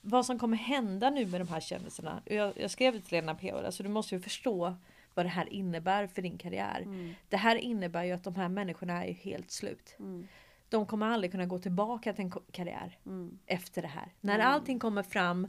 vad 0.00 0.26
som 0.26 0.38
kommer 0.38 0.56
hända 0.56 1.10
nu 1.10 1.26
med 1.26 1.40
de 1.40 1.48
här 1.48 1.60
kändisarna. 1.60 2.22
Jag, 2.24 2.52
jag 2.60 2.70
skrev 2.70 3.00
till 3.00 3.12
Lena 3.12 3.34
P. 3.34 3.50
Alltså 3.50 3.82
du 3.82 3.88
måste 3.88 4.14
ju 4.14 4.20
förstå 4.20 4.76
vad 5.14 5.24
det 5.24 5.30
här 5.30 5.52
innebär 5.52 6.06
för 6.06 6.22
din 6.22 6.38
karriär. 6.38 6.80
Mm. 6.80 7.14
Det 7.28 7.36
här 7.36 7.56
innebär 7.56 8.04
ju 8.04 8.12
att 8.12 8.24
de 8.24 8.34
här 8.34 8.48
människorna 8.48 9.04
är 9.04 9.08
ju 9.08 9.12
helt 9.14 9.50
slut. 9.50 9.96
Mm. 9.98 10.28
De 10.68 10.86
kommer 10.86 11.06
aldrig 11.06 11.30
kunna 11.30 11.46
gå 11.46 11.58
tillbaka 11.58 12.12
till 12.12 12.24
en 12.24 12.32
karriär 12.50 12.98
Mm. 13.06 13.38
efter 13.46 13.82
det 13.82 13.88
här. 13.88 14.12
När 14.20 14.34
Mm. 14.34 14.46
allting 14.46 14.78
kommer 14.78 15.02
fram 15.02 15.48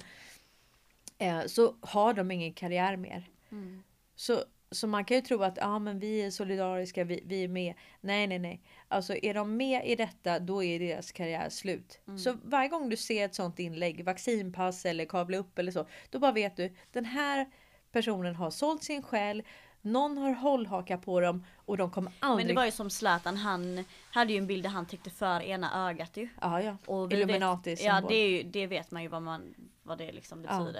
eh, 1.17 1.45
så 1.45 1.75
har 1.81 2.13
de 2.13 2.31
ingen 2.31 2.53
karriär 2.53 2.95
mer. 2.97 3.29
Mm. 3.51 3.83
Så, 4.15 4.43
så 4.71 4.87
man 4.87 5.05
kan 5.05 5.17
ju 5.17 5.21
tro 5.21 5.43
att 5.43 5.57
ah, 5.61 5.79
men 5.79 5.99
vi 5.99 6.21
är 6.21 6.31
solidariska, 6.31 7.03
vi, 7.03 7.23
vi 7.25 7.43
är 7.43 7.47
med. 7.47 7.73
Nej, 8.01 8.27
nej, 8.27 8.39
nej. 8.39 8.61
Alltså 8.87 9.15
är 9.15 9.33
de 9.33 9.57
med 9.57 9.87
i 9.87 9.95
detta, 9.95 10.39
då 10.39 10.63
är 10.63 10.79
deras 10.79 11.11
karriär 11.11 11.49
slut. 11.49 11.99
Mm. 12.07 12.19
Så 12.19 12.37
varje 12.43 12.69
gång 12.69 12.89
du 12.89 12.97
ser 12.97 13.25
ett 13.25 13.35
sånt 13.35 13.59
inlägg, 13.59 14.05
vaccinpass 14.05 14.85
eller 14.85 15.05
kavla 15.05 15.37
upp 15.37 15.59
eller 15.59 15.71
så, 15.71 15.87
då 16.09 16.19
bara 16.19 16.31
vet 16.31 16.57
du, 16.57 16.75
den 16.91 17.05
här 17.05 17.49
personen 17.91 18.35
har 18.35 18.51
sålt 18.51 18.83
sin 18.83 19.03
själ, 19.03 19.43
någon 19.81 20.17
har 20.17 20.33
hållhaka 20.33 20.97
på 20.97 21.19
dem 21.19 21.45
och 21.55 21.77
de 21.77 21.91
kommer 21.91 22.11
Men 22.19 22.29
aldrig... 22.29 22.47
det 22.47 22.53
var 22.53 22.65
ju 22.65 22.71
som 22.71 22.89
Zlatan, 22.89 23.37
han 23.37 23.85
hade 24.11 24.33
ju 24.33 24.37
en 24.37 24.47
bild 24.47 24.63
där 24.63 24.69
han 24.69 24.85
täckte 24.85 25.09
för 25.09 25.41
ena 25.41 25.89
ögat 25.89 26.17
ju. 26.17 26.29
Ja, 26.41 26.61
ja. 26.61 26.77
Och 26.85 27.13
Illuminati 27.13 27.69
vet, 27.69 27.83
Ja 27.83 28.01
det, 28.09 28.27
ju, 28.27 28.43
det 28.43 28.67
vet 28.67 28.91
man 28.91 29.01
ju 29.01 29.07
vad, 29.07 29.21
man, 29.21 29.55
vad 29.83 29.97
det 29.97 30.11
liksom 30.11 30.45
Ja. 30.49 30.71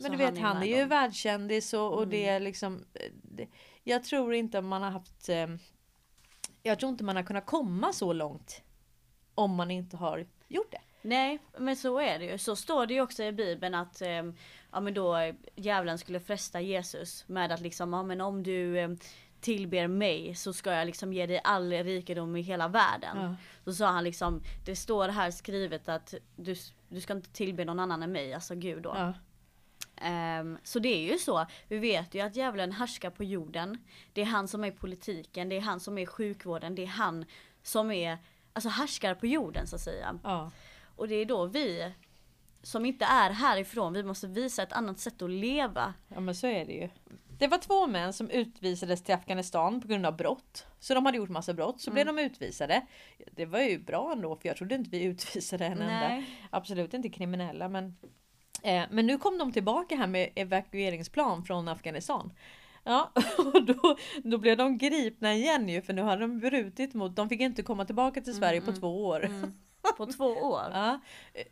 Men 0.00 0.10
du 0.10 0.16
vet, 0.16 0.38
han 0.38 0.56
är 0.56 0.60
med 0.60 0.68
ju 0.68 0.80
dem. 0.80 0.88
världskändis 0.88 1.74
och, 1.74 1.92
och 1.92 1.98
Mm. 2.02 2.10
det 2.10 2.26
är 2.28 2.40
liksom... 2.40 2.84
eh, 2.94 3.10
Det, 3.22 3.48
jag 3.84 4.04
tror 4.04 4.34
inte 4.34 4.60
man 4.60 4.82
har 4.82 4.90
haft... 4.90 5.28
Eh, 5.28 5.46
jag 6.62 6.78
tror 6.78 6.90
inte 6.90 7.04
man 7.04 7.16
har 7.16 7.22
kunnat 7.22 7.46
komma 7.46 7.92
så 7.92 8.12
långt 8.12 8.62
om 9.34 9.54
man 9.54 9.70
inte 9.70 9.96
har 9.96 10.26
gjort 10.48 10.70
det. 10.72 10.80
Nej, 11.02 11.38
men 11.58 11.76
så 11.76 11.98
är 12.00 12.18
det 12.18 12.24
ju. 12.24 12.38
Så 12.38 12.56
står 12.56 12.86
det 12.86 12.94
ju 12.94 13.00
också 13.00 13.22
i 13.22 13.32
bibeln 13.32 13.74
att 13.74 14.02
eh, 14.02 14.08
ja 14.72 14.80
men 14.80 14.94
då 14.94 15.16
djävulen 15.56 15.98
skulle 15.98 16.20
fresta 16.20 16.60
Jesus 16.60 17.24
med 17.28 17.52
att 17.52 17.60
liksom, 17.60 17.92
ja 17.92 18.02
men 18.02 18.20
om 18.20 18.42
du 18.42 18.78
eh, 18.78 18.90
tillber 19.40 19.86
mig 19.88 20.34
så 20.34 20.52
ska 20.52 20.72
jag 20.72 20.86
liksom 20.86 21.12
ge 21.12 21.26
dig 21.26 21.40
all 21.44 21.72
rikedom 21.72 22.36
i 22.36 22.40
hela 22.40 22.68
världen. 22.68 23.16
Ja. 23.20 23.34
Så 23.64 23.72
sa 23.72 23.86
han 23.86 24.04
liksom, 24.04 24.42
det 24.66 24.76
står 24.76 25.08
här 25.08 25.30
skrivet 25.30 25.88
att 25.88 26.14
du, 26.36 26.54
du 26.88 27.00
ska 27.00 27.12
inte 27.12 27.30
tillbe 27.32 27.64
någon 27.64 27.80
annan 27.80 28.02
än 28.02 28.12
mig, 28.12 28.34
alltså 28.34 28.54
Gud 28.54 28.82
då. 28.82 28.92
Ja. 28.96 29.12
Ehm, 30.00 30.58
så 30.64 30.78
det 30.78 30.88
är 30.88 31.12
ju 31.12 31.18
så. 31.18 31.46
Vi 31.68 31.78
vet 31.78 32.14
ju 32.14 32.20
att 32.20 32.36
djävulen 32.36 32.72
härskar 32.72 33.10
på 33.10 33.24
jorden. 33.24 33.78
Det 34.12 34.20
är 34.20 34.24
han 34.26 34.48
som 34.48 34.64
är 34.64 34.70
politiken, 34.70 35.48
det 35.48 35.56
är 35.56 35.60
han 35.60 35.80
som 35.80 35.98
är 35.98 36.06
sjukvården, 36.06 36.74
det 36.74 36.82
är 36.82 36.86
han 36.86 37.24
som 37.62 37.90
är, 37.90 38.18
alltså 38.52 38.68
härskar 38.68 39.14
på 39.14 39.26
jorden 39.26 39.66
så 39.66 39.76
att 39.76 39.82
säga. 39.82 40.18
Ja. 40.24 40.50
Och 40.96 41.08
det 41.08 41.14
är 41.14 41.24
då 41.24 41.46
vi 41.46 41.92
som 42.62 42.86
inte 42.86 43.04
är 43.04 43.30
härifrån, 43.30 43.92
vi 43.92 44.02
måste 44.02 44.26
visa 44.26 44.62
ett 44.62 44.72
annat 44.72 44.98
sätt 44.98 45.22
att 45.22 45.30
leva. 45.30 45.94
ja, 46.08 46.20
men 46.20 46.34
så 46.34 46.46
är 46.46 46.64
det 46.66 46.72
ju. 46.72 46.88
Det 47.38 47.46
var 47.48 47.58
två 47.58 47.86
män 47.86 48.12
som 48.12 48.30
utvisades 48.30 49.02
till 49.02 49.14
Afghanistan 49.14 49.80
på 49.80 49.88
grund 49.88 50.06
av 50.06 50.16
brott. 50.16 50.66
Så 50.78 50.94
de 50.94 51.06
hade 51.06 51.18
gjort 51.18 51.28
massa 51.28 51.54
brott, 51.54 51.80
så 51.80 51.90
blev 51.90 52.02
Mm. 52.08 52.16
de 52.16 52.22
utvisade. 52.22 52.86
Det 53.32 53.46
var 53.46 53.60
ju 53.60 53.78
bra 53.78 54.12
ändå, 54.12 54.36
för 54.36 54.48
jag 54.48 54.56
trodde 54.56 54.74
inte 54.74 54.90
vi 54.90 55.02
utvisade 55.02 55.66
en 55.66 55.72
enda. 55.72 56.08
Nej. 56.08 56.38
Absolut 56.50 56.94
inte 56.94 57.08
kriminella, 57.08 57.68
men 57.68 57.96
men 58.90 59.06
nu 59.06 59.18
kom 59.18 59.38
de 59.38 59.52
tillbaka 59.52 59.96
här 59.96 60.06
med 60.06 60.30
evakueringsplan 60.34 61.44
från 61.44 61.68
Afghanistan. 61.68 62.32
Ja, 62.84 63.12
och 63.54 63.64
då, 63.64 63.96
då 64.24 64.38
blev 64.38 64.56
de 64.56 64.78
gripna 64.78 65.34
igen 65.34 65.68
ju 65.68 65.82
för 65.82 65.92
nu 65.92 66.02
hade 66.02 66.20
de 66.20 66.38
brutit 66.38 66.94
mot, 66.94 67.16
de 67.16 67.28
fick 67.28 67.40
inte 67.40 67.62
komma 67.62 67.84
tillbaka 67.84 68.20
till 68.20 68.34
Sverige 68.34 68.60
på 68.60 68.70
mm. 68.70 68.80
två 68.80 69.06
år. 69.06 69.24
Mm. 69.24 69.54
På 69.96 70.06
två 70.06 70.24
år. 70.24 70.66
Ja, 70.72 71.00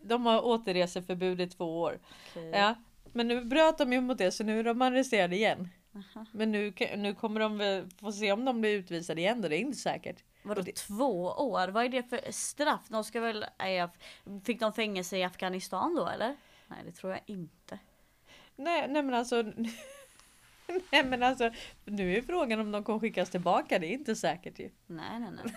de 0.00 0.26
har 0.26 0.44
återreseförbud 0.44 1.40
i 1.40 1.46
två 1.46 1.80
år. 1.80 1.98
Okej. 2.30 2.50
Ja, 2.50 2.74
men 3.12 3.28
nu 3.28 3.44
bröt 3.44 3.78
de 3.78 3.92
ju 3.92 4.00
mot 4.00 4.18
det 4.18 4.30
så 4.30 4.44
nu 4.44 4.60
är 4.60 4.64
de 4.64 4.82
arresterade 4.82 5.36
igen. 5.36 5.68
Aha. 5.94 6.26
Men 6.32 6.52
nu, 6.52 6.72
nu 6.96 7.14
kommer 7.14 7.40
de 7.40 7.58
väl 7.58 7.90
få 8.00 8.12
se 8.12 8.32
om 8.32 8.44
de 8.44 8.60
blir 8.60 8.70
utvisade 8.70 9.20
igen 9.20 9.42
då, 9.42 9.48
det 9.48 9.56
är 9.56 9.60
inte 9.60 9.78
säkert. 9.78 10.24
Vadå 10.42 10.62
det- 10.62 10.76
två 10.76 11.24
år? 11.24 11.68
Vad 11.68 11.84
är 11.84 11.88
det 11.88 12.02
för 12.02 12.20
straff? 12.32 12.88
De 12.88 13.04
ska 13.04 13.20
väl, 13.20 13.44
fick 14.44 14.60
de 14.60 14.72
fängelse 14.72 15.16
i 15.16 15.24
Afghanistan 15.24 15.94
då 15.94 16.06
eller? 16.06 16.36
Nej 16.68 16.78
det 16.84 16.92
tror 16.92 17.12
jag 17.12 17.20
inte. 17.26 17.78
Nej, 18.56 18.88
nej 18.88 19.02
men 19.02 19.14
alltså. 19.14 19.42
Nej 20.90 21.04
men 21.04 21.22
alltså 21.22 21.50
nu 21.84 22.16
är 22.16 22.22
frågan 22.22 22.60
om 22.60 22.72
de 22.72 22.84
kommer 22.84 22.98
skickas 22.98 23.30
tillbaka. 23.30 23.78
Det 23.78 23.86
är 23.86 23.92
inte 23.92 24.16
säkert 24.16 24.58
ju. 24.58 24.70
Nej 24.86 25.20
nej 25.20 25.30
nej. 25.30 25.54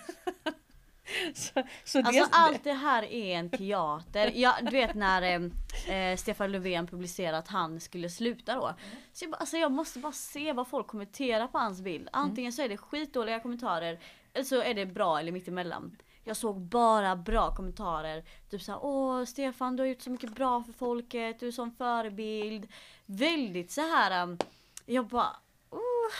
Så, 1.33 1.63
så 1.83 1.99
Alltså 1.99 2.21
det, 2.21 2.29
allt 2.31 2.63
det 2.63 2.73
här 2.73 3.03
är 3.03 3.37
en 3.37 3.49
teater. 3.49 4.31
Ja, 4.35 4.57
du 4.61 4.71
vet 4.71 4.95
när 4.95 5.51
eh, 5.89 6.15
Stefan 6.17 6.51
Löfven 6.51 6.87
publicerade 6.87 7.37
att 7.37 7.47
han 7.47 7.79
skulle 7.79 8.09
sluta 8.09 8.55
då. 8.55 8.73
Så 9.13 9.25
jag, 9.25 9.35
alltså 9.39 9.57
jag 9.57 9.71
måste 9.71 9.99
bara 9.99 10.11
se 10.11 10.53
vad 10.53 10.67
folk 10.67 10.87
kommenterar 10.87 11.47
på 11.47 11.57
hans 11.57 11.81
bild. 11.81 12.09
Antingen 12.11 12.53
så 12.53 12.61
är 12.61 12.69
det 12.69 12.77
skitdåliga 12.77 13.39
kommentarer 13.39 13.99
eller 14.33 14.45
så 14.45 14.61
är 14.61 14.73
det 14.73 14.85
bra 14.85 15.19
eller 15.19 15.31
mittemellan. 15.31 15.97
Jag 16.23 16.37
såg 16.37 16.61
bara 16.61 17.15
bra 17.15 17.55
kommentarer. 17.55 18.23
Typ 18.49 18.61
såhär, 18.61 18.79
åh 18.83 19.23
Stefan 19.25 19.75
du 19.75 19.83
har 19.83 19.87
gjort 19.87 20.01
så 20.01 20.09
mycket 20.09 20.35
bra 20.35 20.63
för 20.63 20.73
folket, 20.73 21.39
du 21.39 21.47
är 21.47 21.51
sån 21.51 21.71
förebild. 21.71 22.67
Väldigt 23.05 23.71
så 23.71 23.81
här. 23.81 24.23
um, 24.23 24.37
jag 24.85 25.07
bara, 25.07 25.35
oh, 25.69 26.13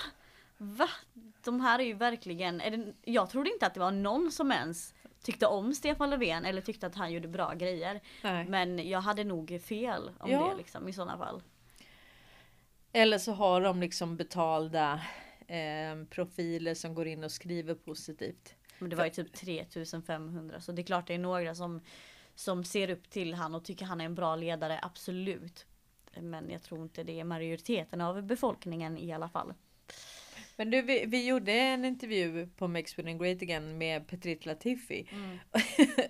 va? 0.58 0.90
De 1.44 1.62
här 1.62 1.80
är 1.80 1.84
ju 1.84 1.94
verkligen, 1.94 2.62
är 2.62 2.72
det, 2.72 2.94
jag 3.02 3.30
trodde 3.30 3.50
inte 3.54 3.66
att 3.68 3.74
det 3.74 3.80
var 3.80 3.92
någon 3.92 4.32
som 4.32 4.52
ens 4.52 4.94
tyckte 5.24 5.48
om 5.48 5.74
Stefan 5.74 6.10
Löfven 6.10 6.46
eller 6.46 6.62
tyckte 6.62 6.88
att 6.88 6.96
han 6.96 7.12
gjorde 7.12 7.28
bra 7.28 7.54
grejer. 7.54 8.02
nej. 8.24 8.46
Men 8.46 8.90
jag 8.90 9.02
hade 9.02 9.24
nog 9.24 9.62
fel 9.66 10.12
om 10.20 10.32
Ja. 10.32 10.50
det 10.52 10.58
liksom 10.58 10.88
i 10.88 10.94
sådana 10.94 11.18
fall. 11.18 11.44
Eller 12.94 13.18
så 13.18 13.32
har 13.32 13.62
de 13.62 13.80
liksom 13.82 14.18
betalda 14.18 15.02
eh, 15.48 16.04
profiler 16.10 16.74
som 16.74 16.94
går 16.96 17.08
in 17.08 17.24
och 17.24 17.32
skriver 17.32 17.76
positivt. 17.76 18.56
Men 18.82 18.90
det 18.90 18.96
var 18.96 19.06
ju 19.06 19.12
typ 19.12 19.34
3500 19.34 20.62
så 20.62 20.72
det 20.72 20.82
är 20.82 20.84
klart 20.84 21.08
det 21.08 21.14
är 21.14 21.20
några 21.20 21.56
som, 21.56 21.82
som 22.36 22.64
ser 22.64 22.90
upp 22.90 23.10
till 23.10 23.34
han 23.34 23.56
och 23.56 23.66
tycker 23.66 23.86
han 23.86 24.02
är 24.02 24.06
en 24.06 24.16
bra 24.16 24.36
ledare, 24.36 24.80
absolut. 24.82 25.66
Men 26.20 26.50
jag 26.50 26.64
tror 26.64 26.82
inte 26.82 27.04
det 27.04 27.20
är 27.20 27.24
majoriteten 27.24 28.02
av 28.02 28.24
befolkningen 28.24 28.98
i 28.98 29.14
alla 29.14 29.30
fall. 29.30 29.54
Men 30.56 30.72
du, 30.72 30.82
vi, 30.82 31.06
vi 31.06 31.28
gjorde 31.28 31.52
en 31.52 31.86
intervju 31.86 32.48
på 32.58 32.68
Make 32.68 32.88
Sweden 32.90 33.18
Great 33.18 33.42
Again 33.42 33.78
med 33.78 34.08
Petrit 34.08 34.46
Latifi. 34.46 35.10
Mm. 35.12 35.38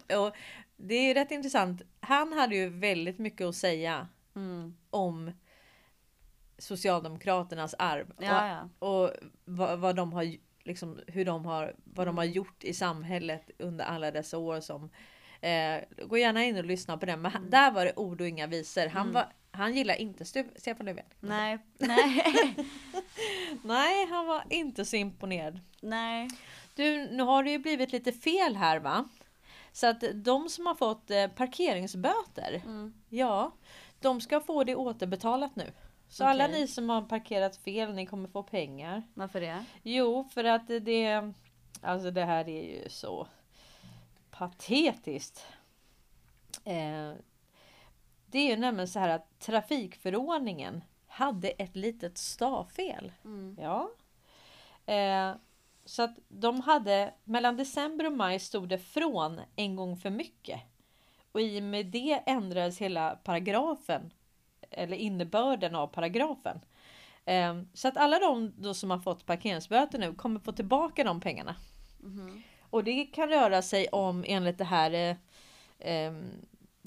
och 0.25 0.35
det 0.77 0.95
är 0.95 1.13
rätt 1.13 1.31
intressant. 1.31 1.81
Han 1.99 2.33
hade 2.33 2.55
ju 2.55 2.69
väldigt 2.69 3.19
mycket 3.19 3.47
att 3.47 3.55
säga 3.55 4.07
Mm. 4.35 4.77
om 4.89 5.31
Socialdemokraternas 6.57 7.75
arv. 7.79 8.13
Ja, 8.19 8.47
ja. 8.47 8.69
Och, 8.79 9.03
och 9.03 9.11
vad, 9.45 9.79
vad 9.79 9.95
de 9.95 10.13
har 10.13 10.35
liksom, 10.63 10.99
hur 11.07 11.25
de 11.25 11.45
har, 11.45 11.75
vad 11.83 12.07
de 12.07 12.17
har 12.17 12.25
gjort 12.25 12.63
i 12.63 12.73
samhället 12.73 13.49
under 13.59 13.85
alla 13.85 14.11
dessa 14.11 14.37
år 14.37 14.59
som 14.59 14.89
eh, 15.41 15.81
Gå 16.07 16.17
gärna 16.17 16.43
in 16.43 16.57
och 16.57 16.65
lyssna 16.65 16.97
på 16.97 17.05
den. 17.05 17.21
Men 17.21 17.31
han, 17.31 17.41
Mm. 17.41 17.49
där 17.51 17.71
var 17.71 17.85
det 17.85 17.93
ord 17.95 18.21
och 18.21 18.27
inga 18.27 18.47
visor. 18.47 18.87
Han, 18.87 19.01
Mm. 19.01 19.13
var, 19.13 19.27
han 19.51 19.73
gillar 19.75 19.95
inte 19.95 20.23
Stu- 20.23 20.51
Stefan 20.59 20.85
Löfven. 20.85 21.05
Nej, 21.19 21.57
nej, 21.77 22.55
Nej, 23.63 24.05
han 24.09 24.25
var 24.27 24.43
inte 24.49 24.85
så 24.85 24.95
imponerad. 24.95 25.59
nej. 25.81 26.27
Du, 26.75 26.97
nu 27.11 27.23
har 27.23 27.43
det 27.43 27.51
ju 27.51 27.59
blivit 27.59 27.91
lite 27.91 28.11
fel 28.11 28.55
här 28.55 28.79
va? 28.79 29.05
Så 29.71 29.87
att 29.87 30.03
de 30.13 30.49
som 30.49 30.65
har 30.65 30.75
fått 30.75 31.11
eh, 31.11 31.27
parkeringsböter, 31.27 32.61
Mm. 32.65 32.93
ja, 33.09 33.51
de 33.99 34.21
ska 34.21 34.39
få 34.39 34.63
det 34.63 34.75
återbetalat 34.75 35.55
nu. 35.55 35.71
Så 36.11 36.25
alla 36.25 36.45
Okej. 36.45 36.59
ni 36.59 36.67
som 36.67 36.89
har 36.89 37.01
parkerat 37.01 37.57
fel, 37.57 37.93
ni 37.93 38.05
kommer 38.05 38.29
få 38.29 38.43
pengar. 38.43 39.03
Varför 39.13 39.41
det? 39.41 39.65
Jo, 39.83 40.23
för 40.23 40.43
att 40.43 40.67
det, 40.67 41.31
alltså 41.81 42.11
det 42.11 42.25
här 42.25 42.49
är 42.49 42.63
ju 42.63 42.89
så 42.89 43.27
patetiskt. 44.31 45.45
Eh, 46.63 47.11
det 48.25 48.39
är 48.39 48.47
ju 48.47 48.57
nämligen 48.57 48.87
så 48.87 48.99
här 48.99 49.09
att 49.09 49.39
trafikförordningen 49.39 50.83
hade 51.07 51.49
ett 51.49 51.75
litet 51.75 52.17
stavfel. 52.17 53.11
Mm. 53.23 53.57
Ja. 53.61 53.91
Eh, 54.93 55.35
så 55.85 56.03
att 56.03 56.17
de 56.27 56.61
hade 56.61 57.13
mellan 57.23 57.57
december 57.57 58.05
och 58.05 58.13
maj 58.13 58.39
stod 58.39 58.69
det 58.69 58.79
från 58.79 59.41
en 59.55 59.75
gång 59.75 59.97
för 59.97 60.09
mycket. 60.09 60.61
Och 61.31 61.41
i 61.41 61.59
och 61.59 61.63
med 61.63 61.85
det 61.85 62.23
ändrades 62.25 62.77
hela 62.77 63.15
paragrafen. 63.15 64.13
Eller 64.71 64.97
innebörden 64.97 65.75
av 65.75 65.87
paragrafen. 65.87 66.59
Eh, 67.25 67.61
så 67.73 67.87
att 67.87 67.97
alla 67.97 68.19
de 68.19 68.53
då 68.57 68.73
som 68.73 68.91
har 68.91 68.99
fått 68.99 69.25
parkeringsböter 69.25 69.99
nu 69.99 70.13
kommer 70.13 70.39
få 70.39 70.51
tillbaka 70.51 71.03
de 71.03 71.21
pengarna. 71.21 71.55
Mhm. 71.99 72.43
Och 72.69 72.83
det 72.83 73.05
kan 73.05 73.29
röra 73.29 73.61
sig 73.61 73.87
om 73.87 74.23
enligt 74.27 74.57
det 74.57 74.63
här 74.63 74.91
eh, 74.91 75.15
eh, 75.93 76.13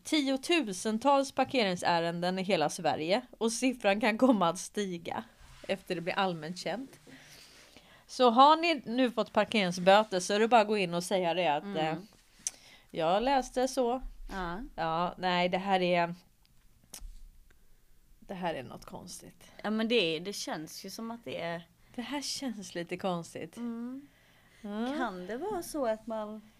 tiotusentals 0.05 1.33
parkeringsärenden 1.33 2.39
i 2.39 2.43
hela 2.43 2.69
Sverige 2.69 3.23
och 3.39 3.53
siffran 3.53 4.01
kan 4.01 4.19
komma 4.19 4.49
att 4.49 4.59
stiga 4.59 5.25
efter 5.69 5.95
det 5.95 6.01
blir 6.01 6.15
allmänt 6.15 6.59
känt. 6.59 7.01
Så 8.07 8.31
har 8.31 8.57
ni 8.57 8.83
nu 8.87 9.11
fått 9.11 9.33
parkeringsböter 9.33 10.21
så 10.21 10.33
är 10.35 10.41
det 10.41 10.49
bara 10.49 10.61
att 10.61 10.67
gå 10.67 10.77
in 10.79 10.95
och 10.95 11.05
säga 11.05 11.35
det 11.35 11.49
att 11.49 11.63
Mm. 11.65 11.77
eh, 11.77 11.97
jag 12.91 13.23
läste 13.23 13.69
så. 13.69 14.03
Ja. 14.33 14.61
Ja, 14.77 15.15
nej, 15.19 15.49
det 15.49 15.59
här 15.59 15.81
är. 15.83 16.15
Det 18.27 18.35
här 18.35 18.55
är 18.55 18.63
något 18.63 18.85
konstigt. 18.85 19.53
ja 19.63 19.71
men 19.71 19.89
det, 19.89 20.19
det 20.19 20.33
känns 20.33 20.85
ju 20.85 20.91
som 20.91 21.11
att 21.11 21.25
det 21.25 21.41
är 21.41 21.69
Det 21.95 22.03
här 22.03 22.23
känns 22.23 22.75
lite 22.75 22.97
konstigt. 22.97 23.57
mm. 23.57 24.09
Ja. 24.61 24.95
Kan 24.97 25.27
det 25.27 25.37
vara 25.37 25.63
så 25.63 25.87
att 25.87 26.07
man 26.07 26.51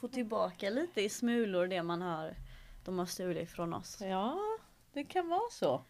får 0.00 0.08
tillbaka 0.08 0.70
lite 0.70 1.00
i 1.02 1.08
smulor 1.08 1.66
det 1.66 1.82
man 1.82 2.02
har 2.02 2.34
de 2.84 2.98
har 2.98 3.06
stulit 3.06 3.50
från 3.50 3.74
oss? 3.74 3.98
Ja, 4.00 4.38
det 4.92 5.04
kan 5.04 5.28
vara 5.28 5.50
så. 5.50 5.82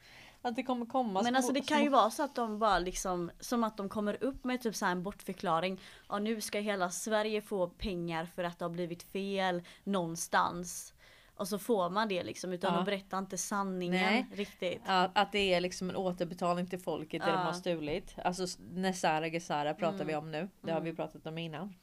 Att 0.42 0.56
det 0.56 0.62
kommer 0.62 0.86
komma 0.86 1.12
Men 1.22 1.24
små- 1.32 1.36
alltså 1.36 1.52
det 1.52 1.60
kan 1.60 1.76
små- 1.78 1.84
ju 1.84 1.88
vara 1.90 2.10
så 2.10 2.22
att 2.22 2.34
de 2.34 2.58
bara 2.58 2.78
liksom, 2.78 3.30
som 3.40 3.64
att 3.64 3.76
de 3.76 3.88
kommer 3.88 4.24
upp 4.24 4.44
med 4.44 4.60
typ 4.62 4.76
så 4.76 4.86
en 4.86 5.02
bortförklaring. 5.02 5.80
Ja 6.08 6.18
nu 6.18 6.40
ska 6.40 6.58
hela 6.58 6.90
Sverige 6.90 7.40
få 7.42 7.68
pengar 7.68 8.26
för 8.26 8.44
att 8.44 8.58
det 8.58 8.64
har 8.64 8.70
blivit 8.70 9.02
fel 9.02 9.62
någonstans. 9.84 10.93
Och 11.36 11.48
så 11.48 11.58
får 11.58 11.90
man 11.90 12.08
det 12.08 12.22
liksom 12.24 12.52
utan 12.52 12.72
Ja. 12.72 12.76
de 12.78 12.84
berättar 12.84 13.18
inte 13.18 13.38
sanningen 13.38 14.12
Nej. 14.12 14.26
riktigt. 14.32 14.82
Ja, 14.86 15.10
att 15.14 15.32
det 15.32 15.54
är 15.54 15.60
liksom 15.60 15.90
en 15.90 15.96
återbetalning 15.96 16.66
till 16.66 16.78
folket 16.78 17.22
det 17.22 17.26
de 17.30 17.32
Ja. 17.32 17.38
har 17.38 17.52
stulit. 17.52 18.14
Alltså 18.24 18.46
Nesara 18.72 19.26
Gesara 19.28 19.74
pratar 19.74 19.94
Mm. 19.94 20.06
vi 20.06 20.14
om 20.14 20.30
nu. 20.30 20.48
Det 20.60 20.72
har 20.72 20.80
vi 20.80 20.88
Mm. 20.90 20.96
pratat 20.96 21.26
om 21.26 21.38
innan. 21.38 21.74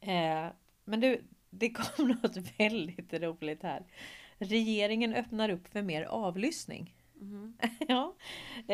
Eh, 0.00 0.46
men 0.84 1.00
du, 1.00 1.24
det 1.50 1.70
kom 1.70 2.08
något 2.22 2.36
väldigt 2.58 3.12
roligt 3.14 3.62
här. 3.62 3.86
Regeringen 4.38 5.14
öppnar 5.14 5.48
upp 5.48 5.68
för 5.68 5.82
mer 5.82 6.02
avlyssning. 6.02 6.94
Mhm. 7.14 7.56
ja. 7.88 8.14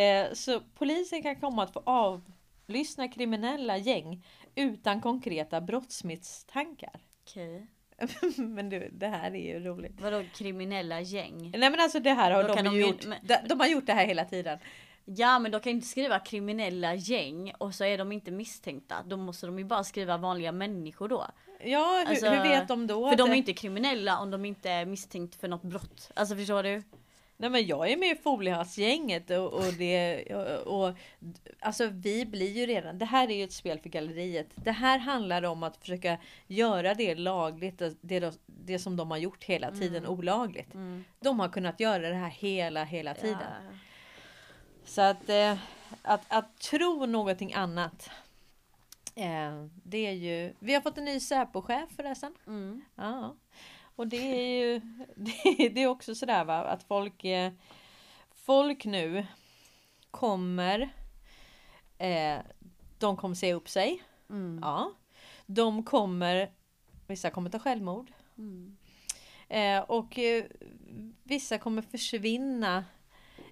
eh, 0.00 0.32
så 0.32 0.60
polisen 0.74 1.22
kan 1.22 1.36
komma 1.40 1.62
att 1.62 1.72
få 1.72 1.82
avlyssna 1.86 3.08
kriminella 3.08 3.76
gäng 3.76 4.24
utan 4.54 5.00
konkreta 5.00 5.60
brottsmisstankar. 5.60 7.00
Okej. 7.24 7.66
men 8.36 8.68
du, 8.68 8.88
det 8.92 9.06
här 9.06 9.30
är 9.34 9.54
ju 9.54 9.60
roligt. 9.64 10.00
Vadå 10.00 10.24
kriminella 10.34 11.00
gäng? 11.00 11.50
Nej 11.50 11.70
men 11.70 11.80
alltså 11.80 12.00
det 12.00 12.10
här 12.12 12.30
har 12.30 12.42
Då 12.42 12.54
de, 12.54 12.62
de 12.64 12.74
ju- 12.74 12.80
gjort. 12.80 13.06
men- 13.06 13.18
de, 13.22 13.36
de 13.48 13.60
har 13.60 13.66
gjort 13.66 13.86
det 13.86 13.92
här 13.92 14.06
hela 14.06 14.24
tiden. 14.24 14.58
Ja 15.04 15.38
men 15.38 15.50
de 15.52 15.60
kan 15.60 15.72
inte 15.72 15.86
skriva 15.86 16.18
kriminella 16.18 16.94
gäng 16.94 17.52
och 17.58 17.74
så 17.74 17.84
är 17.84 17.98
de 17.98 18.12
inte 18.12 18.30
misstänkta. 18.30 18.96
Då 19.06 19.16
måste 19.16 19.46
de 19.46 19.58
ju 19.58 19.64
bara 19.64 19.84
skriva 19.84 20.16
vanliga 20.16 20.52
människor 20.52 21.08
då. 21.08 21.26
Ja, 21.64 22.02
hur, 22.04 22.10
Alltså, 22.10 22.28
hur 22.30 22.42
vet 22.42 22.68
de 22.68 22.86
då? 22.86 23.08
För 23.10 23.16
de 23.16 23.30
är 23.30 23.34
inte 23.34 23.52
kriminella 23.52 24.18
om 24.18 24.30
de 24.30 24.44
inte 24.44 24.70
är 24.70 24.86
misstänkt 24.86 25.34
för 25.40 25.48
något 25.48 25.62
brott. 25.62 26.10
Alltså 26.14 26.36
förstår 26.36 26.62
du? 26.62 26.82
Nej 27.40 27.50
men 27.50 27.66
jag 27.66 27.90
är 27.90 27.96
med 27.96 28.16
i 28.16 28.20
Foliehattsgänget 28.22 29.30
och, 29.30 29.52
och 29.52 29.72
det 29.78 30.24
och, 30.34 30.86
och 30.86 30.94
alltså 31.60 31.86
vi 31.86 32.26
blir 32.26 32.50
ju 32.50 32.66
redan. 32.66 32.98
Det 32.98 33.04
här 33.04 33.30
är 33.30 33.34
ju 33.34 33.44
ett 33.44 33.52
spel 33.52 33.80
för 33.80 33.88
galleriet. 33.88 34.46
Det 34.54 34.70
här 34.70 34.98
handlar 34.98 35.42
om 35.42 35.62
att 35.62 35.76
försöka 35.76 36.18
göra 36.46 36.94
det 36.94 37.14
lagligt. 37.14 37.82
Det, 38.00 38.38
det 38.46 38.78
som 38.78 38.96
de 38.96 39.10
har 39.10 39.18
gjort 39.18 39.44
hela 39.44 39.70
tiden 39.70 40.06
olagligt. 40.06 40.74
Mm. 40.74 41.04
De 41.20 41.40
har 41.40 41.48
kunnat 41.48 41.80
göra 41.80 42.08
det 42.08 42.14
här 42.14 42.30
hela 42.30 42.84
hela 42.84 43.14
tiden. 43.14 43.38
Ja. 43.40 43.76
Så 44.84 45.00
att, 45.00 45.28
eh, 45.28 45.58
att 46.02 46.24
att 46.28 46.58
tro 46.58 47.06
någonting 47.06 47.52
annat. 47.52 48.10
Eh, 49.14 49.66
det 49.84 50.06
är 50.06 50.12
ju. 50.12 50.52
Vi 50.58 50.74
har 50.74 50.80
fått 50.80 50.98
en 50.98 51.04
ny 51.04 51.20
Säpo-chef 51.20 51.88
förresten. 51.96 52.34
Mm. 52.46 52.82
Ja. 52.94 53.36
Och 54.00 54.08
det 54.08 54.16
är 54.16 54.64
ju 54.64 54.80
det, 55.16 55.68
det 55.68 55.82
är 55.82 55.86
också 55.86 56.14
sådär 56.14 56.44
va 56.44 56.54
att 56.54 56.82
folk 56.82 57.24
eh, 57.24 57.52
Folk 58.30 58.84
nu 58.84 59.26
kommer 60.10 60.90
eh, 61.98 62.38
De 62.98 63.16
kommer 63.16 63.34
se 63.34 63.54
upp 63.54 63.68
sig. 63.68 64.02
Mm. 64.30 64.58
Ja. 64.62 64.92
De 65.46 65.82
kommer 65.84 66.50
Vissa 67.06 67.30
kommer 67.30 67.50
ta 67.50 67.58
självmord. 67.58 68.12
Mm. 68.38 68.76
Eh, 69.48 69.80
och 69.80 70.18
eh, 70.18 70.44
vissa 71.22 71.58
kommer 71.58 71.82
försvinna. 71.82 72.84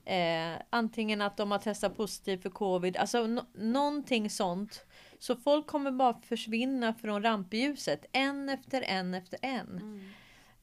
Eh, 0.04 0.62
antingen 0.70 1.22
att 1.22 1.36
de 1.36 1.50
har 1.50 1.58
testat 1.58 1.96
positivt 1.96 2.42
för 2.42 2.50
covid, 2.50 2.96
alltså 2.96 3.18
no- 3.24 3.46
någonting 3.54 4.30
sånt. 4.30 4.86
Så 5.18 5.36
folk 5.36 5.66
kommer 5.66 5.90
bara 5.90 6.20
försvinna 6.22 6.94
från 6.94 7.22
rampljuset 7.22 8.04
en 8.12 8.48
efter 8.48 8.82
en 8.82 9.14
efter 9.14 9.38
en. 9.42 9.68
Mm. 9.68 10.10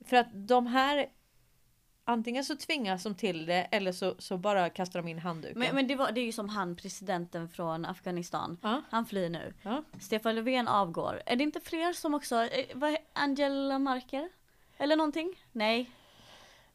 För 0.06 0.18
att 0.18 0.28
de 0.32 0.68
här 0.68 1.08
Antingen 2.08 2.46
så 2.46 2.56
tvingas 2.56 3.04
de 3.04 3.16
till 3.16 3.46
det 3.46 3.68
eller 3.72 3.92
så, 3.92 4.16
så 4.20 4.38
bara 4.38 4.70
kastar 4.70 5.02
de 5.02 5.08
in 5.08 5.20
handduken. 5.20 5.60
Men, 5.60 5.76
men 5.76 5.88
det, 5.88 5.96
var, 5.96 6.12
det 6.12 6.22
är 6.22 6.26
ju 6.26 6.32
som 6.32 6.50
han 6.50 6.76
presidenten 6.76 7.50
från 7.50 7.86
Afghanistan. 7.86 8.58
Ja. 8.62 8.82
Han 8.90 9.06
flyr 9.06 9.30
nu. 9.30 9.54
Ja. 9.62 9.84
Stefan 10.02 10.36
Löfven 10.36 10.68
avgår. 10.68 11.22
Är 11.26 11.36
det 11.36 11.44
inte 11.44 11.60
fler 11.60 11.94
som 11.94 12.14
också, 12.14 12.36
eh, 12.44 12.66
vad 12.74 12.98
Angela 13.14 13.80
Merkel? 13.80 14.30
Eller 14.78 14.96
någonting? 14.96 15.34
Nej. 15.52 15.92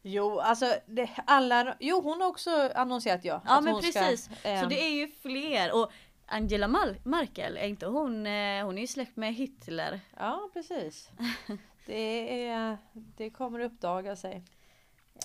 Jo, 0.01 0.39
alltså 0.39 0.65
det, 0.85 1.09
alla, 1.25 1.75
jo 1.79 2.01
hon 2.01 2.21
har 2.21 2.27
också 2.27 2.71
annonserat 2.75 3.25
ja. 3.25 3.41
Ja 3.45 3.61
men 3.61 3.73
hon 3.73 3.81
ska, 3.81 3.99
precis. 3.99 4.29
ehm, 4.43 4.63
Så 4.63 4.69
det 4.69 4.81
är 4.81 4.89
ju 4.91 5.07
fler. 5.21 5.75
Och 5.75 5.91
Angela 6.25 6.67
Merkel, 7.03 7.57
är 7.57 7.67
inte 7.67 7.85
hon, 7.85 8.25
eh, 8.25 8.65
hon 8.65 8.77
är 8.77 8.81
ju 8.81 8.87
släkt 8.87 9.15
med 9.15 9.33
Hitler. 9.33 9.99
Ja 10.17 10.49
precis. 10.53 11.09
Det, 11.85 12.47
är, 12.47 12.77
det 12.93 13.29
kommer 13.29 13.59
uppdaga 13.59 14.15
sig. 14.15 14.43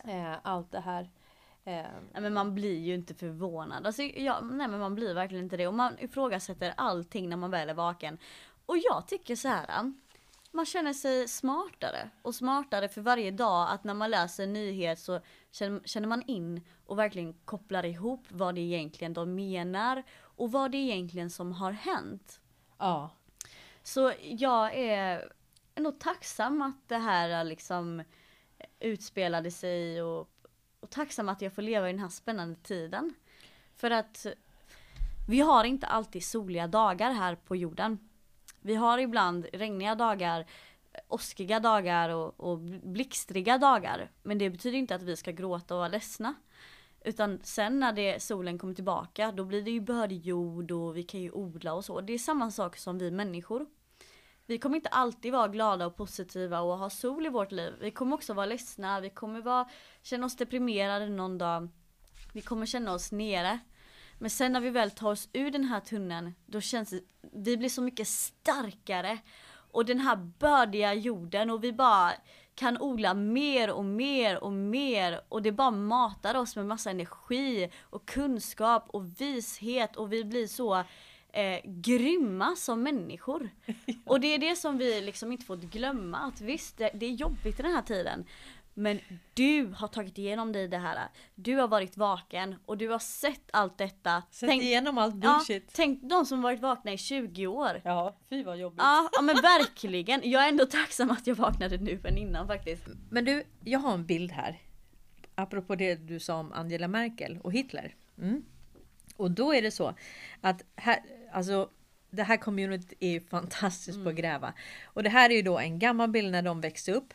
Eh, 0.04 0.34
allt 0.42 0.72
det 0.72 0.80
här. 0.80 1.10
Eh, 1.64 1.86
Nej 2.12 2.22
men 2.22 2.34
man 2.34 2.54
blir 2.54 2.78
ju 2.78 2.94
inte 2.94 3.14
förvånad. 3.14 3.86
Alltså, 3.86 4.02
ja, 4.02 4.40
nej 4.40 4.68
men 4.68 4.80
man 4.80 4.94
blir 4.94 5.14
verkligen 5.14 5.44
inte 5.44 5.56
det. 5.56 5.66
Och 5.66 5.74
man 5.74 5.98
ifrågasätter 5.98 6.74
allting 6.76 7.28
när 7.28 7.36
man 7.36 7.50
väl 7.50 7.68
är 7.68 7.74
vaken. 7.74 8.18
Och 8.66 8.78
jag 8.78 9.08
tycker 9.08 9.36
så 9.36 9.48
här. 9.48 9.92
Man 10.50 10.66
känner 10.66 10.92
sig 10.92 11.28
smartare 11.28 12.10
och 12.22 12.34
smartare 12.34 12.88
för 12.88 13.00
varje 13.00 13.30
dag 13.30 13.70
att 13.70 13.84
när 13.84 13.94
man 13.94 14.10
läser 14.10 14.44
en 14.44 14.52
nyhet 14.52 14.98
så 14.98 15.20
känner, 15.50 15.80
känner 15.84 16.08
man 16.08 16.22
in 16.26 16.60
och 16.86 16.98
verkligen 16.98 17.34
kopplar 17.44 17.84
ihop 17.84 18.26
vad 18.28 18.54
det 18.54 18.60
egentligen 18.60 19.12
de 19.12 19.34
menar 19.34 20.02
och 20.18 20.52
vad 20.52 20.70
det 20.70 20.78
egentligen 20.78 21.30
som 21.30 21.52
har 21.52 21.72
hänt. 21.72 22.40
ja. 22.78 23.10
Så 23.82 24.12
jag 24.22 24.74
är 24.74 25.32
ändå 25.76 25.92
tacksam 25.92 26.62
att 26.62 26.88
det 26.88 26.98
här 26.98 27.40
äh, 27.40 27.44
liksom 27.44 28.02
utspelade 28.80 29.50
sig 29.50 30.02
och, 30.02 30.30
och 30.80 30.90
tacksam 30.90 31.28
att 31.28 31.42
jag 31.42 31.52
får 31.52 31.62
leva 31.62 31.88
i 31.88 31.92
den 31.92 32.00
här 32.00 32.08
spännande 32.08 32.56
tiden. 32.56 33.14
För 33.76 33.90
att 33.90 34.26
vi 35.28 35.40
har 35.40 35.64
inte 35.64 35.86
alltid 35.86 36.24
soliga 36.24 36.66
dagar 36.66 37.10
här 37.10 37.34
på 37.34 37.56
jorden. 37.56 37.98
Vi 38.60 38.74
har 38.74 38.98
ibland 38.98 39.46
regniga 39.52 39.94
dagar, 39.94 40.46
åskiga 41.08 41.60
dagar 41.60 42.08
och, 42.08 42.40
och 42.40 42.58
blixtriga 42.82 43.58
dagar. 43.58 44.10
Men 44.22 44.38
det 44.38 44.50
betyder 44.50 44.78
inte 44.78 44.94
att 44.94 45.02
vi 45.02 45.16
ska 45.16 45.30
gråta 45.30 45.74
och 45.74 45.78
vara 45.78 45.88
ledsna. 45.88 46.34
Utan 47.04 47.40
sen 47.42 47.80
när 47.80 47.92
det, 47.92 48.22
solen 48.22 48.58
kommer 48.58 48.74
tillbaka 48.74 49.32
då 49.32 49.44
blir 49.44 49.62
det 49.62 49.70
ju 49.70 49.80
bördig 49.80 50.26
jord 50.26 50.70
och 50.70 50.96
vi 50.96 51.02
kan 51.02 51.20
ju 51.20 51.30
odla 51.30 51.74
och 51.74 51.84
så. 51.84 52.00
Det 52.00 52.12
är 52.12 52.18
samma 52.18 52.50
sak 52.50 52.76
som 52.76 52.98
vi 52.98 53.10
människor. 53.10 53.66
Vi 54.46 54.59
kommer 54.59 54.76
inte 54.76 54.88
alltid 54.88 55.32
vara 55.32 55.48
glada 55.48 55.87
och 55.87 55.96
positiva 55.96 56.61
och 56.61 56.78
ha 56.78 56.90
sol 56.90 57.26
i 57.26 57.28
vårt 57.28 57.52
liv. 57.52 57.74
Vi 57.80 57.90
kommer 57.90 58.16
också 58.16 58.35
vara 58.35 58.46
ledsna, 58.46 59.00
vi 59.00 59.11
kommer 59.11 59.40
vara, 59.40 59.68
känna 60.02 60.26
oss 60.26 60.37
deprimerade 60.37 61.09
någon 61.09 61.38
dag. 61.38 61.68
Vi 62.32 62.40
kommer 62.40 62.66
känna 62.66 62.92
oss 62.92 63.12
nere. 63.12 63.59
Men 64.18 64.30
sen 64.30 64.52
när 64.52 64.61
vi 64.61 64.70
väl 64.70 64.90
tar 64.90 65.11
oss 65.11 65.28
ur 65.32 65.50
den 65.50 65.64
här 65.64 65.80
tunneln, 65.80 66.35
då 66.46 66.61
känns 66.61 66.90
det, 66.90 67.00
vi 67.32 67.56
blir 67.56 67.68
så 67.68 67.82
mycket 67.82 68.09
starkare. 68.09 69.18
Och 69.48 69.85
den 69.85 69.98
här 69.98 70.16
bördiga 70.16 70.94
jorden 70.94 71.50
och 71.50 71.64
vi 71.64 71.72
bara 71.72 72.12
kan 72.54 72.78
odla 72.80 73.14
mer 73.14 73.70
och 73.70 73.85
mer 73.85 74.44
och 74.44 74.52
mer 74.52 75.20
och 75.28 75.42
det 75.42 75.52
bara 75.52 75.70
matar 75.70 76.35
oss 76.35 76.56
med 76.56 76.66
massa 76.66 76.90
energi 76.90 77.70
och 77.82 78.09
kunskap 78.09 78.85
och 78.88 79.20
vishet 79.20 79.96
och 79.96 80.12
vi 80.12 80.24
blir 80.24 80.46
så 80.46 80.85
eh, 81.37 81.61
grymma 81.64 82.57
som 82.57 82.83
människor. 82.83 83.51
Och 84.05 84.20
det 84.20 84.35
är 84.35 84.38
det 84.38 84.57
som 84.57 84.79
vi 84.79 85.01
liksom 85.01 85.33
inte 85.33 85.44
får 85.44 85.57
glömma 85.57 86.18
att 86.18 86.40
visst 86.40 86.79
det, 86.79 86.90
det 86.94 87.07
är 87.07 87.11
jobbigt 87.11 87.61
i 87.61 87.62
den 87.62 87.72
här 87.72 87.83
tiden. 87.83 88.25
Men 88.79 89.01
du 89.35 89.72
har 89.77 89.88
tagit 89.88 90.18
igenom 90.18 90.53
dig 90.53 90.68
det 90.68 90.79
här. 90.79 91.09
Du 91.35 91.57
har 91.57 91.68
varit 91.68 91.96
vaken 91.96 92.55
och 92.66 92.79
du 92.79 92.88
har 92.88 92.99
sett 92.99 93.51
allt 93.53 93.79
detta. 93.79 94.22
Sett 94.31 94.51
igenom 94.51 94.99
allt 94.99 95.25
ja, 95.25 95.35
bullshit. 95.35 95.70
tänk 95.72 96.03
de 96.03 96.27
som 96.27 96.42
varit 96.42 96.61
vakna 96.61 96.92
i 96.92 96.99
20 96.99 97.46
år. 97.46 97.81
Ja, 97.85 98.16
fy 98.31 98.44
vad 98.44 98.59
jobbigt. 98.59 98.81
Ja, 98.83 99.09
ja 99.12 99.22
men 99.22 99.37
verkligen. 99.37 100.31
Jag 100.31 100.44
är 100.44 100.49
ändå 100.49 100.66
tacksam 100.66 101.11
att 101.11 101.27
jag 101.27 101.35
vaknade 101.35 101.77
nu 101.79 102.01
än 102.05 102.18
innan 102.18 102.46
faktiskt. 102.46 102.83
Men 103.11 103.25
du, 103.25 103.44
jag 103.64 103.79
har 103.79 103.94
en 103.94 104.07
bild 104.07 104.33
här. 104.33 104.61
Apropå 105.35 105.75
det 105.75 105.94
du 105.94 106.20
sa 106.20 106.35
om 106.35 106.53
Angela 106.53 106.88
Merkel 106.88 107.38
och 107.42 107.53
Hitler. 107.53 107.94
Mm. 108.18 108.44
Och 109.16 109.31
då 109.31 109.55
är 109.55 109.62
det 109.62 109.70
så 109.70 109.94
att 110.40 110.64
här, 110.77 110.99
alltså 111.37 111.70
det 112.11 112.22
här 112.22 112.37
communityt 112.37 112.92
är 113.01 113.20
fantastiskt 113.20 114.03
på 114.05 114.09
att 114.09 114.14
gräva. 114.14 114.55
Och 114.85 115.03
det 115.03 115.11
här 115.11 115.31
är 115.31 115.35
ju 115.35 115.42
då 115.42 115.59
en 115.59 115.79
gammal 115.79 116.11
bild 116.11 116.33
när 116.33 116.42
de 116.42 116.61
växte 116.61 116.92
upp. 116.92 117.14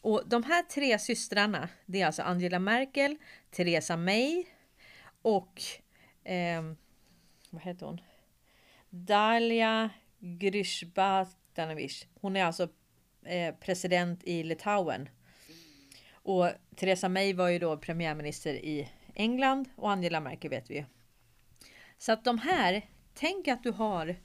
Och 0.00 0.22
de 0.26 0.42
här 0.42 0.62
tre 0.62 0.98
systrarna, 0.98 1.68
det 1.86 2.00
är 2.00 2.06
alltså 2.06 2.22
Angela 2.22 2.58
Merkel, 2.58 3.16
Theresa 3.50 3.96
May 3.96 4.44
och 5.22 5.62
eh, 6.24 6.62
vad 7.50 7.62
heter 7.62 7.86
hon? 7.86 8.00
Dalia 8.90 9.90
Grishbatanovic. 10.18 12.06
Hon 12.20 12.36
är 12.36 12.44
alltså 12.44 12.68
eh, 13.24 13.54
president 13.54 14.24
i 14.24 14.42
Litauen. 14.42 15.08
Och 16.12 16.50
Theresa 16.76 17.08
May 17.08 17.32
var 17.32 17.48
ju 17.48 17.58
då 17.58 17.76
premiärminister 17.76 18.54
i 18.54 18.88
England 19.14 19.68
och 19.76 19.90
Angela 19.90 20.20
Merkel 20.20 20.50
vet 20.50 20.70
vi 20.70 20.74
ju. 20.74 20.84
Så 21.98 22.12
att 22.12 22.24
de 22.24 22.38
här, 22.38 22.82
tänk 23.14 23.48
att 23.48 23.62
du 23.62 23.70
har 23.70 24.16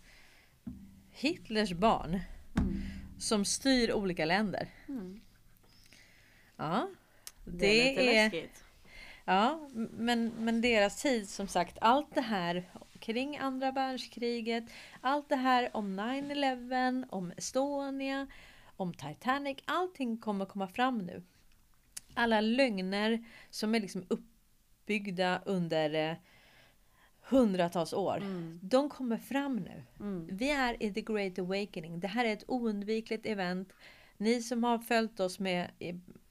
Hitlers 1.12 1.71
barn 1.73 2.19
Mm. 2.58 2.82
som 3.19 3.45
styr 3.45 3.91
olika 3.93 4.26
länder. 4.26 4.67
Mm. 4.88 5.21
Ja, 6.56 6.89
Det, 7.45 7.58
det, 7.58 8.17
är 8.17 8.23
lite 8.23 8.38
är, 8.38 8.50
ja, 9.26 9.69
men, 9.73 10.28
men 10.39 10.62
deras 10.62 11.02
tid 11.02 11.30
som 11.30 11.47
sagt, 11.47 11.78
allt 11.82 12.15
det 12.15 12.21
här 12.21 12.69
kring 13.00 13.38
andra 13.38 13.71
världskriget, 13.71 14.63
allt 15.02 15.30
det 15.30 15.36
här 15.36 15.69
om 15.73 16.00
9-11, 16.00 17.06
om 17.10 17.32
Estonia, 17.38 18.28
om 18.78 18.93
Titanic, 18.93 19.58
allting 19.65 20.17
kommer 20.17 20.45
komma 20.45 20.67
fram 20.67 20.97
nu. 20.97 21.23
Alla 22.13 22.41
lögner 22.41 23.26
som 23.50 23.76
är 23.76 23.80
liksom 23.80 24.06
uppbyggda 24.10 25.41
under 25.45 25.93
eh, 26.12 26.17
hundratals 27.30 27.94
år. 27.94 28.18
Mm. 28.18 28.60
De 28.63 28.90
kommer 28.90 29.18
fram 29.18 29.56
nu. 29.56 29.84
Mm. 30.00 30.28
Vi 30.32 30.52
är 30.52 30.84
i 30.84 30.94
the 30.94 31.02
great 31.02 31.40
awakening. 31.40 32.00
Det 32.00 32.08
här 32.08 32.26
är 32.26 32.34
ett 32.34 32.44
oundvikligt 32.48 33.26
event. 33.26 33.74
Ni 34.18 34.42
som 34.42 34.63
har 34.63 34.80
följt 34.80 35.20
oss 35.20 35.40
med 35.40 35.72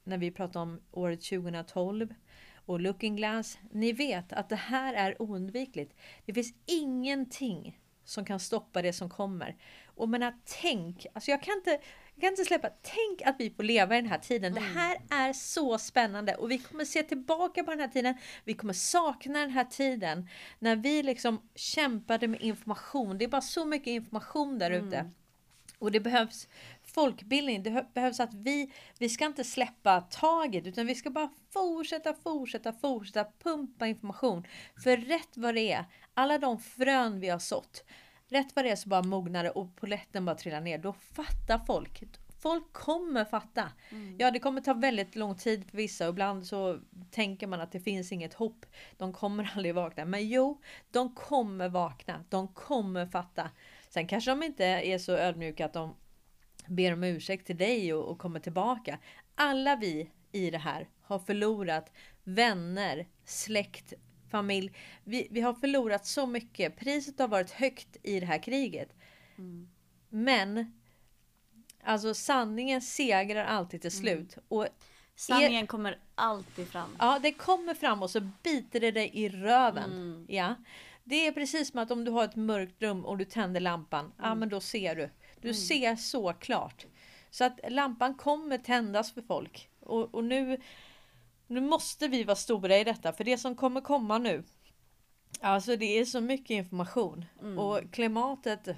när 0.04 0.18
vi 0.18 0.30
pratar 0.30 0.60
om 0.60 0.80
året 0.90 1.22
2012 1.22 2.14
och 2.54 2.80
Looking 2.80 3.16
Glass. 3.16 3.58
Ni 3.70 3.92
vet 3.92 4.32
att 4.32 4.48
det 4.48 4.56
här 4.56 4.94
är 4.94 5.22
oundvikligt. 5.22 5.94
Det 6.24 6.34
finns 6.34 6.54
ingenting 6.66 7.80
som 8.04 8.24
kan 8.24 8.40
stoppa 8.40 8.82
det 8.82 8.92
som 8.92 9.10
kommer. 9.10 9.56
Och 9.86 10.08
menar, 10.08 10.34
tänk, 10.62 11.06
alltså 11.12 11.30
jag 11.30 11.42
kan 11.42 11.54
inte 11.56 11.80
jag 12.16 12.20
kan 12.20 12.30
inte 12.30 12.44
släppa, 12.44 12.68
tänk 12.82 13.22
att 13.24 13.36
vi 13.38 13.50
får 13.50 13.62
leva 13.62 13.98
i 13.98 14.00
den 14.00 14.10
här 14.10 14.18
tiden. 14.18 14.54
Det 14.54 14.60
här 14.60 14.98
är 15.10 15.32
så 15.32 15.78
spännande 15.78 16.34
och 16.34 16.50
vi 16.50 16.58
kommer 16.58 16.84
se 16.84 17.02
tillbaka 17.02 17.64
på 17.64 17.70
den 17.70 17.80
här 17.80 17.88
tiden. 17.88 18.14
Vi 18.44 18.54
kommer 18.54 18.72
sakna 18.72 19.38
den 19.40 19.50
här 19.50 19.64
tiden 19.64 20.28
när 20.58 20.76
vi 20.76 21.02
liksom 21.02 21.42
kämpade 21.54 22.28
med 22.28 22.40
information. 22.42 23.18
Det 23.18 23.24
är 23.24 23.28
bara 23.28 23.40
så 23.40 23.64
mycket 23.64 23.86
information 23.86 24.58
där 24.58 24.70
ute. 24.70 25.10
Och 25.78 25.92
det 25.92 26.00
behövs 26.00 26.48
folkbildning. 26.84 27.62
Det 27.62 27.70
hö- 27.70 27.84
behövs 27.94 28.20
att 28.20 28.34
vi, 28.34 28.72
vi 28.98 29.08
ska 29.08 29.24
inte 29.26 29.44
släppa 29.44 30.00
taget 30.00 30.66
utan 30.66 30.86
vi 30.86 30.94
ska 30.94 31.10
bara 31.10 31.30
fortsätta, 31.52 32.14
fortsätta, 32.14 32.72
fortsätta 32.72 33.30
pumpa 33.42 33.86
information. 33.86 34.46
För 34.84 34.96
rätt 34.96 35.30
vad 35.34 35.54
det 35.54 35.72
är, 35.72 35.84
alla 36.14 36.38
de 36.38 36.58
frön 36.60 37.20
vi 37.20 37.28
har 37.28 37.38
sått, 37.38 37.84
rätt 38.28 38.56
vad 38.56 38.64
det 38.64 38.70
är 38.70 38.76
så 38.76 38.88
bara 38.88 39.02
mognar 39.02 39.44
det 39.44 39.50
och 39.50 39.76
poletten 39.76 40.24
bara 40.24 40.36
trillar 40.36 40.60
ner. 40.60 40.78
Då 40.78 40.92
fattar 40.92 41.58
folk. 41.66 42.02
Folk 42.38 42.72
kommer 42.72 43.24
fatta. 43.24 43.72
Ja, 44.18 44.30
det 44.30 44.38
kommer 44.38 44.60
ta 44.60 44.74
väldigt 44.74 45.16
lång 45.16 45.36
tid 45.36 45.70
för 45.70 45.76
vissa 45.76 46.04
och 46.04 46.10
ibland 46.10 46.46
så 46.46 46.78
tänker 47.10 47.46
man 47.46 47.60
att 47.60 47.72
det 47.72 47.80
finns 47.80 48.12
inget 48.12 48.34
hopp. 48.34 48.66
De 48.96 49.12
kommer 49.12 49.52
aldrig 49.54 49.74
vakna. 49.74 50.04
Men 50.04 50.28
jo, 50.28 50.60
de 50.90 51.14
kommer 51.14 51.68
vakna. 51.68 52.24
De 52.28 52.48
kommer 52.48 53.06
fatta. 53.06 53.50
Sen 53.88 54.06
kanske 54.06 54.30
de 54.30 54.42
inte 54.42 54.64
är 54.64 54.98
så 54.98 55.12
ödmjuka 55.12 55.64
att 55.64 55.72
de 55.72 55.94
ber 56.66 56.92
om 56.92 57.04
ursäkt 57.04 57.46
till 57.46 57.56
dig 57.56 57.94
och, 57.94 58.10
och 58.10 58.18
kommer 58.18 58.40
tillbaka. 58.40 58.98
Alla 59.34 59.76
vi 59.76 60.10
i 60.32 60.50
det 60.50 60.58
här 60.58 60.88
har 61.02 61.18
förlorat 61.18 61.92
vänner, 62.24 63.06
släkt, 63.24 63.92
familj. 64.30 64.72
Vi, 65.04 65.28
vi 65.30 65.40
har 65.40 65.54
förlorat 65.54 66.06
så 66.06 66.26
mycket. 66.26 66.76
Priset 66.76 67.18
har 67.18 67.28
varit 67.28 67.50
högt 67.50 67.96
i 68.02 68.20
det 68.20 68.26
här 68.26 68.42
kriget. 68.42 68.92
Mm. 69.38 69.68
Men 70.08 70.72
alltså 71.82 72.14
sanningen 72.14 72.82
segrar 72.82 73.44
alltid 73.44 73.82
till 73.82 73.90
slut. 73.90 74.38
Och 74.48 74.66
Sanningen 75.18 75.66
kommer 75.66 75.98
alltid 76.14 76.68
fram. 76.68 76.96
Ja, 76.98 77.18
det 77.22 77.32
kommer 77.32 77.74
fram 77.74 78.02
och 78.02 78.10
så 78.10 78.20
biter 78.42 78.80
det 78.80 78.90
dig 78.90 79.10
i 79.14 79.28
röven. 79.28 79.92
Mm. 79.92 80.26
Ja. 80.28 80.54
Det 81.04 81.26
är 81.26 81.32
precis 81.32 81.70
som 81.70 81.80
att 81.80 81.90
om 81.90 82.04
du 82.04 82.10
har 82.10 82.24
ett 82.24 82.36
mörkt 82.36 82.82
rum 82.82 83.04
och 83.04 83.18
du 83.18 83.24
tänder 83.24 83.60
lampan. 83.60 84.12
Ja, 84.18 84.26
Mm. 84.26 84.38
men 84.38 84.48
då 84.48 84.60
ser 84.60 84.94
du. 84.96 85.10
Du 85.40 85.54
ser 85.54 85.96
så 85.96 86.32
klart. 86.32 86.86
Så 87.30 87.44
att 87.44 87.58
lampan 87.68 88.14
kommer 88.14 88.58
tändas 88.58 89.12
för 89.12 89.22
folk. 89.22 89.68
Och, 89.80 90.14
och 90.14 90.24
nu, 90.24 90.60
nu 91.46 91.60
måste 91.60 92.08
vi 92.08 92.24
vara 92.24 92.36
stora 92.36 92.78
i 92.78 92.84
detta. 92.84 93.12
För 93.12 93.24
det 93.24 93.38
som 93.38 93.56
kommer 93.56 93.80
komma 93.80 94.18
nu. 94.18 94.44
Alltså 95.40 95.76
det 95.76 95.98
är 95.98 96.04
så 96.04 96.20
mycket 96.20 96.50
information. 96.50 97.24
Mm. 97.40 97.58
Och 97.58 97.80
klimatet, 97.92 98.68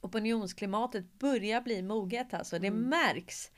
opinionsklimatet 0.00 1.18
börjar 1.18 1.60
bli 1.60 1.82
moget 1.82 2.34
alltså. 2.34 2.58
Det 2.58 2.70
märks 2.70 3.50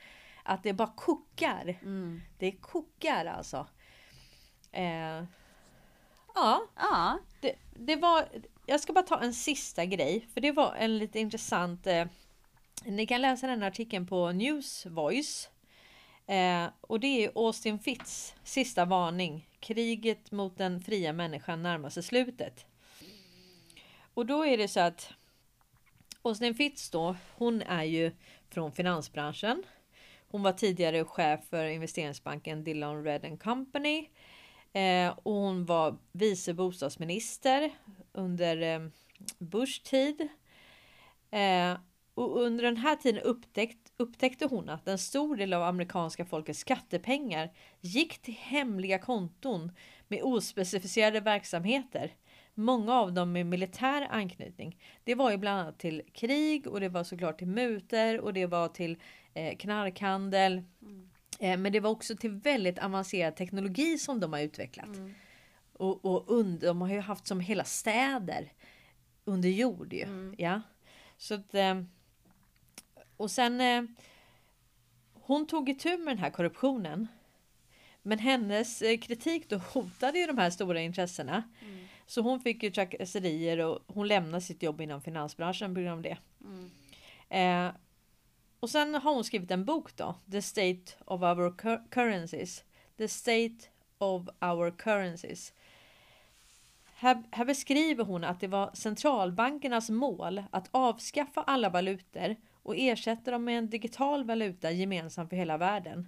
att 0.43 0.63
det 0.63 0.73
bara 0.73 0.93
kokar. 0.95 1.79
Mm. 1.81 2.21
Det 2.37 2.51
kokar 2.51 3.25
alltså. 3.25 3.67
Eh, 4.71 5.23
ja, 6.35 6.61
Ja. 6.75 7.19
det, 7.41 7.55
det 7.75 7.95
var... 7.95 8.25
Jag 8.65 8.79
ska 8.79 8.93
bara 8.93 9.05
ta 9.05 9.19
en 9.19 9.33
sista 9.33 9.85
grej. 9.85 10.27
För 10.33 10.41
det 10.41 10.51
var 10.51 10.75
en 10.75 10.97
lite 10.97 11.19
intressant... 11.19 11.87
Eh, 11.87 12.07
ni 12.85 13.07
kan 13.07 13.21
läsa 13.21 13.47
den 13.47 13.63
artikeln 13.63 14.07
på 14.07 14.31
News 14.31 14.85
Voice. 14.85 15.49
Eh, 16.33 16.69
och 16.81 16.99
det 16.99 17.25
är 17.25 17.31
Austin 17.35 17.79
Fitts 17.79 18.35
sista 18.43 18.85
varning. 18.85 19.49
Kriget 19.59 20.31
mot 20.31 20.57
den 20.57 20.81
fria 20.81 21.13
människan 21.13 21.63
närmar 21.63 21.89
sig 21.89 22.03
slutet. 22.03 22.65
Och 24.13 24.25
då 24.25 24.45
är 24.45 24.57
det 24.57 24.67
så 24.67 24.79
att 24.79 25.13
Austin 26.21 26.55
Fitts 26.55 26.89
då, 26.89 27.15
hon 27.35 27.61
är 27.61 27.83
ju 27.83 28.11
från 28.49 28.71
finansbranschen. 28.71 29.63
Hon 30.27 30.43
var 30.43 30.51
tidigare 30.51 31.05
chef 31.05 31.39
för 31.49 31.65
investeringsbanken 31.65 32.63
Dillon 32.63 33.03
Red 33.03 33.41
Company. 33.43 34.09
Eh, 34.73 35.19
och 35.23 35.33
hon 35.33 35.65
var 35.65 35.97
vice 36.11 36.53
bostadsminister 36.53 37.71
under 38.11 38.61
eh, 38.61 38.87
Bush 39.37 39.83
tid. 39.83 40.27
Eh, 41.31 41.77
och 42.13 42.41
under 42.41 42.63
den 42.63 42.77
här 42.77 42.95
tiden 42.95 43.21
upptäckt, 43.21 43.82
upptäckte 43.97 44.45
hon 44.45 44.69
att 44.69 44.87
en 44.87 44.97
stor 44.97 45.35
del 45.35 45.53
av 45.53 45.63
amerikanska 45.63 46.25
folkets 46.25 46.59
skattepengar 46.59 47.51
gick 47.81 48.21
till 48.21 48.33
hemliga 48.33 48.99
konton 48.99 49.71
med 50.07 50.23
ospecificerade 50.23 51.19
verksamheter. 51.19 52.11
Många 52.53 52.93
av 52.93 53.13
dem 53.13 53.31
med 53.31 53.45
militär 53.45 54.07
anknytning. 54.11 54.77
Det 55.03 55.15
var 55.15 55.31
ju 55.31 55.37
bland 55.37 55.59
annat 55.59 55.79
till 55.79 56.01
krig 56.13 56.67
och 56.67 56.79
det 56.79 56.89
var 56.89 57.03
såklart 57.03 57.37
till 57.37 57.47
mutor 57.47 58.19
och 58.19 58.33
det 58.33 58.45
var 58.45 58.67
till 58.67 58.97
eh, 59.33 59.57
knarkhandel. 59.57 60.63
Eh, 61.39 61.57
men 61.57 61.71
det 61.71 61.79
var 61.79 61.89
också 61.89 62.15
till 62.15 62.31
väldigt 62.31 62.79
avancerad 62.79 63.35
teknologi 63.35 63.97
som 63.97 64.19
de 64.19 64.33
har 64.33 64.39
utvecklat. 64.39 64.97
Mm. 64.97 65.13
Och, 65.73 66.05
och 66.05 66.23
under, 66.27 66.67
de 66.67 66.81
har 66.81 66.89
ju 66.89 66.99
haft 66.99 67.27
som 67.27 67.39
hela 67.39 67.63
städer 67.63 68.51
under 69.25 69.49
jord 69.49 69.93
ju. 69.93 70.03
Mm. 70.03 70.35
Ja. 70.37 70.61
Så 71.17 71.33
att, 71.33 71.55
eh, 71.55 71.83
och 73.17 73.31
sen 73.31 73.61
eh, 73.61 73.83
hon 75.13 75.47
tog 75.47 75.69
itu 75.69 75.97
med 75.97 76.07
den 76.07 76.17
här 76.17 76.29
korruptionen. 76.29 77.07
Men 78.01 78.19
hennes 78.19 78.81
eh, 78.81 78.99
kritik 78.99 79.49
då 79.49 79.57
hotade 79.57 80.19
ju 80.19 80.25
de 80.25 80.37
här 80.37 80.49
stora 80.49 80.81
intressena. 80.81 81.43
Mm. 81.61 81.85
Så 82.05 82.21
hon 82.21 82.39
fick 82.39 82.63
ju 82.63 82.71
trakasserier 82.71 83.59
och 83.59 83.79
hon 83.87 84.07
lämnade 84.07 84.41
sitt 84.41 84.63
jobb 84.63 84.81
inom 84.81 85.01
finansbranschen 85.01 85.75
på 85.75 85.81
grund 85.81 85.93
av 85.93 86.01
det. 86.01 86.17
Mm. 86.41 86.71
Eh, 87.69 87.75
och 88.59 88.69
sen 88.69 88.95
har 88.95 89.13
hon 89.13 89.23
skrivit 89.23 89.51
en 89.51 89.65
bok 89.65 89.95
då. 89.95 90.15
The 90.31 90.41
State 90.41 90.83
of 91.05 91.21
Our 91.21 91.51
Cur- 91.51 91.89
Currencies. 91.89 92.63
The 92.97 93.07
State 93.07 93.55
of 93.97 94.27
Our 94.41 94.71
Currencies. 94.71 95.53
Här, 96.95 97.23
här 97.31 97.45
beskriver 97.45 98.03
hon 98.03 98.23
att 98.23 98.39
det 98.39 98.47
var 98.47 98.71
centralbankernas 98.73 99.89
mål 99.89 100.43
att 100.51 100.67
avskaffa 100.71 101.43
alla 101.43 101.69
valutor 101.69 102.35
och 102.63 102.77
ersätter 102.77 103.31
dem 103.31 103.43
med 103.43 103.57
en 103.57 103.69
digital 103.69 104.23
valuta 104.23 104.71
gemensam 104.71 105.29
för 105.29 105.35
hela 105.35 105.57
världen. 105.57 106.07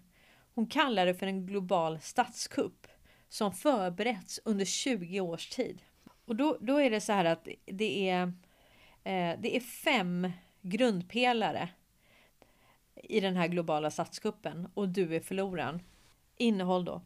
Hon 0.54 0.68
kallar 0.68 1.06
det 1.06 1.16
för 1.16 1.28
en 1.28 1.46
global 1.46 2.00
statskupp 2.00 2.88
som 3.30 3.52
förberetts 3.52 4.40
under 4.46 4.66
20 4.66 5.22
års 5.22 5.50
tid. 5.50 5.82
Och 6.26 6.36
då, 6.36 6.58
då 6.62 6.78
är 6.78 6.90
det 6.90 7.02
så 7.02 7.14
här 7.14 7.26
att 7.26 7.48
det 7.66 8.10
är, 8.10 8.22
eh, 9.04 9.40
det 9.40 9.56
är 9.56 9.60
fem 9.60 10.32
grundpelare 10.62 11.70
i 12.96 13.20
den 13.20 13.36
här 13.36 13.48
globala 13.48 13.92
statskuppen 13.92 14.68
och 14.74 14.90
du 14.90 15.16
är 15.16 15.20
förloraren. 15.20 15.82
Innehåll 16.38 16.86
då. 16.86 17.02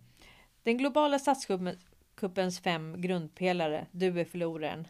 Den 0.64 0.78
globala 0.78 1.20
statskuppens 1.20 2.60
fem 2.60 3.02
grundpelare, 3.02 3.88
du 3.92 4.20
är 4.20 4.26
förloraren. 4.26 4.88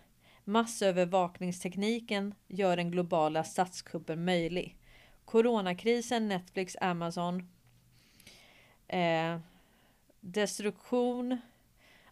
Massövervakningstekniken 0.50 2.34
gör 2.48 2.78
den 2.78 2.92
globala 2.92 3.44
statskuppen 3.44 4.26
möjlig. 4.26 4.78
Coronakrisen, 5.26 6.28
Netflix, 6.28 6.78
Amazon. 6.82 7.50
Eh, 8.88 9.40
destruktion 10.20 11.38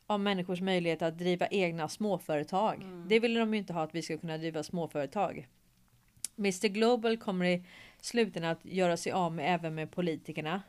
av 0.07 0.19
människors 0.19 0.61
möjlighet 0.61 1.01
att 1.01 1.17
driva 1.17 1.47
egna 1.47 1.89
småföretag. 1.89 2.81
Mm. 2.81 3.05
Det 3.07 3.19
vill 3.19 3.33
de 3.33 3.53
ju 3.53 3.59
inte 3.59 3.73
ha 3.73 3.83
att 3.83 3.95
vi 3.95 4.01
ska 4.01 4.17
kunna 4.17 4.37
driva 4.37 4.63
småföretag. 4.63 5.47
Mr 6.37 6.67
Global 6.67 7.17
kommer 7.17 7.45
i 7.45 7.63
slutändan 8.01 8.51
att 8.51 8.65
göra 8.65 8.97
sig 8.97 9.11
av 9.11 9.33
med 9.33 9.53
även 9.53 9.75
med 9.75 9.91
politikerna. 9.91 10.61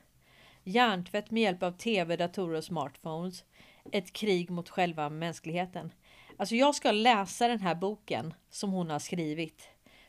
Hjärntvätt 0.64 1.30
med 1.30 1.42
hjälp 1.42 1.62
av 1.62 1.72
tv, 1.72 2.16
datorer 2.16 2.56
och 2.56 2.64
smartphones. 2.64 3.44
Ett 3.92 4.12
krig 4.12 4.50
mot 4.50 4.68
själva 4.68 5.08
mänskligheten. 5.10 5.92
Alltså 6.39 6.55
jag 6.55 6.74
ska 6.74 6.93
läsa 6.93 7.49
den 7.49 7.61
här 7.61 7.74
boken 7.74 8.34
som 8.51 8.70
hon 8.72 8.91
har 8.91 8.99
skrivit. 8.99 9.68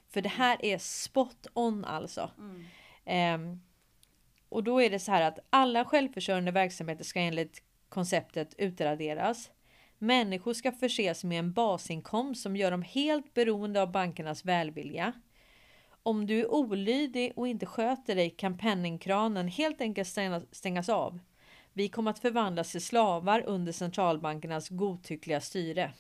För 0.10 0.22
det 0.22 0.30
här 0.30 0.66
är 0.66 0.78
spot 0.78 1.48
on 1.54 1.86
alltså. 1.86 2.32
Mm. 2.38 3.42
Um, 3.42 3.62
och 4.50 4.64
då 4.64 4.82
är 4.82 4.90
det 4.90 5.00
så 5.00 5.12
här 5.12 5.22
att 5.22 5.40
alla 5.50 5.86
självförsörjande 5.86 6.52
verksamheter 6.52 7.04
ska 7.04 7.20
enligt 7.20 7.64
konceptet 7.90 8.56
utraderas. 8.58 9.52
Människor 9.98 10.54
ska 10.54 10.72
förses 10.72 11.24
med 11.24 11.40
en 11.40 11.54
basinkomst 11.54 12.42
som 12.42 12.56
gör 12.56 12.72
dem 12.72 12.82
helt 12.82 13.34
beroende 13.34 13.82
av 13.82 13.92
bankernas 13.92 14.46
välvilja. 14.46 15.14
Om 16.04 16.26
du 16.26 16.40
är 16.40 16.54
olydig 16.54 17.34
och 17.36 17.48
inte 17.48 17.66
sköter 17.66 18.16
dig 18.16 18.30
kan 18.30 18.58
penningkranen 18.58 19.48
helt 19.48 19.82
enkelt 19.82 20.18
stängas 20.52 20.90
av. 20.90 21.20
Vi 21.74 21.90
kommer 21.90 22.12
att 22.12 22.20
förvandlas 22.20 22.72
till 22.72 22.82
slavar 22.82 23.44
under 23.46 23.72
centralbankernas 23.72 24.70
godtyckliga 24.70 25.42
styre. 25.42 25.94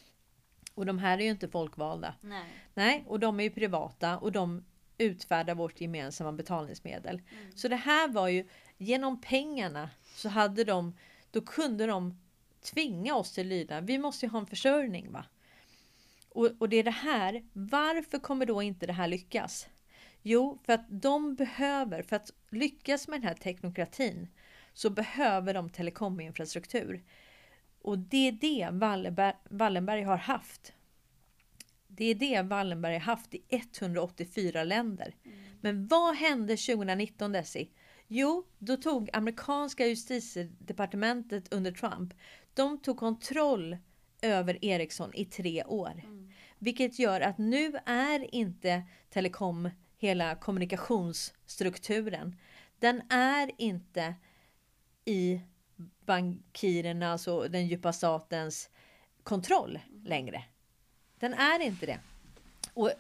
Och 0.80 0.86
de 0.86 1.00
här 1.00 1.18
är 1.18 1.24
ju 1.24 1.30
inte 1.30 1.48
folkvalda. 1.48 2.14
Nej. 2.22 2.44
Nej, 2.74 3.04
och 3.08 3.20
de 3.20 3.40
är 3.40 3.44
ju 3.44 3.50
privata 3.50 4.18
och 4.18 4.32
de 4.32 4.64
utfärdar 4.98 5.56
vårt 5.56 5.82
gemensamma 5.82 6.32
betalningsmedel. 6.32 7.22
Mm. 7.32 7.52
Så 7.58 7.68
det 7.68 7.76
här 7.76 8.08
var 8.08 8.28
ju 8.28 8.48
genom 8.78 9.22
pengarna 9.22 9.90
så 10.16 10.30
hade 10.30 10.64
de, 10.64 10.96
då 11.32 11.42
kunde 11.42 11.86
de 11.86 12.20
tvinga 12.74 13.16
oss 13.16 13.32
till 13.32 13.48
lydnad. 13.48 13.86
Vi 13.86 13.98
måste 13.98 14.26
ju 14.26 14.30
ha 14.30 14.40
en 14.40 14.46
försörjning 14.46 15.12
va. 15.12 15.26
Och, 16.30 16.50
och 16.60 16.70
det 16.70 16.78
är 16.78 16.84
det 16.84 16.92
här, 16.92 17.44
varför 17.54 18.20
kommer 18.20 18.46
då 18.46 18.62
inte 18.62 18.86
det 18.88 18.94
här 18.94 19.08
lyckas? 19.08 19.68
Jo, 20.22 20.60
för 20.66 20.74
att 20.74 20.86
de 20.90 21.36
behöver, 21.36 22.02
för 22.02 22.16
att 22.16 22.32
lyckas 22.50 23.08
med 23.08 23.22
den 23.22 23.28
här 23.28 23.36
teknokratin, 23.36 24.28
så 24.74 24.90
behöver 24.90 25.54
de 25.54 25.70
telekominfrastruktur. 25.70 27.04
Och 27.82 28.00
det 28.00 28.28
är 28.28 28.32
det 28.32 28.70
Wallenberg, 28.72 29.36
Wallenberg 29.50 30.04
har 30.04 30.18
haft. 30.18 30.74
Det 31.88 32.06
är 32.06 32.16
det 32.16 32.42
Wallenberg 32.42 32.94
har 32.94 33.00
haft 33.00 33.34
i 33.34 33.44
184 33.50 34.64
länder. 34.64 35.16
Mm. 35.26 35.38
Men 35.62 35.88
vad 35.88 36.16
hände 36.16 36.58
2019 36.58 37.32
Desi? 37.32 37.70
Jo, 38.08 38.48
då 38.58 38.78
tog 38.78 39.10
amerikanska 39.14 39.88
justitiedepartementet 39.88 41.54
under 41.54 41.72
Trump, 41.72 42.14
de 42.54 42.82
tog 42.82 42.98
kontroll 42.98 43.78
över 44.22 44.66
Ericsson 44.66 45.12
i 45.14 45.26
tre 45.26 45.64
år. 45.64 46.02
Mm. 46.04 46.32
Vilket 46.60 47.00
gör 47.00 47.22
att 47.22 47.38
nu 47.38 47.74
är 47.86 48.36
inte 48.36 48.84
telekom 49.10 49.70
hela 49.98 50.36
kommunikationsstrukturen. 50.36 52.36
Den 52.80 53.12
är 53.12 53.52
inte 53.58 54.16
i 55.06 55.42
bankirernas 56.06 57.12
alltså 57.12 57.34
och 57.34 57.52
den 57.52 57.68
djupa 57.68 57.94
statens 57.94 58.70
kontroll 59.24 59.80
längre. 60.04 60.44
Den 61.20 61.34
är 61.34 61.60
inte 61.60 61.86
det. 61.86 62.00
Och 62.74 62.92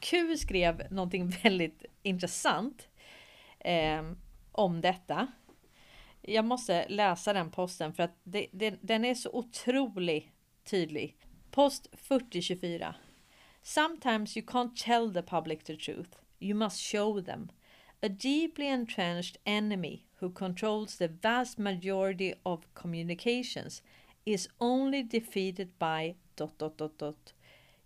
Q 0.00 0.36
skrev 0.36 0.86
någonting 0.90 1.28
väldigt 1.42 1.84
intressant 2.02 2.88
eh, 3.58 4.02
om 4.52 4.80
detta. 4.80 5.26
Jag 6.22 6.44
måste 6.44 6.88
läsa 6.88 7.32
den 7.32 7.50
posten 7.50 7.92
för 7.92 8.02
att 8.02 8.18
det, 8.22 8.46
det, 8.52 8.78
den 8.80 9.04
är 9.04 9.14
så 9.14 9.30
otroligt 9.32 10.26
tydlig. 10.64 11.16
Post 11.50 11.88
4024. 11.92 12.94
Sometimes 13.62 14.36
you 14.36 14.46
can't 14.46 14.76
tell 14.76 15.14
the 15.14 15.22
public 15.22 15.64
the 15.64 15.76
truth. 15.76 16.10
You 16.38 16.58
must 16.58 16.92
show 16.92 17.24
them. 17.24 17.50
A 18.02 18.08
deeply 18.08 18.68
entrenched 18.68 19.38
enemy 19.44 20.04
who 20.20 20.30
controls 20.30 20.96
the 20.96 21.08
vast 21.08 21.58
majority 21.58 22.34
of 22.42 22.66
communications 22.74 23.82
is 24.24 24.48
only 24.58 25.02
defeated 25.02 25.78
by 25.78 26.14
dot 26.36 26.58
dot 26.58 26.76
dot 26.76 26.98
dot 26.98 27.32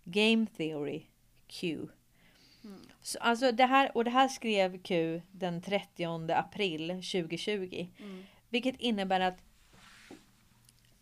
game 0.05 0.45
theory 0.45 1.07
Q. 1.47 1.89
Mm. 2.63 2.81
Så, 3.01 3.19
alltså 3.19 3.51
det 3.51 3.65
här, 3.65 3.97
och 3.97 4.03
det 4.03 4.11
här 4.11 4.27
skrev 4.27 4.81
Q 4.81 5.21
den 5.31 5.61
30 5.61 6.31
april 6.31 6.87
2020. 6.89 7.87
Mm. 7.99 8.23
Vilket 8.49 8.79
innebär 8.79 9.19
att 9.19 9.37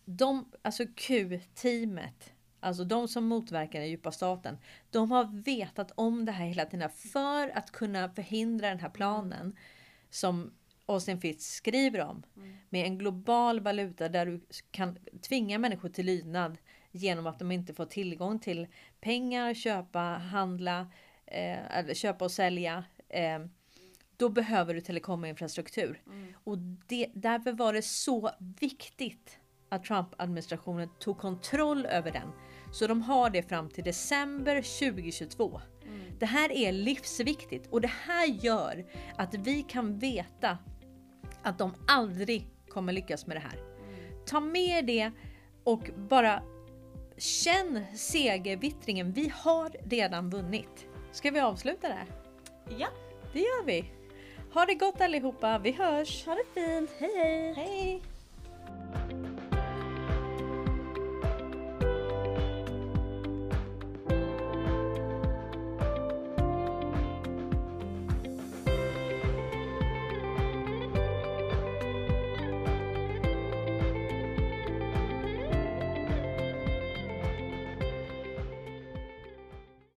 de, 0.05 0.51
alltså 0.62 0.86
Q-teamet 0.95 2.34
Alltså 2.60 2.84
de 2.84 3.07
som 3.07 3.26
motverkar 3.26 3.80
den 3.80 3.89
djupa 3.89 4.12
staten. 4.12 4.57
De 4.89 5.12
har 5.12 5.43
vetat 5.43 5.91
om 5.95 6.26
det 6.26 6.32
här 6.32 6.45
hela 6.45 6.66
tiden 6.66 6.89
för 6.89 7.57
att 7.57 7.72
kunna 7.72 8.10
förhindra 8.10 8.70
den 8.70 8.80
här 8.80 8.89
planen. 8.89 9.55
Som 10.10 10.51
Austin 10.86 11.22
Fitz 11.22 11.53
skriver 11.53 12.01
om. 12.01 12.24
Mm. 12.36 12.57
Med 12.70 12.86
en 12.86 12.97
global 12.97 13.60
valuta 13.60 14.10
där 14.10 14.26
du 14.26 14.41
kan 14.72 14.97
tvinga 15.22 15.57
människor 15.57 15.89
till 15.89 16.05
lydnad. 16.05 16.57
Genom 16.91 17.28
att 17.28 17.39
de 17.39 17.51
inte 17.51 17.74
får 17.74 17.86
tillgång 17.86 18.39
till 18.39 18.68
pengar, 19.01 19.53
köpa, 19.53 19.99
handla, 19.99 20.80
eh, 21.26 21.78
eller 21.78 21.93
köpa 21.93 22.26
och 22.26 22.32
sälja. 22.32 22.84
Eh, 23.10 23.39
då 24.18 24.30
behöver 24.30 24.74
du 24.74 24.82
telekominfrastruktur. 24.82 26.01
Mm. 26.05 26.34
Och 26.43 26.57
det, 26.88 27.07
därför 27.14 27.51
var 27.51 27.74
det 27.74 27.82
så 27.82 28.32
viktigt 28.60 29.39
att 29.70 29.84
Trump-administrationen 29.84 30.89
tog 30.99 31.18
kontroll 31.18 31.86
över 31.86 32.12
den. 32.12 32.32
Så 32.72 32.88
de 32.88 33.01
har 33.01 33.30
det 33.30 33.49
fram 33.49 33.70
till 33.70 33.84
december 33.84 34.55
2022. 34.55 35.61
Mm. 35.86 36.01
Det 36.20 36.26
här 36.26 36.51
är 36.51 36.72
livsviktigt 36.72 37.67
och 37.72 37.82
det 37.82 37.91
här 38.05 38.26
gör 38.26 38.86
att 39.15 39.34
vi 39.34 39.63
kan 39.63 39.99
veta 39.99 40.57
att 41.43 41.57
de 41.57 41.74
aldrig 41.88 42.47
kommer 42.70 42.93
lyckas 42.93 43.28
med 43.28 43.36
det 43.36 43.41
här. 43.41 43.57
Mm. 43.57 44.26
Ta 44.26 44.39
med 44.39 44.86
det 44.86 45.11
och 45.63 45.89
bara 45.97 46.43
känn 47.17 47.86
segervittringen. 47.95 49.11
Vi 49.11 49.32
har 49.36 49.72
redan 49.89 50.30
vunnit. 50.30 50.88
Ska 51.11 51.32
vi 51.32 51.39
avsluta 51.39 51.88
det 51.88 51.93
här? 51.93 52.07
Ja, 52.78 52.88
det 53.34 53.39
gör 53.39 53.65
vi. 53.65 53.91
Ha 54.53 54.65
det 54.65 54.74
gott 54.74 55.01
allihopa. 55.01 55.59
Vi 55.59 55.72
hörs. 55.72 56.26
Ha 56.26 56.36
det 56.36 56.61
fint. 56.61 56.89
Hej 56.99 57.15
hej. 57.15 57.53
Hej. 57.53 58.01